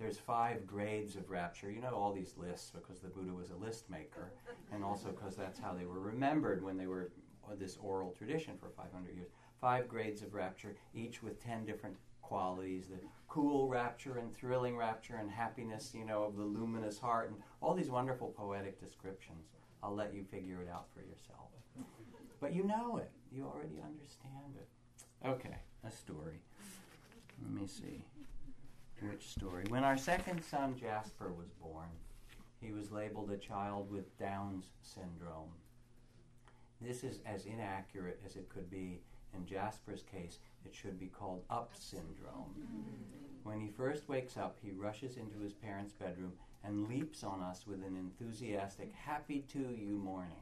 there's 0.00 0.18
five 0.18 0.66
grades 0.66 1.14
of 1.14 1.30
rapture. 1.30 1.70
You 1.70 1.80
know 1.80 1.94
all 1.94 2.12
these 2.12 2.34
lists 2.36 2.72
because 2.74 3.00
the 3.00 3.08
Buddha 3.08 3.32
was 3.32 3.50
a 3.50 3.64
list 3.64 3.88
maker, 3.88 4.32
and 4.72 4.82
also 4.82 5.10
because 5.10 5.36
that's 5.36 5.58
how 5.58 5.72
they 5.72 5.84
were 5.84 6.00
remembered 6.00 6.64
when 6.64 6.76
they 6.76 6.88
were 6.88 7.12
uh, 7.48 7.54
this 7.56 7.78
oral 7.80 8.10
tradition 8.10 8.54
for 8.58 8.70
500 8.70 9.14
years. 9.14 9.30
Five 9.60 9.88
grades 9.88 10.22
of 10.22 10.34
rapture, 10.34 10.74
each 10.94 11.22
with 11.22 11.42
10 11.42 11.64
different 11.64 11.96
qualities 12.22 12.88
the 12.88 12.96
cool 13.28 13.68
rapture 13.68 14.18
and 14.18 14.34
thrilling 14.34 14.76
rapture 14.76 15.16
and 15.16 15.30
happiness, 15.30 15.92
you 15.94 16.04
know, 16.04 16.24
of 16.24 16.36
the 16.36 16.42
luminous 16.42 16.98
heart, 16.98 17.30
and 17.30 17.38
all 17.60 17.74
these 17.74 17.90
wonderful 17.90 18.28
poetic 18.28 18.80
descriptions. 18.80 19.46
I'll 19.82 19.94
let 19.94 20.14
you 20.14 20.24
figure 20.24 20.62
it 20.62 20.68
out 20.68 20.86
for 20.94 21.00
yourself. 21.00 21.50
But 22.44 22.52
you 22.52 22.64
know 22.64 22.98
it, 22.98 23.10
you 23.32 23.44
already 23.46 23.80
understand 23.82 24.54
it. 24.54 24.68
Okay, 25.26 25.56
a 25.82 25.90
story. 25.90 26.42
Let 27.42 27.58
me 27.58 27.66
see 27.66 28.04
which 29.00 29.30
story. 29.30 29.64
When 29.70 29.82
our 29.82 29.96
second 29.96 30.44
son 30.44 30.76
Jasper 30.78 31.32
was 31.32 31.48
born, 31.58 31.88
he 32.60 32.70
was 32.70 32.92
labeled 32.92 33.30
a 33.30 33.38
child 33.38 33.90
with 33.90 34.18
Down's 34.18 34.66
syndrome. 34.82 35.54
This 36.82 37.02
is 37.02 37.20
as 37.24 37.46
inaccurate 37.46 38.20
as 38.26 38.36
it 38.36 38.50
could 38.50 38.70
be. 38.70 39.00
In 39.34 39.46
Jasper's 39.46 40.02
case, 40.02 40.38
it 40.66 40.74
should 40.74 41.00
be 41.00 41.06
called 41.06 41.44
up 41.48 41.72
syndrome. 41.74 42.54
When 43.44 43.58
he 43.58 43.68
first 43.68 44.06
wakes 44.06 44.36
up, 44.36 44.58
he 44.62 44.70
rushes 44.70 45.16
into 45.16 45.38
his 45.38 45.54
parents' 45.54 45.94
bedroom 45.94 46.34
and 46.62 46.88
leaps 46.88 47.24
on 47.24 47.40
us 47.40 47.66
with 47.66 47.82
an 47.82 47.96
enthusiastic, 47.96 48.92
happy 48.92 49.46
to 49.54 49.60
you 49.60 49.96
morning. 49.96 50.36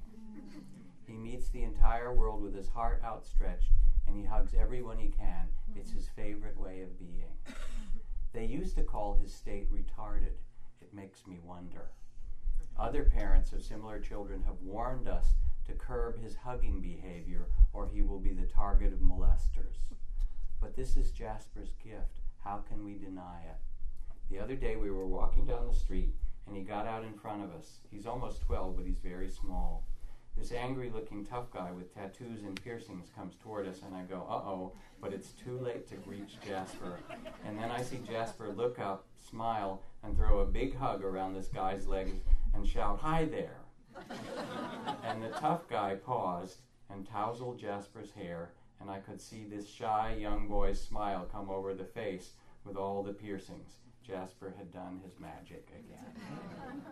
He 1.06 1.14
meets 1.14 1.48
the 1.48 1.62
entire 1.62 2.14
world 2.14 2.42
with 2.42 2.54
his 2.54 2.68
heart 2.68 3.02
outstretched 3.04 3.70
and 4.06 4.16
he 4.16 4.24
hugs 4.24 4.54
everyone 4.58 4.98
he 4.98 5.08
can. 5.08 5.48
It's 5.76 5.92
his 5.92 6.06
mm-hmm. 6.06 6.22
favorite 6.22 6.58
way 6.58 6.82
of 6.82 6.98
being. 6.98 7.32
They 8.32 8.44
used 8.44 8.76
to 8.76 8.82
call 8.82 9.14
his 9.14 9.32
state 9.32 9.70
retarded. 9.72 10.34
It 10.80 10.94
makes 10.94 11.26
me 11.26 11.38
wonder. 11.44 11.90
Other 12.78 13.04
parents 13.04 13.52
of 13.52 13.62
similar 13.62 14.00
children 14.00 14.42
have 14.44 14.60
warned 14.62 15.06
us 15.06 15.34
to 15.66 15.72
curb 15.74 16.20
his 16.20 16.36
hugging 16.36 16.80
behavior 16.80 17.48
or 17.72 17.88
he 17.88 18.02
will 18.02 18.18
be 18.18 18.32
the 18.32 18.46
target 18.46 18.92
of 18.92 19.00
molesters. 19.00 19.84
But 20.60 20.76
this 20.76 20.96
is 20.96 21.10
Jasper's 21.10 21.74
gift. 21.82 22.20
How 22.42 22.64
can 22.68 22.84
we 22.84 22.94
deny 22.94 23.40
it? 23.48 23.58
The 24.30 24.38
other 24.38 24.56
day 24.56 24.76
we 24.76 24.90
were 24.90 25.06
walking 25.06 25.46
down 25.46 25.66
the 25.66 25.74
street 25.74 26.14
and 26.46 26.56
he 26.56 26.62
got 26.62 26.86
out 26.86 27.04
in 27.04 27.14
front 27.14 27.44
of 27.44 27.52
us. 27.52 27.80
He's 27.90 28.06
almost 28.06 28.40
12, 28.42 28.76
but 28.76 28.86
he's 28.86 28.98
very 28.98 29.30
small. 29.30 29.84
This 30.36 30.52
angry 30.52 30.90
looking 30.90 31.24
tough 31.24 31.50
guy 31.52 31.70
with 31.70 31.94
tattoos 31.94 32.42
and 32.42 32.60
piercings 32.62 33.10
comes 33.14 33.36
toward 33.36 33.66
us, 33.68 33.82
and 33.86 33.94
I 33.94 34.02
go, 34.02 34.26
uh 34.28 34.48
oh, 34.48 34.72
but 35.00 35.12
it's 35.12 35.30
too 35.32 35.58
late 35.58 35.88
to 35.88 35.96
reach 36.06 36.36
Jasper. 36.46 36.98
And 37.44 37.58
then 37.58 37.70
I 37.70 37.82
see 37.82 37.98
Jasper 37.98 38.48
look 38.56 38.78
up, 38.78 39.04
smile, 39.30 39.82
and 40.02 40.16
throw 40.16 40.40
a 40.40 40.46
big 40.46 40.76
hug 40.76 41.04
around 41.04 41.34
this 41.34 41.48
guy's 41.48 41.86
legs 41.86 42.12
and 42.54 42.66
shout, 42.66 42.98
Hi 43.02 43.24
there. 43.24 43.58
and 45.04 45.22
the 45.22 45.28
tough 45.28 45.68
guy 45.68 45.94
paused 45.94 46.58
and 46.90 47.06
tousled 47.06 47.58
Jasper's 47.58 48.10
hair, 48.10 48.50
and 48.80 48.90
I 48.90 48.98
could 48.98 49.20
see 49.20 49.44
this 49.44 49.68
shy 49.68 50.16
young 50.18 50.48
boy's 50.48 50.80
smile 50.80 51.28
come 51.30 51.50
over 51.50 51.72
the 51.74 51.84
face 51.84 52.30
with 52.64 52.76
all 52.76 53.02
the 53.02 53.12
piercings. 53.12 53.70
Jasper 54.02 54.52
had 54.56 54.72
done 54.72 55.00
his 55.04 55.20
magic 55.20 55.68
again. 55.78 56.82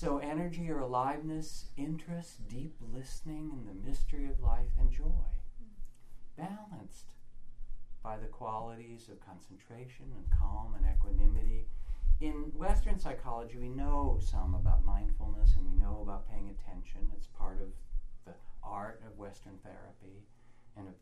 So, 0.00 0.16
energy 0.16 0.70
or 0.70 0.78
aliveness, 0.78 1.66
interest, 1.76 2.48
deep 2.48 2.74
listening 2.80 3.50
in 3.52 3.66
the 3.66 3.86
mystery 3.86 4.30
of 4.30 4.40
life, 4.40 4.70
and 4.78 4.90
joy. 4.90 5.28
Balanced 6.38 7.12
by 8.02 8.16
the 8.16 8.28
qualities 8.28 9.10
of 9.10 9.20
concentration 9.20 10.06
and 10.16 10.24
calm 10.30 10.74
and 10.74 10.86
equanimity. 10.90 11.66
In 12.18 12.50
Western 12.56 12.98
psychology, 12.98 13.58
we 13.58 13.68
know 13.68 14.18
some 14.22 14.54
about 14.54 14.86
mindfulness 14.86 15.56
and 15.56 15.66
we 15.66 15.78
know 15.78 16.00
about 16.02 16.30
paying 16.30 16.48
attention. 16.48 17.10
It's 17.14 17.26
part 17.26 17.60
of 17.60 17.68
the 18.24 18.32
art 18.64 19.02
of 19.06 19.18
Western 19.18 19.58
therapy 19.62 20.24
and 20.78 20.88
of 20.88 20.94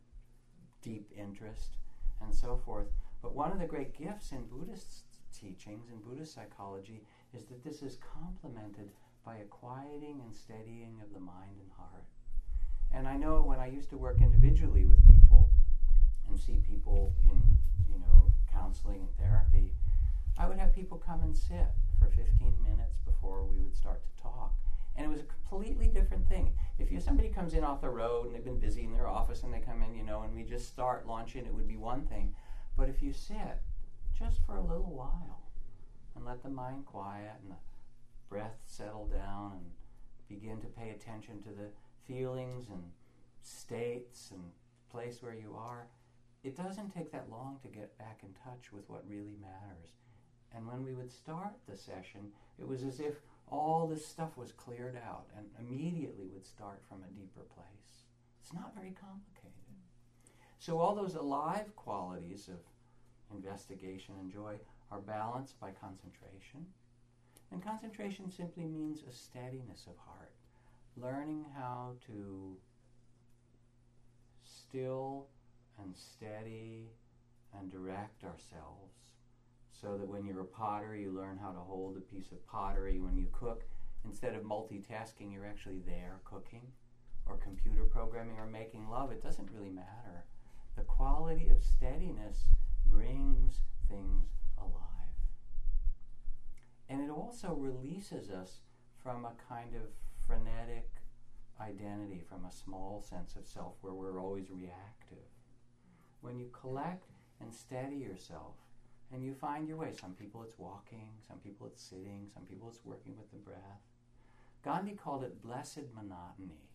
deep 0.83 1.09
interest 1.17 1.77
and 2.21 2.35
so 2.35 2.61
forth. 2.65 2.89
But 3.23 3.33
one 3.33 3.53
of 3.53 3.61
the 3.61 3.67
great 3.67 3.97
gifts 3.97 4.33
in 4.33 4.47
Buddhist 4.47 5.05
teachings, 5.33 5.89
in 5.89 6.01
Buddhist 6.01 6.35
psychology, 6.35 7.05
is 7.35 7.45
that 7.47 7.65
this 7.65 7.83
is 7.83 7.99
complemented 8.15 8.91
by 9.25 9.37
a 9.37 9.45
quieting 9.45 10.21
and 10.25 10.35
steadying 10.35 11.01
of 11.03 11.13
the 11.13 11.21
mind 11.21 11.61
and 11.61 11.71
heart. 11.77 12.05
And 12.93 13.07
I 13.07 13.17
know 13.17 13.43
when 13.43 13.61
I 13.61 13.67
used 13.67 13.91
to 13.91 13.99
work 13.99 14.21
individually 14.21 14.85
with 14.85 15.07
people 15.11 15.51
and 16.29 16.39
see 16.39 16.63
people 16.67 17.15
in, 17.25 17.59
you 17.93 17.99
know, 17.99 18.33
counseling 18.51 19.01
and 19.01 19.17
therapy, 19.19 19.75
I 20.39 20.49
would 20.49 20.59
have 20.59 20.75
people 20.75 20.97
come 20.99 21.21
and 21.21 21.37
sit 21.37 21.69
for 21.99 22.09
15 22.09 22.63
minutes 22.63 22.97
before 23.05 23.45
we 23.45 23.61
would 23.61 23.77
start 23.77 24.03
to 24.03 24.23
talk. 24.23 24.55
And 24.97 25.05
it 25.05 25.11
was 25.11 25.21
a 25.21 25.25
completely 25.25 25.89
different 25.89 26.29
thing. 26.29 26.55
If 26.79 26.91
you 26.91 27.01
somebody 27.01 27.29
comes 27.29 27.55
in 27.55 27.63
off 27.63 27.83
the 27.83 27.91
road 27.91 28.27
and 28.27 28.35
they've 28.35 28.45
been 28.45 28.59
busy 28.59 28.85
in 28.85 28.93
their 28.93 29.07
office 29.07 29.43
and 29.43 29.53
they 29.53 29.61
come 29.61 29.83
in, 29.83 29.95
you 29.95 30.03
know, 30.03 30.23
and 30.23 30.35
we 30.35 30.43
just 30.43 30.69
start 30.69 31.07
launching, 31.07 31.45
it 31.45 31.55
would 31.55 31.69
be 31.69 31.77
one 31.77 32.07
thing. 32.07 32.35
But 32.77 32.89
if 32.89 33.03
you 33.03 33.13
sit 33.13 33.61
just 34.19 34.41
for 34.47 34.57
a 34.57 34.63
little 34.63 34.93
while 34.95 35.38
and 36.19 36.27
let 36.27 36.43
the 36.43 36.49
mind 36.49 36.85
quiet 36.85 37.31
and 37.43 37.53
the 37.53 37.57
breath 38.29 38.59
settle 38.67 39.07
down 39.07 39.53
and 39.53 39.71
begin 40.29 40.61
to 40.61 40.67
pay 40.67 40.91
attention 40.91 41.41
to 41.41 41.51
the 41.51 41.71
feelings 42.07 42.67
and 42.71 42.83
states 43.43 44.31
and 44.33 44.43
place 44.91 45.19
where 45.23 45.35
you 45.35 45.55
are, 45.57 45.87
it 46.43 46.57
doesn't 46.57 46.93
take 46.93 47.13
that 47.13 47.31
long 47.31 47.59
to 47.63 47.69
get 47.69 47.97
back 47.99 48.21
in 48.23 48.31
touch 48.45 48.73
with 48.73 48.89
what 48.91 49.09
really 49.09 49.37
matters. 49.41 49.91
And 50.55 50.67
when 50.67 50.85
we 50.85 50.93
would 50.93 51.13
start 51.13 51.55
the 51.69 51.77
session, 51.77 52.33
it 52.59 52.67
was 52.67 52.83
as 52.83 52.99
if 52.99 53.15
all 53.49 53.87
this 53.87 54.05
stuff 54.05 54.37
was 54.37 54.51
cleared 54.53 54.97
out 54.97 55.27
and 55.37 55.47
immediately 55.61 56.27
would 56.35 56.47
start 56.47 56.83
from 56.89 57.03
a 57.03 57.15
deeper 57.15 57.43
place. 57.55 58.07
It's 58.43 58.53
not 58.53 58.75
very 58.75 58.95
complicated. 59.01 59.53
So, 60.59 60.81
all 60.81 60.95
those 60.95 61.15
alive 61.15 61.77
qualities 61.77 62.49
of 62.49 62.59
investigation 63.35 64.15
and 64.21 64.33
joy 64.33 64.57
are 64.91 65.01
balanced 65.01 65.61
by 65.61 65.71
concentration. 65.71 66.67
And 67.51 67.63
concentration 67.63 68.31
simply 68.31 68.65
means 68.65 69.03
a 69.09 69.13
steadiness 69.13 69.87
of 69.87 69.97
heart, 69.97 70.33
learning 70.97 71.47
how 71.57 71.95
to 72.07 72.57
still 74.45 75.29
and 75.79 75.97
steady 75.97 76.91
and 77.57 77.71
direct 77.71 78.25
ourselves 78.25 78.95
so 79.81 79.97
that 79.97 80.09
when 80.09 80.25
you're 80.25 80.41
a 80.41 80.45
potter, 80.45 80.95
you 80.97 81.11
learn 81.11 81.39
how 81.39 81.53
to 81.53 81.59
hold 81.59 81.97
a 81.97 82.01
piece 82.01 82.33
of 82.33 82.47
pottery. 82.47 82.99
When 82.99 83.17
you 83.17 83.29
cook, 83.33 83.65
instead 84.05 84.35
of 84.35 84.43
multitasking, 84.43 85.33
you're 85.33 85.47
actually 85.47 85.79
there 85.87 86.21
cooking 86.25 86.67
or 87.27 87.37
computer 87.37 87.85
programming 87.85 88.39
or 88.39 88.47
making 88.47 88.89
love. 88.89 89.13
It 89.13 89.23
doesn't 89.23 89.51
really 89.53 89.71
matter. 89.71 90.25
The 90.77 90.83
quality 90.83 91.49
of 91.49 91.63
steadiness 91.63 92.45
brings 92.87 93.61
things. 93.89 94.29
And 96.89 97.03
it 97.03 97.11
also 97.11 97.55
releases 97.55 98.31
us 98.31 98.61
from 99.03 99.25
a 99.25 99.33
kind 99.49 99.75
of 99.75 99.83
frenetic 100.27 100.89
identity, 101.61 102.23
from 102.29 102.45
a 102.45 102.53
small 102.53 103.05
sense 103.09 103.37
of 103.37 103.47
self 103.47 103.75
where 103.81 103.93
we're 103.93 104.21
always 104.21 104.51
reactive. 104.51 105.27
When 106.21 106.39
you 106.39 106.49
collect 106.53 107.05
and 107.41 107.53
steady 107.53 107.97
yourself, 107.97 108.55
and 109.13 109.25
you 109.25 109.35
find 109.35 109.67
your 109.67 109.77
way. 109.77 109.93
Some 109.99 110.13
people 110.13 110.43
it's 110.43 110.59
walking, 110.59 111.09
some 111.27 111.39
people 111.39 111.67
it's 111.67 111.83
sitting, 111.83 112.29
some 112.33 112.43
people 112.45 112.69
it's 112.69 112.85
working 112.85 113.17
with 113.17 113.31
the 113.31 113.39
breath. 113.39 113.81
Gandhi 114.65 114.93
called 114.93 115.25
it 115.25 115.43
blessed 115.43 115.85
monotony. 115.95 116.69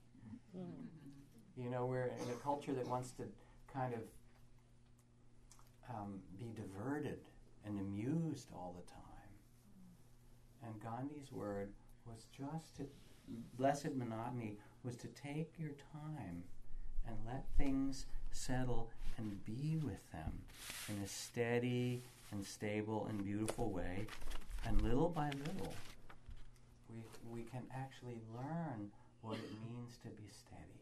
Mm-hmm. 0.58 1.62
You 1.62 1.70
know, 1.70 1.86
we're 1.86 2.06
in 2.06 2.32
a 2.32 2.44
culture 2.44 2.74
that 2.74 2.88
wants 2.88 3.12
to 3.12 3.24
kind 3.72 3.94
of 3.94 4.00
um, 5.90 6.20
be 6.40 6.52
diverted 6.56 7.20
and 7.66 7.80
amused 7.80 8.50
all 8.54 8.76
the 8.76 8.92
time. 8.92 9.13
And 10.66 10.82
Gandhi's 10.82 11.32
word 11.32 11.70
was 12.06 12.26
just 12.38 12.78
to, 12.78 12.86
blessed 13.58 13.96
monotony 13.96 14.58
was 14.84 14.96
to 14.98 15.08
take 15.08 15.52
your 15.58 15.72
time 15.92 16.44
and 17.08 17.16
let 17.26 17.46
things 17.58 18.06
settle 18.32 18.90
and 19.18 19.44
be 19.46 19.78
with 19.84 20.12
them 20.12 20.42
in 20.90 21.04
a 21.04 21.08
steady 21.08 22.02
and 22.32 22.46
stable 22.46 23.08
and 23.10 23.24
beautiful 23.24 23.72
way. 23.72 24.08
And 24.66 24.82
little 24.82 25.10
by 25.10 25.30
little, 25.30 25.74
we, 26.90 27.04
we 27.30 27.44
can 27.44 27.64
actually 27.76 28.22
learn 28.36 28.90
what 29.22 29.36
it 29.36 29.52
means 29.70 29.98
to 30.04 30.10
be 30.10 30.30
steady. 30.32 30.82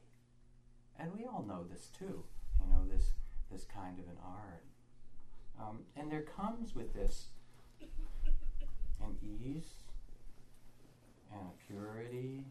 And 0.99 1.11
we 1.17 1.25
all 1.25 1.43
know 1.47 1.63
this 1.71 1.89
too, 1.97 2.23
you 2.59 2.69
know, 2.69 2.85
this, 2.89 3.11
this 3.51 3.65
kind 3.65 3.99
of 3.99 4.05
an 4.05 4.17
art. 4.23 4.63
Um, 5.59 5.79
and 5.95 6.11
there 6.11 6.21
comes 6.21 6.75
with 6.75 6.93
this 6.93 7.27
an 9.03 9.15
ease 9.21 9.73
and 11.31 11.41
a 11.41 11.65
purity 11.65 12.43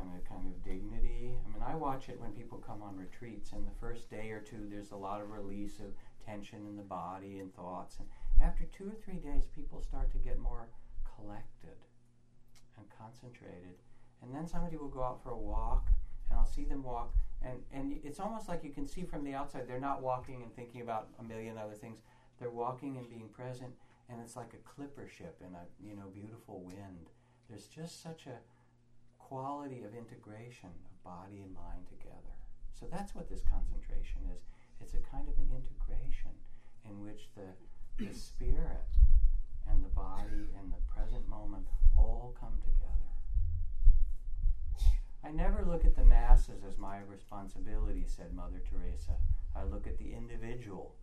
and 0.00 0.10
a 0.18 0.28
kind 0.28 0.46
of 0.46 0.64
dignity. 0.64 1.36
I 1.44 1.52
mean, 1.52 1.62
I 1.64 1.74
watch 1.74 2.08
it 2.08 2.20
when 2.20 2.32
people 2.32 2.58
come 2.58 2.82
on 2.82 2.96
retreats, 2.96 3.52
and 3.52 3.66
the 3.66 3.78
first 3.80 4.10
day 4.10 4.30
or 4.30 4.40
two, 4.40 4.66
there's 4.68 4.90
a 4.90 4.96
lot 4.96 5.20
of 5.20 5.30
release 5.30 5.78
of 5.78 5.94
tension 6.24 6.66
in 6.66 6.76
the 6.76 6.82
body 6.82 7.38
and 7.38 7.54
thoughts. 7.54 7.98
And 7.98 8.08
after 8.40 8.64
two 8.64 8.88
or 8.88 8.96
three 9.04 9.18
days, 9.18 9.46
people 9.54 9.80
start 9.80 10.10
to 10.12 10.18
get 10.18 10.38
more 10.38 10.68
collected 11.16 11.76
and 12.76 12.86
concentrated. 12.98 13.76
And 14.22 14.34
then 14.34 14.48
somebody 14.48 14.76
will 14.76 14.88
go 14.88 15.02
out 15.02 15.22
for 15.22 15.30
a 15.30 15.38
walk, 15.38 15.88
and 16.30 16.38
I'll 16.38 16.46
see 16.46 16.64
them 16.64 16.82
walk, 16.82 17.14
and, 17.42 17.62
and 17.72 18.00
it's 18.02 18.18
almost 18.18 18.48
like 18.48 18.64
you 18.64 18.70
can 18.70 18.86
see 18.86 19.04
from 19.04 19.22
the 19.22 19.34
outside 19.34 19.68
they're 19.68 19.78
not 19.78 20.02
walking 20.02 20.42
and 20.42 20.54
thinking 20.56 20.80
about 20.80 21.08
a 21.18 21.22
million 21.22 21.58
other 21.58 21.74
things. 21.74 22.00
They're 22.40 22.50
walking 22.50 22.96
and 22.96 23.08
being 23.08 23.28
present, 23.28 23.72
and 24.08 24.20
it's 24.20 24.36
like 24.36 24.54
a 24.54 24.68
clipper 24.68 25.08
ship 25.08 25.40
in 25.40 25.54
a 25.54 25.66
you 25.80 25.96
know 25.96 26.08
beautiful 26.12 26.60
wind. 26.60 27.10
There's 27.48 27.66
just 27.66 28.02
such 28.02 28.26
a 28.26 28.38
quality 29.18 29.82
of 29.82 29.94
integration 29.94 30.70
of 30.70 31.04
body 31.04 31.40
and 31.40 31.54
mind 31.54 31.86
together. 31.88 32.34
So 32.78 32.86
that's 32.90 33.14
what 33.14 33.28
this 33.28 33.42
concentration 33.48 34.22
is. 34.34 34.42
It's 34.80 34.94
a 34.94 34.98
kind 34.98 35.28
of 35.28 35.38
an 35.38 35.50
integration 35.54 36.32
in 36.84 37.00
which 37.00 37.28
the, 37.34 37.54
the 38.04 38.12
spirit 38.18 38.88
and 39.70 39.82
the 39.82 39.88
body 39.88 40.52
and 40.58 40.72
the 40.72 40.82
present 40.92 41.26
moment 41.28 41.66
all 41.96 42.36
come 42.38 42.58
together. 42.60 43.04
I 45.24 45.30
never 45.30 45.64
look 45.64 45.86
at 45.86 45.96
the 45.96 46.04
masses 46.04 46.62
as 46.62 46.76
my 46.76 47.00
responsibility, 47.00 48.04
said 48.06 48.34
Mother 48.34 48.60
Teresa. 48.68 49.16
I 49.56 49.64
look 49.64 49.86
at 49.86 49.96
the 49.96 50.12
individual. 50.12 50.94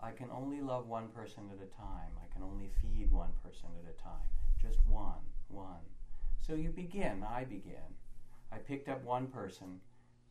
I 0.00 0.10
can 0.10 0.28
only 0.30 0.60
love 0.60 0.86
one 0.86 1.08
person 1.08 1.44
at 1.50 1.64
a 1.64 1.70
time. 1.76 2.12
I 2.22 2.32
can 2.32 2.42
only 2.42 2.70
feed 2.82 3.10
one 3.10 3.32
person 3.42 3.68
at 3.82 3.90
a 3.90 4.02
time. 4.02 4.28
Just 4.60 4.78
one, 4.86 5.24
one. 5.48 5.84
So 6.40 6.54
you 6.54 6.70
begin, 6.70 7.24
I 7.28 7.44
begin. 7.44 7.94
I 8.52 8.58
picked 8.58 8.88
up 8.88 9.02
one 9.04 9.26
person, 9.26 9.80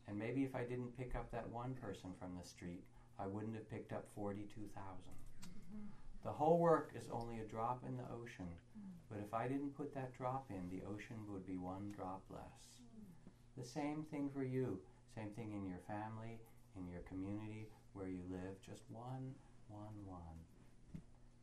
and 0.08 0.18
maybe 0.18 0.44
if 0.44 0.54
I 0.54 0.62
didn't 0.62 0.96
pick 0.96 1.14
up 1.14 1.30
that 1.32 1.48
one 1.50 1.74
person 1.74 2.10
from 2.18 2.36
the 2.40 2.48
street, 2.48 2.84
I 3.18 3.26
wouldn't 3.26 3.54
have 3.54 3.70
picked 3.70 3.92
up 3.92 4.06
42,000. 4.14 4.72
Mm-hmm. 4.72 5.86
The 6.24 6.32
whole 6.32 6.58
work 6.58 6.92
is 6.98 7.08
only 7.12 7.40
a 7.40 7.44
drop 7.44 7.82
in 7.86 7.96
the 7.96 8.08
ocean, 8.12 8.48
mm. 8.76 8.82
but 9.08 9.18
if 9.24 9.32
I 9.32 9.46
didn't 9.48 9.76
put 9.76 9.94
that 9.94 10.16
drop 10.16 10.50
in, 10.50 10.68
the 10.70 10.84
ocean 10.86 11.16
would 11.28 11.46
be 11.46 11.56
one 11.56 11.92
drop 11.94 12.22
less. 12.30 12.80
Mm. 12.82 13.62
The 13.62 13.68
same 13.68 14.04
thing 14.10 14.30
for 14.34 14.42
you, 14.42 14.80
same 15.14 15.30
thing 15.30 15.52
in 15.52 15.66
your 15.66 15.80
family, 15.86 16.40
in 16.76 16.88
your 16.88 17.02
community, 17.02 17.68
where 17.92 18.08
you 18.08 18.22
live, 18.28 18.60
just 18.64 18.82
one, 18.90 19.32
one, 19.68 19.96
one. 20.04 20.38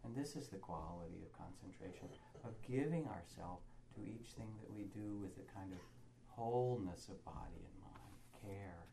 And 0.04 0.16
this 0.16 0.36
is 0.36 0.48
the 0.48 0.58
quality 0.58 1.24
of 1.24 1.32
concentration, 1.38 2.10
of 2.44 2.52
giving 2.68 3.08
ourselves 3.08 3.64
to 3.96 4.02
each 4.02 4.36
thing 4.36 4.52
that 4.62 4.74
we 4.74 4.84
do 4.92 5.18
with 5.22 5.38
a 5.40 5.48
kind 5.56 5.72
of 5.72 5.80
wholeness 6.28 7.08
of 7.10 7.24
body 7.24 7.64
and 7.64 7.78
mind, 7.82 8.18
care, 8.42 8.84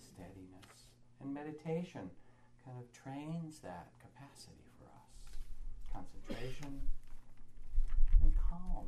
steadiness. 0.00 0.92
And 1.20 1.32
meditation 1.32 2.10
kind 2.64 2.78
of 2.78 2.92
trains 2.92 3.60
that 3.60 3.88
capacity 4.00 4.68
for 4.78 4.86
us 4.92 5.08
concentration 5.92 6.80
and 8.22 8.32
calm. 8.36 8.86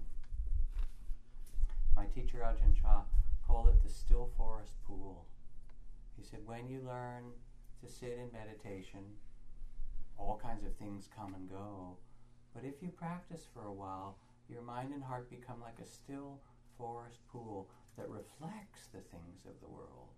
My 1.96 2.07
teacher 2.07 2.38
Ajahn 2.38 2.80
Chah 2.80 3.03
called 3.46 3.68
it 3.68 3.82
the 3.82 3.90
still 3.90 4.30
forest 4.36 4.72
pool. 4.86 5.26
He 6.16 6.24
said, 6.24 6.40
when 6.44 6.68
you 6.68 6.80
learn 6.86 7.24
to 7.82 7.90
sit 7.90 8.18
in 8.18 8.30
meditation, 8.32 9.01
all 10.20 10.40
kinds 10.42 10.64
of 10.64 10.74
things 10.76 11.08
come 11.16 11.34
and 11.34 11.48
go. 11.48 11.96
But 12.54 12.64
if 12.64 12.82
you 12.82 12.88
practice 12.88 13.46
for 13.52 13.64
a 13.64 13.72
while, 13.72 14.18
your 14.48 14.62
mind 14.62 14.92
and 14.92 15.02
heart 15.02 15.30
become 15.30 15.60
like 15.60 15.78
a 15.82 15.88
still 15.88 16.40
forest 16.76 17.20
pool 17.32 17.70
that 17.96 18.08
reflects 18.08 18.86
the 18.92 19.00
things 19.00 19.46
of 19.46 19.60
the 19.60 19.68
world. 19.68 20.08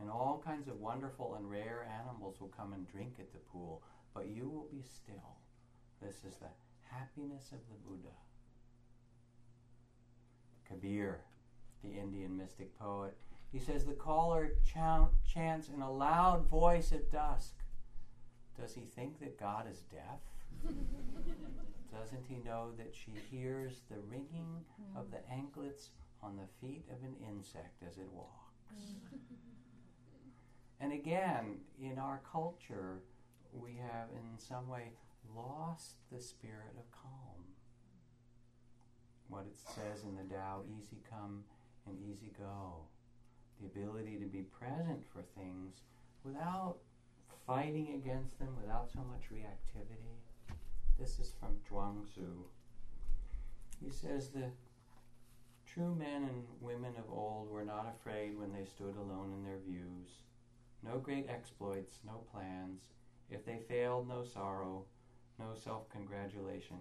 And 0.00 0.10
all 0.10 0.42
kinds 0.44 0.68
of 0.68 0.80
wonderful 0.80 1.34
and 1.34 1.50
rare 1.50 1.88
animals 2.00 2.40
will 2.40 2.52
come 2.56 2.72
and 2.72 2.86
drink 2.86 3.14
at 3.18 3.32
the 3.32 3.38
pool, 3.38 3.82
but 4.14 4.28
you 4.28 4.48
will 4.48 4.68
be 4.70 4.82
still. 4.82 5.36
This 6.00 6.24
is 6.24 6.36
the 6.38 6.50
happiness 6.82 7.50
of 7.52 7.58
the 7.68 7.88
Buddha. 7.88 8.14
Kabir, 10.68 11.20
the 11.82 11.98
Indian 11.98 12.36
mystic 12.36 12.78
poet, 12.78 13.16
he 13.50 13.58
says, 13.58 13.84
The 13.84 13.92
caller 13.92 14.52
chants 14.64 15.68
in 15.68 15.80
a 15.80 15.90
loud 15.90 16.46
voice 16.48 16.92
at 16.92 17.10
dusk. 17.10 17.54
Does 18.60 18.74
he 18.74 18.82
think 18.82 19.20
that 19.20 19.38
God 19.38 19.66
is 19.70 19.84
deaf? 19.90 20.20
Doesn't 21.92 22.24
he 22.28 22.36
know 22.44 22.72
that 22.76 22.94
she 22.94 23.12
hears 23.30 23.82
the 23.90 24.00
ringing 24.10 24.64
of 24.96 25.10
the 25.10 25.18
mm-hmm. 25.18 25.40
anklets 25.40 25.90
on 26.22 26.36
the 26.36 26.48
feet 26.60 26.84
of 26.90 27.02
an 27.02 27.14
insect 27.28 27.82
as 27.88 27.98
it 27.98 28.08
walks? 28.12 28.74
Mm-hmm. 28.74 29.16
And 30.80 30.92
again, 30.92 31.58
in 31.80 31.98
our 31.98 32.20
culture, 32.30 33.00
we 33.52 33.76
have 33.76 34.08
in 34.12 34.38
some 34.38 34.68
way 34.68 34.92
lost 35.34 35.96
the 36.12 36.20
spirit 36.20 36.76
of 36.78 36.90
calm. 36.92 37.44
What 39.28 39.46
it 39.46 39.58
says 39.58 40.04
in 40.04 40.16
the 40.16 40.34
Tao, 40.34 40.62
easy 40.78 40.98
come 41.10 41.44
and 41.86 41.98
easy 42.00 42.32
go. 42.38 42.86
The 43.60 43.66
ability 43.66 44.18
to 44.18 44.26
be 44.26 44.42
present 44.42 45.04
for 45.12 45.22
things 45.36 45.82
without 46.24 46.76
fighting 47.48 47.94
against 47.94 48.38
them, 48.38 48.54
without 48.60 48.90
so 48.92 48.98
much 48.98 49.32
reactivity. 49.32 50.20
This 50.98 51.18
is 51.18 51.32
from 51.40 51.56
Zhuangzi. 51.66 52.44
He 53.82 53.90
says 53.90 54.28
the 54.28 54.50
true 55.64 55.94
men 55.94 56.24
and 56.24 56.44
women 56.60 56.92
of 56.98 57.10
old 57.10 57.50
were 57.50 57.64
not 57.64 57.86
afraid 57.88 58.38
when 58.38 58.52
they 58.52 58.66
stood 58.66 58.96
alone 58.96 59.32
in 59.34 59.44
their 59.44 59.60
views. 59.66 60.10
No 60.82 60.98
great 60.98 61.30
exploits, 61.30 62.00
no 62.04 62.26
plans. 62.30 62.82
If 63.30 63.46
they 63.46 63.60
failed, 63.66 64.06
no 64.08 64.24
sorrow, 64.24 64.84
no 65.38 65.54
self 65.54 65.88
congratulation 65.88 66.76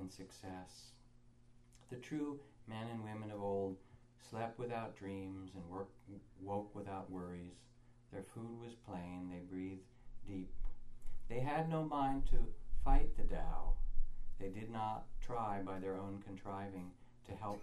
in 0.00 0.10
success. 0.10 0.94
The 1.90 1.96
true 1.96 2.40
men 2.66 2.88
and 2.90 3.04
women 3.04 3.30
of 3.30 3.40
old 3.40 3.76
slept 4.28 4.58
without 4.58 4.96
dreams 4.96 5.52
and 5.54 5.64
work, 5.68 5.90
woke 6.40 6.74
without 6.74 7.08
worries. 7.08 7.66
Their 8.12 8.24
food 8.34 8.60
was 8.60 8.74
plain, 8.74 9.28
they 9.30 9.40
breathed 9.48 9.82
deep. 10.28 10.52
They 11.28 11.40
had 11.40 11.68
no 11.68 11.84
mind 11.84 12.26
to 12.30 12.36
fight 12.84 13.16
the 13.16 13.24
Tao. 13.24 13.74
They 14.38 14.48
did 14.48 14.70
not 14.70 15.06
try 15.20 15.60
by 15.64 15.78
their 15.78 15.96
own 15.96 16.22
contriving 16.24 16.90
to 17.26 17.34
help 17.34 17.62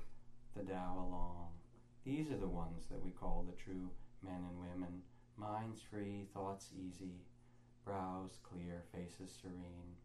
the 0.55 0.63
Tao 0.63 1.05
along. 1.07 1.49
These 2.03 2.31
are 2.31 2.37
the 2.37 2.47
ones 2.47 2.85
that 2.89 3.03
we 3.03 3.11
call 3.11 3.45
the 3.47 3.63
true 3.63 3.89
men 4.23 4.43
and 4.49 4.59
women. 4.59 5.01
Minds 5.37 5.81
free, 5.81 6.27
thoughts 6.33 6.69
easy, 6.75 7.21
brows 7.83 8.39
clear, 8.43 8.83
faces 8.91 9.37
serene. 9.41 9.95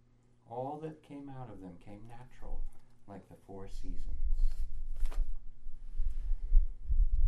All 0.49 0.79
that 0.83 1.03
came 1.03 1.31
out 1.31 1.51
of 1.51 1.61
them 1.61 1.75
came 1.85 2.03
natural, 2.09 2.61
like 3.07 3.29
the 3.29 3.37
four 3.47 3.69
seasons. 3.69 4.01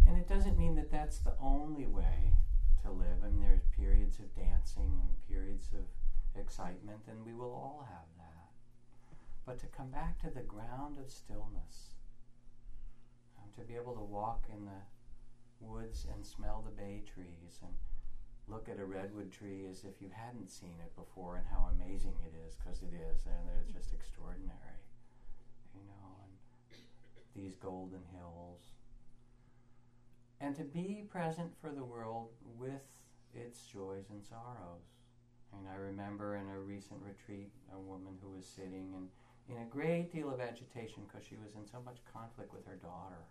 And 0.07 0.19
it 0.19 0.29
doesn't 0.29 0.59
mean 0.59 0.75
that 0.75 0.91
that's 0.91 1.19
the 1.19 1.35
only 1.41 1.87
way 1.87 2.33
to 2.83 2.91
live. 2.91 3.23
I 3.25 3.29
mean, 3.29 3.41
there's 3.41 3.65
periods 3.77 4.19
of 4.19 4.35
dancing 4.35 4.99
and 5.01 5.29
periods 5.29 5.73
of 5.73 5.85
excitement, 6.35 7.09
and 7.09 7.25
we 7.25 7.33
will 7.33 7.53
all 7.53 7.87
have 7.89 8.07
that. 8.19 8.51
But 9.45 9.59
to 9.61 9.67
come 9.67 9.91
back 9.91 10.19
to 10.21 10.31
the 10.31 10.43
ground 10.43 10.99
of 10.99 11.11
stillness, 11.11 11.95
um, 13.39 13.51
to 13.57 13.63
be 13.63 13.75
able 13.75 13.95
to 13.95 14.01
walk 14.01 14.47
in 14.49 14.65
the 14.65 14.83
woods 15.61 16.05
and 16.11 16.25
smell 16.27 16.61
the 16.61 16.71
bay 16.71 17.03
trees 17.05 17.61
and 17.63 17.75
look 18.49 18.69
at 18.69 18.79
a 18.79 18.85
redwood 18.85 19.31
tree 19.31 19.67
as 19.67 19.85
if 19.85 20.01
you 20.01 20.11
hadn't 20.11 20.51
seen 20.51 20.81
it 20.81 20.95
before 20.97 21.37
and 21.37 21.47
how 21.47 21.69
amazing 21.71 22.19
it 22.27 22.35
is, 22.35 22.57
because 22.57 22.83
it 22.83 22.93
is, 22.93 23.27
and 23.27 23.49
it's 23.49 23.73
just 23.73 23.93
extraordinary, 23.93 24.83
you 25.75 25.85
know, 25.85 26.17
and 26.25 26.81
these 27.35 27.57
golden 27.57 28.05
hills 28.07 28.75
and 30.43 30.57
to 30.57 30.65
be 30.65 31.07
present 31.09 31.53
for 31.61 31.71
the 31.71 31.85
world 31.85 32.31
with 32.59 32.83
its 33.33 33.63
joys 33.63 34.11
and 34.11 34.23
sorrows. 34.25 34.91
And 35.55 35.69
I 35.71 35.77
remember 35.77 36.35
in 36.35 36.49
a 36.51 36.59
recent 36.59 37.01
retreat, 37.01 37.53
a 37.73 37.79
woman 37.79 38.19
who 38.21 38.35
was 38.35 38.45
sitting 38.45 38.91
and 38.97 39.07
in 39.49 39.63
a 39.63 39.71
great 39.71 40.11
deal 40.11 40.31
of 40.35 40.41
agitation 40.41 41.07
because 41.07 41.25
she 41.27 41.37
was 41.37 41.55
in 41.55 41.65
so 41.65 41.79
much 41.85 41.99
conflict 42.13 42.53
with 42.53 42.67
her 42.67 42.75
daughter. 42.83 43.23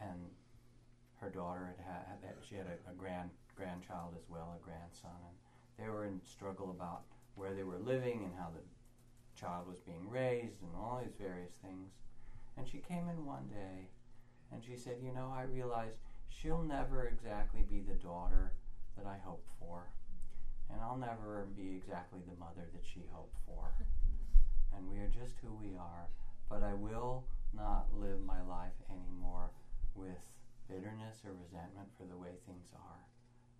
And 0.00 0.32
her 1.20 1.28
daughter 1.28 1.74
had 1.76 2.24
had, 2.24 2.34
she 2.48 2.54
had 2.56 2.66
a, 2.66 2.90
a 2.90 2.94
grand 2.94 3.28
grandchild 3.54 4.14
as 4.16 4.24
well, 4.30 4.56
a 4.56 4.64
grandson, 4.64 5.18
and 5.26 5.36
they 5.76 5.90
were 5.90 6.04
in 6.04 6.20
struggle 6.24 6.70
about 6.70 7.02
where 7.34 7.52
they 7.52 7.64
were 7.64 7.78
living 7.78 8.24
and 8.24 8.32
how 8.38 8.48
the 8.54 8.62
child 9.38 9.66
was 9.68 9.80
being 9.80 10.08
raised 10.08 10.62
and 10.62 10.70
all 10.74 11.02
these 11.02 11.18
various 11.20 11.52
things. 11.60 11.90
And 12.56 12.66
she 12.66 12.78
came 12.78 13.08
in 13.08 13.26
one 13.26 13.48
day 13.50 13.90
and 14.52 14.62
she 14.62 14.76
said, 14.76 14.98
You 15.02 15.12
know, 15.12 15.32
I 15.34 15.42
realize 15.42 15.94
she'll 16.28 16.62
never 16.62 17.06
exactly 17.06 17.62
be 17.62 17.80
the 17.80 17.94
daughter 17.94 18.52
that 18.96 19.06
I 19.06 19.18
hope 19.24 19.44
for. 19.60 19.90
And 20.70 20.80
I'll 20.82 20.98
never 20.98 21.46
be 21.56 21.74
exactly 21.76 22.20
the 22.26 22.38
mother 22.38 22.68
that 22.72 22.84
she 22.84 23.04
hoped 23.12 23.36
for. 23.46 23.72
And 24.76 24.86
we 24.86 24.98
are 24.98 25.08
just 25.08 25.38
who 25.42 25.54
we 25.54 25.74
are. 25.76 26.08
But 26.50 26.62
I 26.62 26.74
will 26.74 27.24
not 27.54 27.86
live 27.96 28.20
my 28.20 28.42
life 28.42 28.76
anymore 28.90 29.50
with 29.94 30.20
bitterness 30.68 31.22
or 31.24 31.32
resentment 31.32 31.88
for 31.96 32.04
the 32.04 32.16
way 32.16 32.36
things 32.46 32.68
are. 32.74 33.00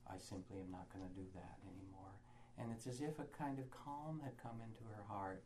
I 0.06 0.18
simply 0.18 0.60
am 0.60 0.70
not 0.70 0.92
going 0.92 1.08
to 1.08 1.14
do 1.14 1.26
that 1.34 1.56
anymore. 1.64 2.12
And 2.58 2.70
it's 2.70 2.86
as 2.86 3.00
if 3.00 3.18
a 3.18 3.24
kind 3.24 3.58
of 3.58 3.70
calm 3.70 4.20
had 4.22 4.36
come 4.36 4.60
into 4.62 4.84
her 4.94 5.02
heart 5.08 5.42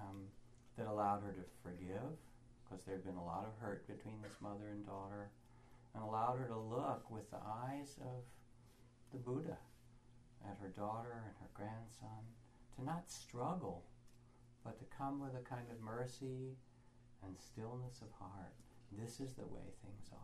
um, 0.00 0.24
that 0.76 0.86
allowed 0.86 1.22
her 1.22 1.32
to 1.32 1.44
forgive 1.62 2.16
because 2.72 2.86
there 2.86 2.94
had 2.94 3.04
been 3.04 3.16
a 3.16 3.24
lot 3.24 3.44
of 3.44 3.60
hurt 3.60 3.86
between 3.86 4.22
this 4.22 4.40
mother 4.40 4.68
and 4.70 4.86
daughter, 4.86 5.30
and 5.94 6.02
allowed 6.02 6.38
her 6.38 6.46
to 6.46 6.58
look 6.58 7.10
with 7.10 7.30
the 7.30 7.36
eyes 7.36 7.98
of 8.00 8.24
the 9.12 9.18
Buddha 9.18 9.58
at 10.48 10.56
her 10.58 10.68
daughter 10.68 11.22
and 11.26 11.34
her 11.38 11.50
grandson, 11.52 12.24
to 12.76 12.84
not 12.84 13.10
struggle, 13.10 13.84
but 14.64 14.78
to 14.78 14.84
come 14.96 15.20
with 15.20 15.34
a 15.34 15.44
kind 15.46 15.70
of 15.70 15.82
mercy 15.82 16.56
and 17.22 17.36
stillness 17.38 18.00
of 18.00 18.08
heart. 18.18 18.54
This 18.90 19.20
is 19.20 19.34
the 19.34 19.46
way 19.46 19.74
things 19.84 20.08
are. 20.12 20.18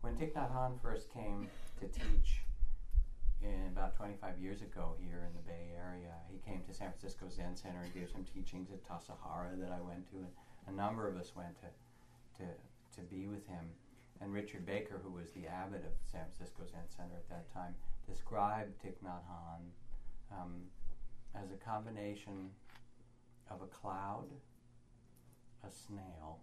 When 0.00 0.16
Thich 0.16 0.32
Nhat 0.32 0.52
Hanh 0.52 0.80
first 0.80 1.12
came 1.12 1.48
to 1.78 1.86
teach 1.86 2.42
in 3.44 3.68
about 3.68 3.96
25 3.96 4.38
years 4.38 4.62
ago 4.62 4.94
here 4.98 5.26
in 5.26 5.34
the 5.34 5.42
Bay 5.46 5.74
Area. 5.74 6.14
He 6.30 6.38
came 6.38 6.62
to 6.66 6.74
San 6.74 6.90
Francisco 6.90 7.26
Zen 7.28 7.56
Center 7.56 7.82
and 7.82 7.92
gave 7.94 8.08
some 8.10 8.24
teachings 8.24 8.70
at 8.70 8.82
Tassajara 8.86 9.58
that 9.58 9.72
I 9.72 9.80
went 9.80 10.08
to, 10.10 10.16
and 10.18 10.30
a 10.68 10.72
number 10.72 11.08
of 11.08 11.16
us 11.16 11.32
went 11.34 11.54
to, 11.60 11.68
to, 12.42 12.48
to 12.96 13.00
be 13.10 13.26
with 13.26 13.46
him. 13.46 13.66
And 14.20 14.32
Richard 14.32 14.64
Baker, 14.64 15.00
who 15.02 15.10
was 15.10 15.30
the 15.32 15.46
abbot 15.46 15.82
of 15.84 15.92
San 16.06 16.22
Francisco 16.30 16.62
Zen 16.70 16.86
Center 16.88 17.18
at 17.18 17.28
that 17.28 17.52
time, 17.52 17.74
described 18.08 18.70
Thich 18.84 19.02
Nhat 19.02 19.26
Hanh 19.26 19.66
um, 20.30 20.70
as 21.34 21.50
a 21.50 21.58
combination 21.58 22.50
of 23.50 23.62
a 23.62 23.66
cloud, 23.66 24.30
a 25.66 25.70
snail. 25.70 26.38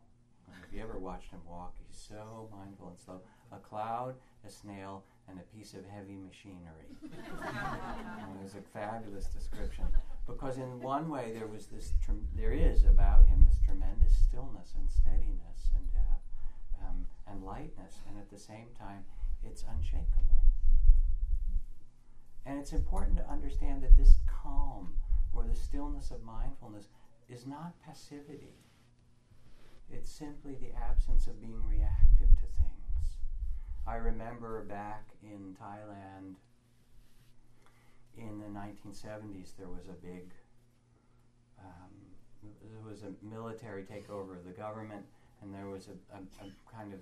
If 0.67 0.75
you 0.75 0.81
ever 0.81 0.97
watched 0.97 1.31
him 1.31 1.39
walk, 1.47 1.75
he's 1.87 1.97
so 1.97 2.49
mindful 2.51 2.89
and 2.89 2.99
slow. 2.99 3.21
A 3.51 3.57
cloud, 3.57 4.15
a 4.45 4.49
snail, 4.49 5.03
and 5.29 5.39
a 5.39 5.43
piece 5.55 5.73
of 5.73 5.85
heavy 5.85 6.15
machinery. 6.15 6.89
it 7.03 8.43
was 8.43 8.55
a 8.55 8.61
fabulous 8.61 9.25
description 9.25 9.85
because 10.25 10.57
in 10.57 10.81
one 10.81 11.09
way 11.09 11.31
there 11.31 11.47
was 11.47 11.67
this 11.67 11.93
trem- 12.03 12.27
there 12.35 12.53
is 12.53 12.83
about 12.85 13.25
him 13.25 13.45
this 13.45 13.59
tremendous 13.63 14.15
stillness 14.15 14.73
and 14.75 14.89
steadiness 14.89 15.69
and 15.75 15.91
depth 15.91 16.29
um, 16.81 17.05
and 17.27 17.43
lightness, 17.43 17.95
and 18.07 18.17
at 18.17 18.29
the 18.29 18.37
same 18.37 18.67
time 18.77 19.03
it's 19.43 19.63
unshakable. 19.63 20.43
And 22.45 22.57
it's 22.57 22.73
important 22.73 23.17
to 23.17 23.29
understand 23.29 23.83
that 23.83 23.97
this 23.97 24.15
calm 24.25 24.95
or 25.33 25.45
the 25.45 25.55
stillness 25.55 26.11
of 26.11 26.23
mindfulness 26.23 26.87
is 27.27 27.45
not 27.45 27.79
passivity. 27.85 28.55
It's 29.89 30.09
simply 30.09 30.55
the 30.55 30.75
absence 30.75 31.27
of 31.27 31.41
being 31.41 31.63
reactive 31.65 32.29
to 32.37 32.47
things. 32.57 32.78
I 33.87 33.95
remember 33.95 34.63
back 34.63 35.09
in 35.23 35.55
Thailand 35.61 36.35
in 38.17 38.39
the 38.39 38.47
1970s, 38.47 39.55
there 39.57 39.69
was 39.69 39.87
a 39.87 39.93
big, 39.93 40.33
um, 41.59 41.91
there 42.43 42.81
was 42.85 43.03
a 43.03 43.11
military 43.21 43.83
takeover 43.83 44.37
of 44.37 44.45
the 44.45 44.51
government, 44.51 45.05
and 45.41 45.53
there 45.53 45.67
was 45.67 45.87
a, 45.87 46.15
a, 46.15 46.19
a 46.45 46.51
kind 46.71 46.93
of 46.93 46.99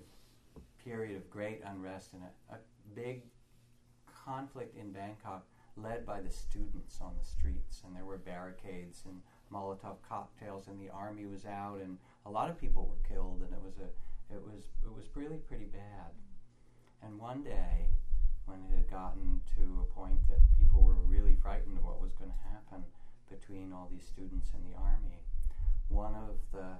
period 0.82 1.16
of 1.16 1.28
great 1.28 1.62
unrest 1.64 2.12
and 2.14 2.22
a, 2.22 2.54
a 2.54 2.58
big 2.94 3.24
conflict 4.06 4.76
in 4.76 4.90
Bangkok 4.90 5.44
led 5.76 6.04
by 6.04 6.20
the 6.20 6.30
students 6.30 7.00
on 7.00 7.12
the 7.18 7.24
streets, 7.24 7.82
and 7.84 7.94
there 7.94 8.04
were 8.04 8.16
barricades 8.16 9.02
and 9.04 9.20
Molotov 9.52 9.96
cocktails, 10.08 10.66
and 10.68 10.80
the 10.80 10.90
army 10.90 11.24
was 11.24 11.46
out, 11.46 11.78
and 11.80 11.96
a 12.26 12.30
lot 12.30 12.50
of 12.50 12.60
people 12.60 12.86
were 12.86 13.08
killed, 13.08 13.42
and 13.42 13.52
it 13.52 13.62
was 13.62 13.78
a, 13.78 14.34
it 14.34 14.42
was, 14.42 14.64
it 14.84 14.92
was 14.92 15.06
really 15.14 15.36
pretty 15.36 15.64
bad. 15.64 16.12
And 17.02 17.18
one 17.18 17.42
day, 17.42 17.90
when 18.46 18.62
it 18.64 18.76
had 18.76 18.90
gotten 18.90 19.40
to 19.56 19.80
a 19.80 19.94
point 19.94 20.26
that 20.28 20.40
people 20.58 20.82
were 20.82 20.94
really 20.94 21.34
frightened 21.34 21.78
of 21.78 21.84
what 21.84 22.00
was 22.00 22.12
going 22.12 22.30
to 22.30 22.48
happen 22.50 22.84
between 23.28 23.72
all 23.72 23.88
these 23.90 24.06
students 24.06 24.48
and 24.54 24.64
the 24.64 24.76
army, 24.76 25.22
one 25.88 26.14
of 26.14 26.38
the 26.52 26.78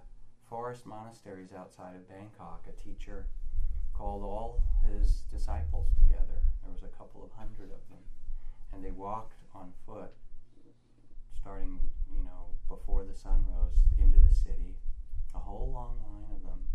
forest 0.48 0.86
monasteries 0.86 1.52
outside 1.52 1.94
of 1.94 2.08
Bangkok, 2.08 2.66
a 2.66 2.72
teacher 2.82 3.26
called 3.92 4.22
all 4.22 4.62
his 4.86 5.22
disciples 5.30 5.88
together. 5.98 6.40
There 6.62 6.72
was 6.72 6.82
a 6.82 6.96
couple 6.96 7.24
of 7.24 7.30
hundred 7.32 7.70
of 7.70 7.82
them. 7.90 8.04
And 8.72 8.84
they 8.84 8.90
walked 8.90 9.34
on 9.54 9.72
foot, 9.86 10.12
starting, 11.40 11.80
you 12.14 12.22
know, 12.22 12.46
before 12.68 13.04
the 13.04 13.14
sun 13.14 13.44
rose 13.48 13.76
into 13.98 14.18
the 14.18 14.34
city, 14.34 14.76
a 15.34 15.38
whole 15.38 15.72
long 15.72 15.98
line 16.02 16.34
of 16.34 16.42
them. 16.42 16.68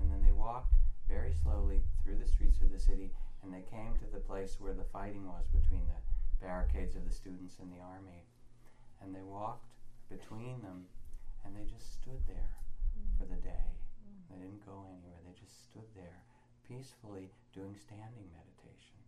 And 0.00 0.10
then 0.10 0.22
they 0.22 0.32
walked 0.32 0.74
very 1.08 1.32
slowly 1.42 1.82
through 2.02 2.18
the 2.18 2.26
streets 2.28 2.60
of 2.60 2.72
the 2.72 2.78
city, 2.78 3.12
and 3.42 3.52
they 3.52 3.62
came 3.70 3.94
to 3.96 4.06
the 4.12 4.20
place 4.20 4.56
where 4.58 4.74
the 4.74 4.84
fighting 4.92 5.26
was 5.26 5.46
between 5.52 5.86
the 5.86 6.46
barricades 6.46 6.96
of 6.96 7.04
the 7.06 7.14
students 7.14 7.58
and 7.60 7.72
the 7.72 7.82
army. 7.82 8.24
and 9.02 9.14
they 9.14 9.22
walked 9.22 9.68
between 10.08 10.62
them, 10.62 10.86
and 11.44 11.54
they 11.54 11.64
just 11.70 11.92
stood 11.92 12.20
there 12.26 12.56
for 13.18 13.24
the 13.24 13.40
day. 13.40 13.76
They 14.30 14.36
didn't 14.36 14.64
go 14.64 14.84
anywhere. 14.88 15.20
They 15.24 15.38
just 15.38 15.64
stood 15.70 15.86
there 15.94 16.22
peacefully 16.66 17.30
doing 17.52 17.76
standing 17.76 18.26
meditation. 18.32 18.98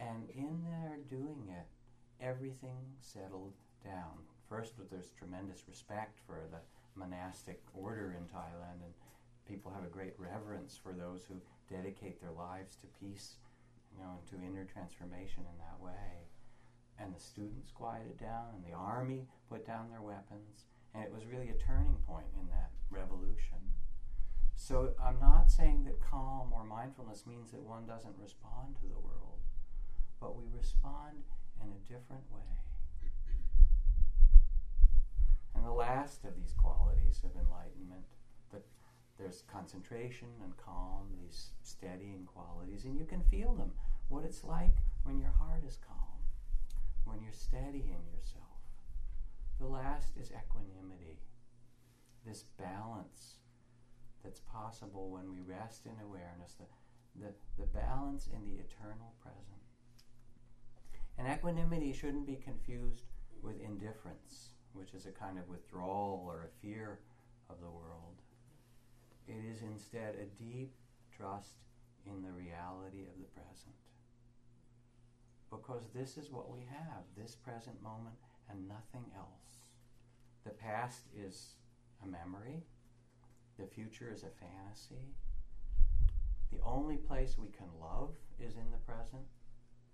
And 0.00 0.28
in 0.30 0.64
their 0.64 0.98
doing 1.08 1.48
it, 1.50 1.66
everything 2.20 2.96
settled 2.98 3.54
down. 3.84 4.24
First, 4.48 4.74
there's 4.90 5.10
tremendous 5.10 5.64
respect 5.68 6.18
for 6.26 6.40
the 6.50 6.60
monastic 6.98 7.62
order 7.74 8.16
in 8.18 8.24
Thailand, 8.26 8.82
and 8.82 8.94
people 9.48 9.72
have 9.72 9.84
a 9.84 9.92
great 9.92 10.14
reverence 10.18 10.78
for 10.80 10.92
those 10.92 11.24
who 11.28 11.40
dedicate 11.72 12.20
their 12.20 12.32
lives 12.32 12.76
to 12.76 12.86
peace, 13.00 13.36
you 13.92 14.02
know, 14.02 14.18
and 14.18 14.26
to 14.28 14.46
inner 14.46 14.64
transformation 14.64 15.44
in 15.46 15.58
that 15.58 15.80
way. 15.80 16.26
And 16.98 17.14
the 17.14 17.20
students 17.20 17.70
quieted 17.72 18.18
down, 18.18 18.54
and 18.54 18.64
the 18.64 18.76
army 18.76 19.26
put 19.50 19.66
down 19.66 19.90
their 19.90 20.02
weapons, 20.02 20.64
and 20.94 21.04
it 21.04 21.12
was 21.12 21.26
really 21.26 21.50
a 21.50 21.62
turning 21.62 21.96
point 22.06 22.26
in 22.40 22.48
that 22.48 22.70
revolution. 22.90 23.60
So 24.54 24.94
I'm 25.02 25.20
not 25.20 25.50
saying 25.50 25.84
that 25.84 26.00
calm 26.00 26.52
or 26.52 26.64
mindfulness 26.64 27.26
means 27.26 27.50
that 27.52 27.60
one 27.60 27.86
doesn't 27.86 28.16
respond 28.20 28.76
to 28.80 28.86
the 28.88 28.98
world, 28.98 29.44
but 30.20 30.34
we 30.34 30.44
respond 30.56 31.22
in 31.62 31.68
a 31.68 31.84
different 31.84 32.24
way. 32.32 32.40
And 35.54 35.64
the 35.64 35.72
last 35.72 36.24
of 36.24 36.36
these 36.36 36.54
qualities 36.56 37.20
of 37.24 37.36
enlightenment, 37.36 38.04
there's 39.18 39.42
concentration 39.50 40.28
and 40.42 40.56
calm, 40.56 41.08
these 41.22 41.50
steadying 41.62 42.26
qualities, 42.26 42.84
and 42.84 42.98
you 42.98 43.04
can 43.04 43.22
feel 43.22 43.54
them. 43.54 43.72
What 44.08 44.24
it's 44.24 44.44
like 44.44 44.76
when 45.04 45.18
your 45.18 45.30
heart 45.30 45.62
is 45.66 45.78
calm, 45.86 46.20
when 47.04 47.22
you're 47.22 47.32
steadying 47.32 48.04
yourself. 48.14 48.42
The 49.58 49.66
last 49.66 50.12
is 50.20 50.30
equanimity, 50.30 51.18
this 52.26 52.44
balance 52.58 53.36
that's 54.22 54.40
possible 54.40 55.10
when 55.10 55.30
we 55.30 55.40
rest 55.40 55.86
in 55.86 56.04
awareness, 56.04 56.54
the, 56.58 56.66
the, 57.24 57.32
the 57.58 57.66
balance 57.66 58.28
in 58.34 58.44
the 58.44 58.60
eternal 58.60 59.14
present. 59.22 59.62
And 61.16 61.26
equanimity 61.26 61.92
shouldn't 61.92 62.26
be 62.26 62.36
confused 62.36 63.04
with 63.42 63.60
indifference, 63.60 64.50
which 64.72 64.92
is 64.92 65.06
a 65.06 65.10
kind 65.10 65.38
of 65.38 65.48
withdrawal 65.48 66.22
or 66.26 66.44
a 66.44 66.60
fear 66.60 66.98
of 67.48 67.60
the 67.60 67.70
world. 67.70 68.20
It 69.28 69.44
is 69.52 69.62
instead 69.62 70.14
a 70.14 70.42
deep 70.42 70.74
trust 71.16 71.56
in 72.06 72.22
the 72.22 72.30
reality 72.30 73.02
of 73.02 73.18
the 73.18 73.28
present. 73.34 73.74
Because 75.50 75.88
this 75.94 76.16
is 76.16 76.30
what 76.30 76.50
we 76.50 76.60
have, 76.70 77.02
this 77.16 77.34
present 77.34 77.82
moment 77.82 78.16
and 78.48 78.68
nothing 78.68 79.10
else. 79.16 79.64
The 80.44 80.50
past 80.50 81.02
is 81.16 81.54
a 82.04 82.06
memory, 82.06 82.62
the 83.58 83.66
future 83.66 84.12
is 84.12 84.22
a 84.22 84.30
fantasy. 84.38 85.14
The 86.52 86.62
only 86.64 86.96
place 86.96 87.36
we 87.38 87.48
can 87.48 87.68
love 87.80 88.10
is 88.38 88.54
in 88.54 88.70
the 88.70 88.92
present. 88.92 89.24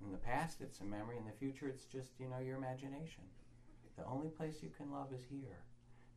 In 0.04 0.10
the 0.10 0.18
past, 0.18 0.60
it's 0.60 0.80
a 0.80 0.84
memory. 0.84 1.16
In 1.16 1.24
the 1.24 1.38
future, 1.38 1.68
it's 1.68 1.84
just, 1.84 2.10
you 2.18 2.28
know, 2.28 2.40
your 2.40 2.56
imagination. 2.56 3.22
The 3.96 4.04
only 4.04 4.28
place 4.28 4.62
you 4.62 4.70
can 4.76 4.90
love 4.90 5.12
is 5.14 5.22
here. 5.30 5.62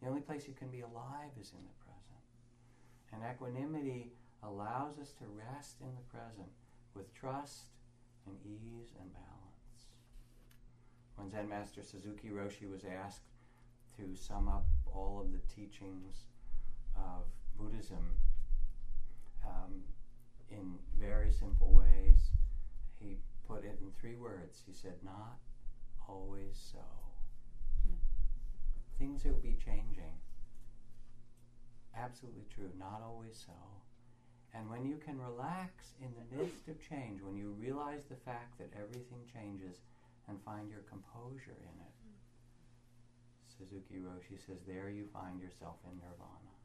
The 0.01 0.09
only 0.09 0.21
place 0.21 0.47
you 0.47 0.53
can 0.53 0.69
be 0.69 0.81
alive 0.81 1.31
is 1.39 1.51
in 1.51 1.63
the 1.63 1.73
present. 1.79 1.84
And 3.15 3.23
equanimity 3.31 4.11
allows 4.43 4.99
us 4.99 5.13
to 5.13 5.25
rest 5.25 5.77
in 5.79 5.87
the 5.95 6.01
present 6.01 6.49
with 6.93 7.13
trust 7.13 7.67
and 8.25 8.35
ease 8.43 8.89
and 8.99 9.11
balance. 9.13 9.87
When 11.15 11.31
Zen 11.31 11.47
Master 11.47 11.81
Suzuki 11.81 12.27
Roshi 12.27 12.69
was 12.69 12.83
asked 12.83 13.29
to 13.97 14.15
sum 14.15 14.49
up 14.49 14.65
all 14.85 15.21
of 15.21 15.31
the 15.31 15.39
teachings 15.53 16.25
of 16.97 17.23
Buddhism 17.57 18.05
um, 19.45 19.83
in 20.49 20.75
very 20.99 21.31
simple 21.31 21.71
ways, 21.71 22.31
he 22.99 23.17
put 23.47 23.63
it 23.63 23.79
in 23.79 23.91
three 23.99 24.15
words. 24.15 24.61
He 24.67 24.73
said, 24.73 24.95
Not 25.03 25.37
always 26.09 26.57
so. 26.73 26.79
Hmm. 27.87 27.95
Things 28.99 29.23
will 29.23 29.39
be 29.41 29.55
changing. 29.63 30.19
Absolutely 31.97 32.43
true, 32.53 32.69
not 32.77 33.01
always 33.03 33.41
so. 33.45 33.53
And 34.53 34.69
when 34.69 34.85
you 34.85 34.97
can 34.97 35.19
relax 35.19 35.95
in 36.01 36.09
the 36.15 36.37
midst 36.37 36.67
of 36.67 36.79
change, 36.79 37.21
when 37.21 37.35
you 37.35 37.55
realize 37.59 38.03
the 38.09 38.23
fact 38.23 38.57
that 38.57 38.71
everything 38.75 39.19
changes 39.33 39.81
and 40.27 40.37
find 40.43 40.69
your 40.69 40.83
composure 40.89 41.59
in 41.59 41.75
it, 41.81 41.95
Suzuki 43.57 43.95
Roshi 43.95 44.37
says, 44.45 44.57
there 44.67 44.89
you 44.89 45.05
find 45.13 45.39
yourself 45.39 45.75
in 45.85 45.97
nirvana. 45.97 46.55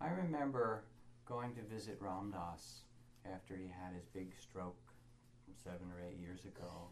I 0.00 0.08
remember 0.08 0.84
going 1.26 1.54
to 1.54 1.62
visit 1.62 1.98
Ram 2.00 2.30
Dass 2.30 2.82
after 3.32 3.56
he 3.56 3.66
had 3.66 3.94
his 3.94 4.06
big 4.12 4.32
stroke 4.40 4.76
seven 5.62 5.90
or 5.90 6.02
eight 6.06 6.18
years 6.20 6.44
ago. 6.44 6.88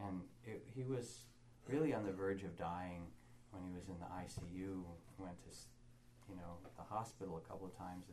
And 0.00 0.20
it, 0.44 0.66
he 0.74 0.82
was 0.82 1.20
really 1.68 1.94
on 1.94 2.04
the 2.04 2.12
verge 2.12 2.42
of 2.42 2.58
dying 2.58 3.06
when 3.54 3.62
he 3.64 3.72
was 3.72 3.86
in 3.88 3.96
the 4.02 4.10
ICU. 4.10 4.82
Went 5.18 5.38
to, 5.46 5.50
you 6.28 6.36
know, 6.36 6.58
the 6.76 6.82
hospital 6.82 7.38
a 7.38 7.48
couple 7.48 7.66
of 7.66 7.76
times 7.78 8.10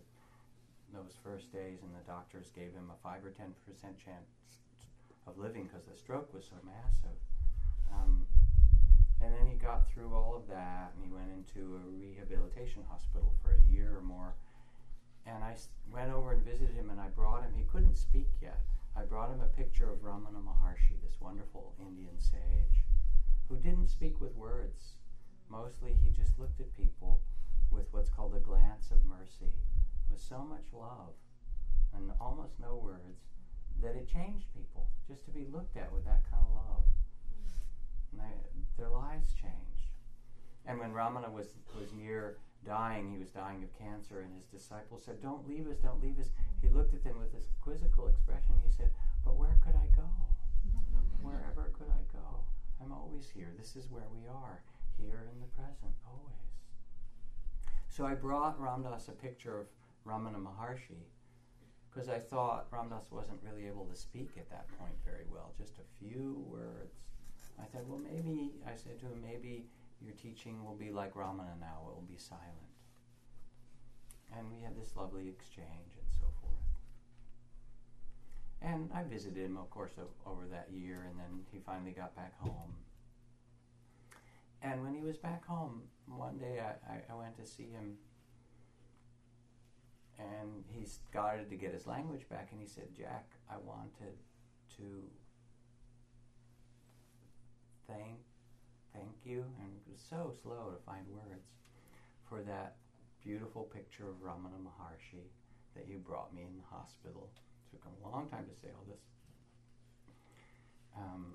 those 0.93 1.17
first 1.23 1.51
days, 1.51 1.81
and 1.81 1.91
the 1.95 2.05
doctors 2.05 2.51
gave 2.53 2.73
him 2.73 2.91
a 2.91 2.97
five 3.01 3.25
or 3.25 3.31
ten 3.31 3.53
percent 3.65 3.97
chance 3.97 4.29
of 5.27 5.37
living 5.37 5.65
because 5.65 5.85
the 5.85 5.95
stroke 5.95 6.33
was 6.33 6.45
so 6.45 6.57
massive. 6.65 7.17
Um, 7.93 8.27
and 9.21 9.33
then 9.33 9.45
he 9.45 9.55
got 9.55 9.87
through 9.87 10.13
all 10.13 10.35
of 10.35 10.47
that 10.47 10.93
and 10.95 11.05
he 11.05 11.11
went 11.11 11.29
into 11.29 11.75
a 11.75 11.89
rehabilitation 11.89 12.83
hospital 12.89 13.35
for 13.41 13.53
a 13.53 13.71
year 13.71 13.97
or 13.97 14.01
more. 14.01 14.33
And 15.27 15.43
I 15.43 15.55
went 15.93 16.11
over 16.11 16.31
and 16.31 16.43
visited 16.43 16.73
him 16.73 16.89
and 16.89 16.99
I 16.99 17.09
brought 17.09 17.43
him, 17.43 17.53
he 17.55 17.65
couldn't 17.71 17.97
speak 17.97 18.29
yet. 18.41 18.59
I 18.95 19.03
brought 19.03 19.29
him 19.29 19.41
a 19.41 19.57
picture 19.57 19.89
of 19.89 19.99
Ramana 19.99 20.41
Maharshi, 20.41 20.97
this 21.03 21.21
wonderful 21.21 21.75
Indian 21.79 22.19
sage, 22.19 22.83
who 23.47 23.57
didn't 23.57 23.89
speak 23.89 24.19
with 24.19 24.35
words. 24.35 24.95
Mostly 25.51 25.91
he 26.01 26.11
just 26.11 26.39
looked 26.39 26.61
at 26.61 26.73
people 26.73 27.19
with 27.71 27.91
what's 27.91 28.09
called 28.09 28.33
a 28.35 28.39
glance 28.39 28.89
of 28.89 29.03
mercy, 29.03 29.51
with 30.09 30.21
so 30.21 30.39
much 30.39 30.71
love 30.71 31.19
and 31.93 32.11
almost 32.21 32.53
no 32.59 32.75
words 32.75 33.19
that 33.83 33.95
it 33.95 34.07
changed 34.07 34.45
people 34.55 34.87
just 35.07 35.25
to 35.25 35.31
be 35.31 35.45
looked 35.51 35.75
at 35.75 35.91
with 35.91 36.05
that 36.05 36.23
kind 36.31 36.43
of 36.47 36.55
love. 36.55 36.83
And 38.11 38.21
they, 38.21 38.33
their 38.77 38.89
lives 38.89 39.33
changed. 39.33 39.91
And 40.65 40.79
when 40.79 40.93
Ramana 40.93 41.31
was, 41.31 41.55
was 41.77 41.91
near 41.91 42.37
dying, 42.65 43.11
he 43.11 43.17
was 43.17 43.29
dying 43.31 43.63
of 43.63 43.77
cancer, 43.77 44.21
and 44.21 44.31
his 44.33 44.45
disciples 44.45 45.03
said, 45.03 45.21
Don't 45.21 45.47
leave 45.49 45.67
us, 45.67 45.77
don't 45.77 46.01
leave 46.01 46.19
us. 46.19 46.29
He 46.61 46.69
looked 46.69 46.93
at 46.93 47.03
them 47.03 47.19
with 47.19 47.33
this 47.33 47.49
quizzical 47.59 48.07
expression. 48.07 48.55
He 48.63 48.71
said, 48.71 48.91
But 49.25 49.35
where 49.35 49.57
could 49.63 49.75
I 49.75 49.87
go? 49.95 50.07
Wherever 51.21 51.73
could 51.77 51.89
I 51.89 52.03
go? 52.13 52.45
I'm 52.81 52.91
always 52.91 53.29
here. 53.29 53.53
This 53.57 53.75
is 53.75 53.89
where 53.89 54.07
we 54.13 54.27
are, 54.27 54.61
here 55.01 55.27
in 55.33 55.39
the 55.39 55.47
present, 55.47 55.93
always. 56.05 56.35
So 57.89 58.05
I 58.05 58.13
brought 58.13 58.59
Ram 58.59 58.83
Dass 58.83 59.07
a 59.07 59.11
picture 59.11 59.59
of 59.59 59.67
Ramana 60.05 60.41
Maharshi 60.41 61.03
because 61.89 62.07
I 62.09 62.19
thought 62.19 62.67
Ram 62.71 62.89
Dass 62.89 63.11
wasn't 63.11 63.39
really 63.43 63.67
able 63.67 63.85
to 63.85 63.95
speak 63.95 64.31
at 64.37 64.49
that 64.49 64.67
point 64.79 64.95
very 65.03 65.25
well, 65.31 65.53
just 65.57 65.77
a 65.77 65.99
few 65.99 66.43
words. 66.47 66.95
I 67.61 67.65
said, 67.71 67.81
well, 67.87 67.99
maybe, 67.99 68.53
I 68.65 68.75
said 68.75 68.99
to 68.99 69.05
him, 69.07 69.21
maybe 69.21 69.65
your 70.01 70.13
teaching 70.13 70.63
will 70.63 70.75
be 70.75 70.89
like 70.89 71.13
Ramana 71.15 71.59
now, 71.59 71.87
it 71.89 71.95
will 71.95 72.07
be 72.09 72.17
silent. 72.17 72.71
And 74.37 74.49
we 74.49 74.61
had 74.63 74.79
this 74.79 74.95
lovely 74.95 75.27
exchange 75.27 75.97
and 75.99 76.09
so 76.09 76.27
forth. 76.41 76.53
And 78.61 78.89
I 78.93 79.03
visited 79.03 79.43
him, 79.43 79.57
of 79.57 79.69
course, 79.69 79.93
over 80.25 80.45
that 80.51 80.69
year, 80.71 81.07
and 81.09 81.19
then 81.19 81.41
he 81.51 81.59
finally 81.59 81.91
got 81.91 82.15
back 82.15 82.39
home. 82.39 82.75
And 84.61 84.83
when 84.83 84.93
he 84.93 85.01
was 85.01 85.17
back 85.17 85.45
home, 85.45 85.81
one 86.05 86.37
day 86.37 86.59
I, 86.59 86.93
I, 86.93 87.01
I 87.11 87.15
went 87.15 87.35
to 87.37 87.45
see 87.45 87.69
him, 87.71 87.97
and 90.19 90.63
he 90.67 90.85
started 90.85 91.49
to 91.49 91.55
get 91.55 91.73
his 91.73 91.87
language 91.87 92.29
back, 92.29 92.49
and 92.51 92.61
he 92.61 92.67
said, 92.67 92.87
Jack, 92.95 93.31
I 93.49 93.55
wanted 93.57 94.17
to 94.77 95.03
thank, 97.87 98.19
thank 98.93 99.15
you, 99.25 99.45
and 99.59 99.69
it 99.73 99.91
was 99.91 100.01
so 100.07 100.31
slow 100.43 100.71
to 100.77 100.85
find 100.85 101.05
words 101.09 101.47
for 102.29 102.41
that 102.43 102.75
beautiful 103.23 103.63
picture 103.63 104.07
of 104.07 104.15
Ramana 104.21 104.61
Maharshi 104.61 105.25
that 105.75 105.87
you 105.87 105.97
brought 105.97 106.33
me 106.35 106.43
in 106.43 106.55
the 106.55 106.75
hospital. 106.75 107.29
It 107.73 107.77
took 107.77 107.85
a 107.85 108.07
long 108.07 108.27
time 108.29 108.45
to 108.45 108.59
say 108.61 108.67
all 108.75 108.85
this. 108.87 109.01
Um, 110.95 111.33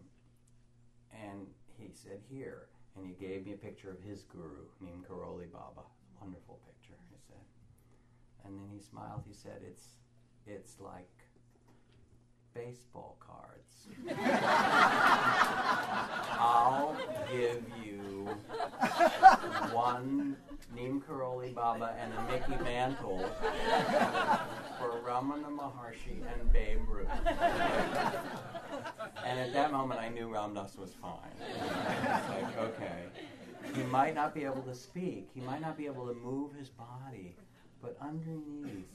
and 1.13 1.47
he 1.79 1.91
said, 1.93 2.21
Here. 2.31 2.69
And 2.97 3.07
he 3.07 3.13
gave 3.13 3.47
me 3.47 3.53
a 3.53 3.57
picture 3.57 3.91
of 3.91 4.01
his 4.01 4.23
guru, 4.23 4.65
named 4.81 5.05
Karoli 5.07 5.51
Baba. 5.53 5.85
Wonderful 6.21 6.61
picture, 6.67 6.99
he 7.11 7.17
said. 7.29 7.45
And 8.45 8.59
then 8.59 8.69
he 8.73 8.81
smiled. 8.81 9.23
He 9.27 9.35
said, 9.35 9.61
It's, 9.67 10.01
it's 10.47 10.81
like 10.81 11.11
baseball 12.57 13.17
cards. 13.21 13.89
I'll 16.39 16.97
give 17.31 17.63
you 17.85 18.29
one 19.73 20.37
Neem 20.75 21.03
Karoli 21.03 21.55
Baba 21.55 21.95
and 21.99 22.13
a 22.15 22.23
Mickey 22.31 22.63
Mantle 22.63 23.19
for 24.79 25.01
Ramana 25.01 25.51
Maharshi 25.51 26.23
and 26.33 26.53
Babe 26.53 26.81
Ruth. 26.89 27.07
and 29.25 29.39
at 29.39 29.53
that 29.53 29.73
moment, 29.73 30.01
I 30.01 30.09
knew 30.09 30.33
Ram 30.33 30.55
Dass 30.55 30.77
was 30.77 30.95
fine. 31.01 31.13
I 31.41 32.21
was 32.21 32.29
like, 32.43 32.59
okay. 32.59 33.05
He 33.75 33.83
might 33.85 34.15
not 34.15 34.35
be 34.35 34.45
able 34.45 34.63
to 34.63 34.75
speak, 34.75 35.29
he 35.35 35.41
might 35.41 35.61
not 35.61 35.77
be 35.77 35.87
able 35.87 36.07
to 36.07 36.15
move 36.15 36.53
his 36.55 36.69
body, 36.69 37.37
but 37.83 37.97
underneath, 38.01 38.87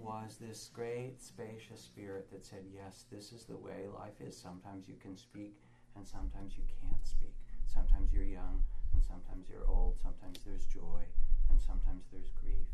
was 0.00 0.36
this 0.40 0.70
great, 0.72 1.20
spacious 1.20 1.80
spirit 1.80 2.30
that 2.30 2.44
said, 2.44 2.64
Yes, 2.74 3.04
this 3.10 3.32
is 3.32 3.44
the 3.44 3.56
way 3.56 3.86
life 3.92 4.20
is. 4.20 4.36
Sometimes 4.36 4.88
you 4.88 4.94
can 5.00 5.16
speak, 5.16 5.56
and 5.96 6.06
sometimes 6.06 6.54
you 6.56 6.64
can't 6.80 7.06
speak. 7.06 7.34
Sometimes 7.66 8.12
you're 8.12 8.24
young, 8.24 8.62
and 8.94 9.02
sometimes 9.02 9.48
you're 9.48 9.66
old. 9.68 9.96
Sometimes 10.00 10.38
there's 10.46 10.64
joy, 10.66 11.02
and 11.50 11.60
sometimes 11.60 12.04
there's 12.12 12.30
grief. 12.42 12.66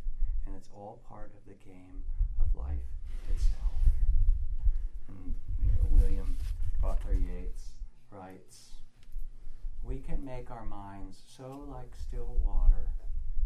And 0.47 0.55
it's 0.55 0.69
all 0.75 1.03
part 1.09 1.33
of 1.37 1.45
the 1.47 1.57
game 1.65 2.05
of 2.41 2.55
life 2.55 2.89
itself. 3.33 3.81
And, 5.09 5.35
you 5.65 5.73
know, 5.73 5.89
William 5.91 6.37
Butler 6.81 7.15
Yeats 7.15 7.73
writes 8.11 8.71
We 9.83 9.99
can 9.99 10.25
make 10.25 10.51
our 10.51 10.65
minds 10.65 11.23
so 11.27 11.65
like 11.71 11.95
still 11.97 12.37
water 12.45 12.89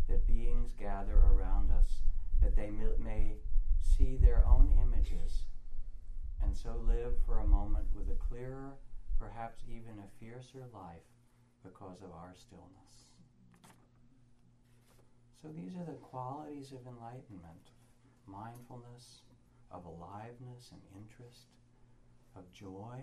that 0.09 0.27
beings 0.27 0.73
gather 0.79 1.19
around 1.33 1.71
us 1.71 1.99
that 2.43 2.57
they 2.57 2.71
may 2.71 3.33
and 5.11 6.55
so 6.55 6.75
live 6.87 7.15
for 7.25 7.39
a 7.39 7.47
moment 7.47 7.87
with 7.95 8.11
a 8.11 8.15
clearer, 8.15 8.77
perhaps 9.19 9.63
even 9.67 9.99
a 10.01 10.21
fiercer 10.21 10.67
life 10.75 11.09
because 11.63 12.03
of 12.03 12.13
our 12.13 12.35
stillness. 12.37 13.15
So 15.41 15.49
these 15.49 15.77
are 15.77 15.85
the 15.85 15.99
qualities 15.99 16.73
of 16.73 16.87
enlightenment 16.87 17.71
mindfulness, 18.27 19.23
of 19.71 19.87
aliveness 19.87 20.73
and 20.73 20.83
interest, 20.95 21.47
of 22.37 22.53
joy 22.53 23.01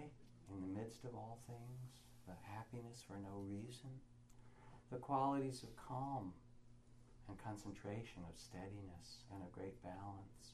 in 0.52 0.62
the 0.62 0.80
midst 0.80 1.06
of 1.06 1.16
all 1.16 1.42
things, 1.48 2.02
the 2.28 2.36
happiness 2.44 3.04
for 3.08 3.18
no 3.18 3.44
reason, 3.50 3.90
the 4.92 4.98
qualities 4.98 5.64
of 5.64 5.76
calm 5.76 6.34
and 7.28 7.44
concentration, 7.44 8.24
of 8.30 8.38
steadiness 8.38 9.24
and 9.34 9.42
a 9.42 9.50
great 9.52 9.82
balance. 9.82 10.54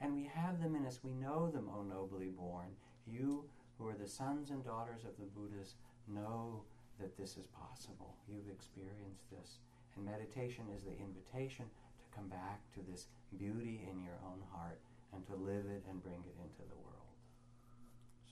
And 0.00 0.14
we 0.14 0.24
have 0.34 0.60
them 0.60 0.74
in 0.74 0.86
us. 0.86 1.00
We 1.02 1.12
know 1.12 1.48
them, 1.50 1.68
O 1.72 1.82
nobly 1.82 2.28
born. 2.28 2.68
You 3.06 3.44
who 3.78 3.88
are 3.88 3.94
the 3.94 4.08
sons 4.08 4.50
and 4.50 4.64
daughters 4.64 5.04
of 5.04 5.16
the 5.18 5.30
Buddhas 5.38 5.74
know 6.08 6.62
that 7.00 7.16
this 7.16 7.36
is 7.36 7.46
possible. 7.46 8.14
You've 8.28 8.50
experienced 8.50 9.30
this. 9.30 9.58
And 9.96 10.04
meditation 10.04 10.64
is 10.74 10.82
the 10.82 10.96
invitation 10.98 11.66
to 11.66 12.16
come 12.16 12.28
back 12.28 12.60
to 12.74 12.80
this 12.90 13.06
beauty 13.38 13.86
in 13.90 14.02
your 14.02 14.18
own 14.24 14.42
heart 14.52 14.78
and 15.12 15.26
to 15.26 15.34
live 15.34 15.66
it 15.66 15.84
and 15.88 16.02
bring 16.02 16.22
it 16.26 16.36
into 16.42 16.62
the 16.68 16.76
world. 16.76 16.92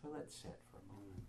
So 0.00 0.08
let's 0.12 0.34
sit 0.34 0.58
for 0.70 0.78
a 0.78 0.92
moment. 0.92 1.24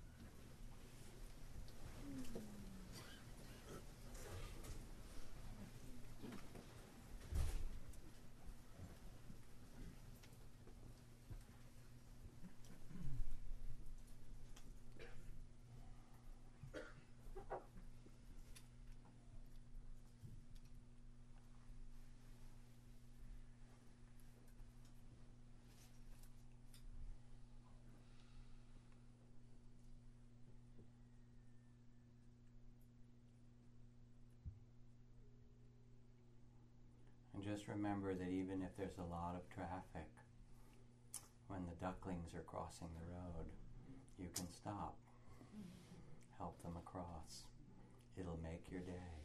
And 37.33 37.49
just 37.61 37.69
remember 37.69 38.13
that 38.15 38.29
even 38.29 38.65
if 38.65 38.75
there's 38.75 38.97
a 38.97 39.13
lot 39.13 39.35
of 39.35 39.45
traffic, 39.53 40.09
when 41.47 41.61
the 41.69 41.85
ducklings 41.85 42.33
are 42.33 42.41
crossing 42.41 42.87
the 42.97 43.13
road, 43.13 43.45
you 44.17 44.29
can 44.33 44.51
stop, 44.51 44.95
help 46.39 46.59
them 46.63 46.73
across. 46.77 47.45
It'll 48.17 48.39
make 48.41 48.65
your 48.71 48.81
day. 48.81 49.20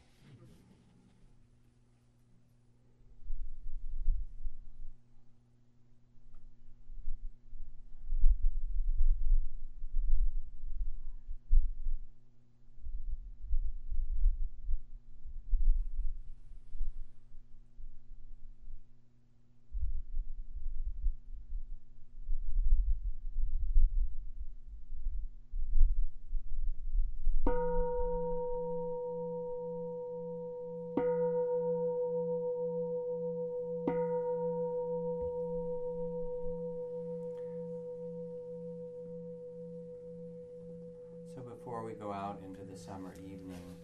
Out 42.36 42.42
into 42.44 42.64
the 42.70 42.76
summer 42.76 43.14
evening, 43.24 43.76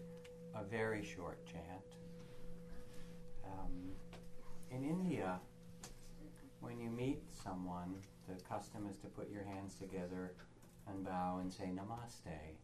a 0.54 0.64
very 0.64 1.04
short 1.04 1.44
chant. 1.46 1.64
Um, 3.44 3.92
in 4.70 4.84
India, 4.84 5.38
when 6.60 6.78
you 6.78 6.90
meet 6.90 7.22
someone, 7.30 7.94
the 8.28 8.42
custom 8.44 8.86
is 8.90 8.96
to 8.98 9.06
put 9.08 9.30
your 9.30 9.44
hands 9.44 9.74
together 9.74 10.32
and 10.88 11.04
bow 11.04 11.38
and 11.40 11.52
say 11.52 11.64
namaste, 11.64 12.56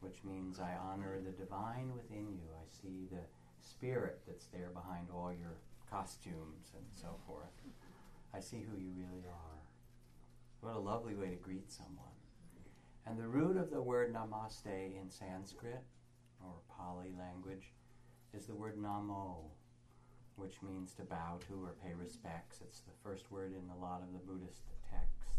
which 0.00 0.18
means 0.24 0.60
I 0.60 0.74
honor 0.80 1.18
the 1.24 1.32
divine 1.32 1.92
within 1.94 2.28
you. 2.32 2.48
I 2.54 2.66
see 2.82 3.08
the 3.10 3.22
spirit 3.62 4.20
that's 4.26 4.46
there 4.46 4.70
behind 4.72 5.08
all 5.12 5.32
your 5.32 5.56
costumes 5.90 6.72
and 6.74 6.86
so 6.90 7.16
forth. 7.26 7.52
I 8.34 8.40
see 8.40 8.58
who 8.58 8.78
you 8.78 8.92
really 8.96 9.26
are. 9.26 9.60
What 10.60 10.76
a 10.76 10.78
lovely 10.78 11.14
way 11.14 11.30
to 11.30 11.36
greet 11.36 11.70
someone. 11.70 12.21
And 13.06 13.18
the 13.18 13.26
root 13.26 13.56
of 13.56 13.70
the 13.70 13.82
word 13.82 14.14
namaste 14.14 14.66
in 14.66 15.10
Sanskrit 15.10 15.82
or 16.40 16.52
Pali 16.68 17.12
language 17.18 17.72
is 18.32 18.46
the 18.46 18.54
word 18.54 18.76
namo, 18.76 19.36
which 20.36 20.62
means 20.62 20.92
to 20.94 21.02
bow 21.02 21.38
to 21.48 21.64
or 21.64 21.74
pay 21.84 21.94
respects. 21.94 22.60
It's 22.62 22.80
the 22.80 22.92
first 23.02 23.30
word 23.30 23.52
in 23.52 23.68
a 23.70 23.80
lot 23.80 24.02
of 24.02 24.12
the 24.12 24.20
Buddhist 24.20 24.62
texts. 24.90 25.34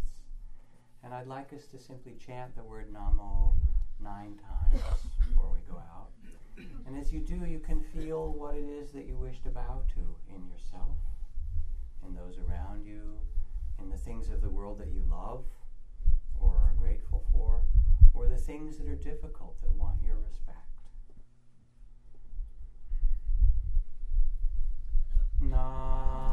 And 1.03 1.13
I'd 1.13 1.27
like 1.27 1.53
us 1.53 1.65
to 1.67 1.79
simply 1.79 2.15
chant 2.25 2.55
the 2.55 2.63
word 2.63 2.93
namo 2.93 3.53
nine 3.99 4.37
times 4.37 4.83
before 5.19 5.51
we 5.53 5.59
go 5.71 5.77
out. 5.77 6.09
And 6.85 6.97
as 6.97 7.11
you 7.11 7.21
do, 7.21 7.45
you 7.45 7.59
can 7.59 7.81
feel 7.81 8.33
what 8.33 8.55
it 8.55 8.65
is 8.65 8.91
that 8.91 9.05
you 9.05 9.17
wish 9.17 9.39
to 9.41 9.49
bow 9.49 9.81
to 9.95 10.35
in 10.35 10.45
yourself, 10.47 10.97
in 12.05 12.13
those 12.13 12.37
around 12.37 12.85
you, 12.85 13.17
in 13.81 13.89
the 13.89 13.97
things 13.97 14.29
of 14.29 14.41
the 14.41 14.49
world 14.49 14.79
that 14.79 14.89
you 14.89 15.03
love 15.09 15.45
or 16.39 16.55
are 16.55 16.73
grateful 16.77 17.12
for, 17.33 17.65
or 18.13 18.27
the 18.27 18.37
things 18.37 18.77
that 18.77 18.87
are 18.87 18.95
difficult 18.95 19.59
that 19.61 19.71
want 19.75 20.01
your 20.05 20.17
respect. 20.17 20.73
harmony. 25.53 26.32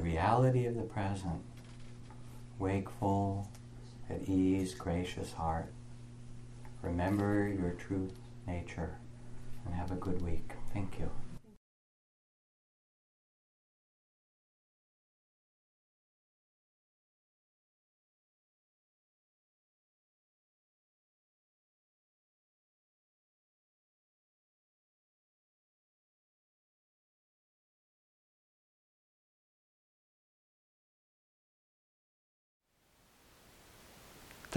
Reality 0.00 0.66
of 0.66 0.74
the 0.74 0.82
present, 0.82 1.42
wakeful, 2.58 3.48
at 4.08 4.28
ease, 4.28 4.74
gracious 4.74 5.32
heart. 5.32 5.72
Remember 6.82 7.48
your 7.48 7.72
true 7.72 8.10
nature 8.46 8.96
and 9.64 9.74
have 9.74 9.92
a 9.92 9.96
good 9.96 10.22
week. 10.22 10.52
Thank 10.72 10.98
you. 10.98 11.10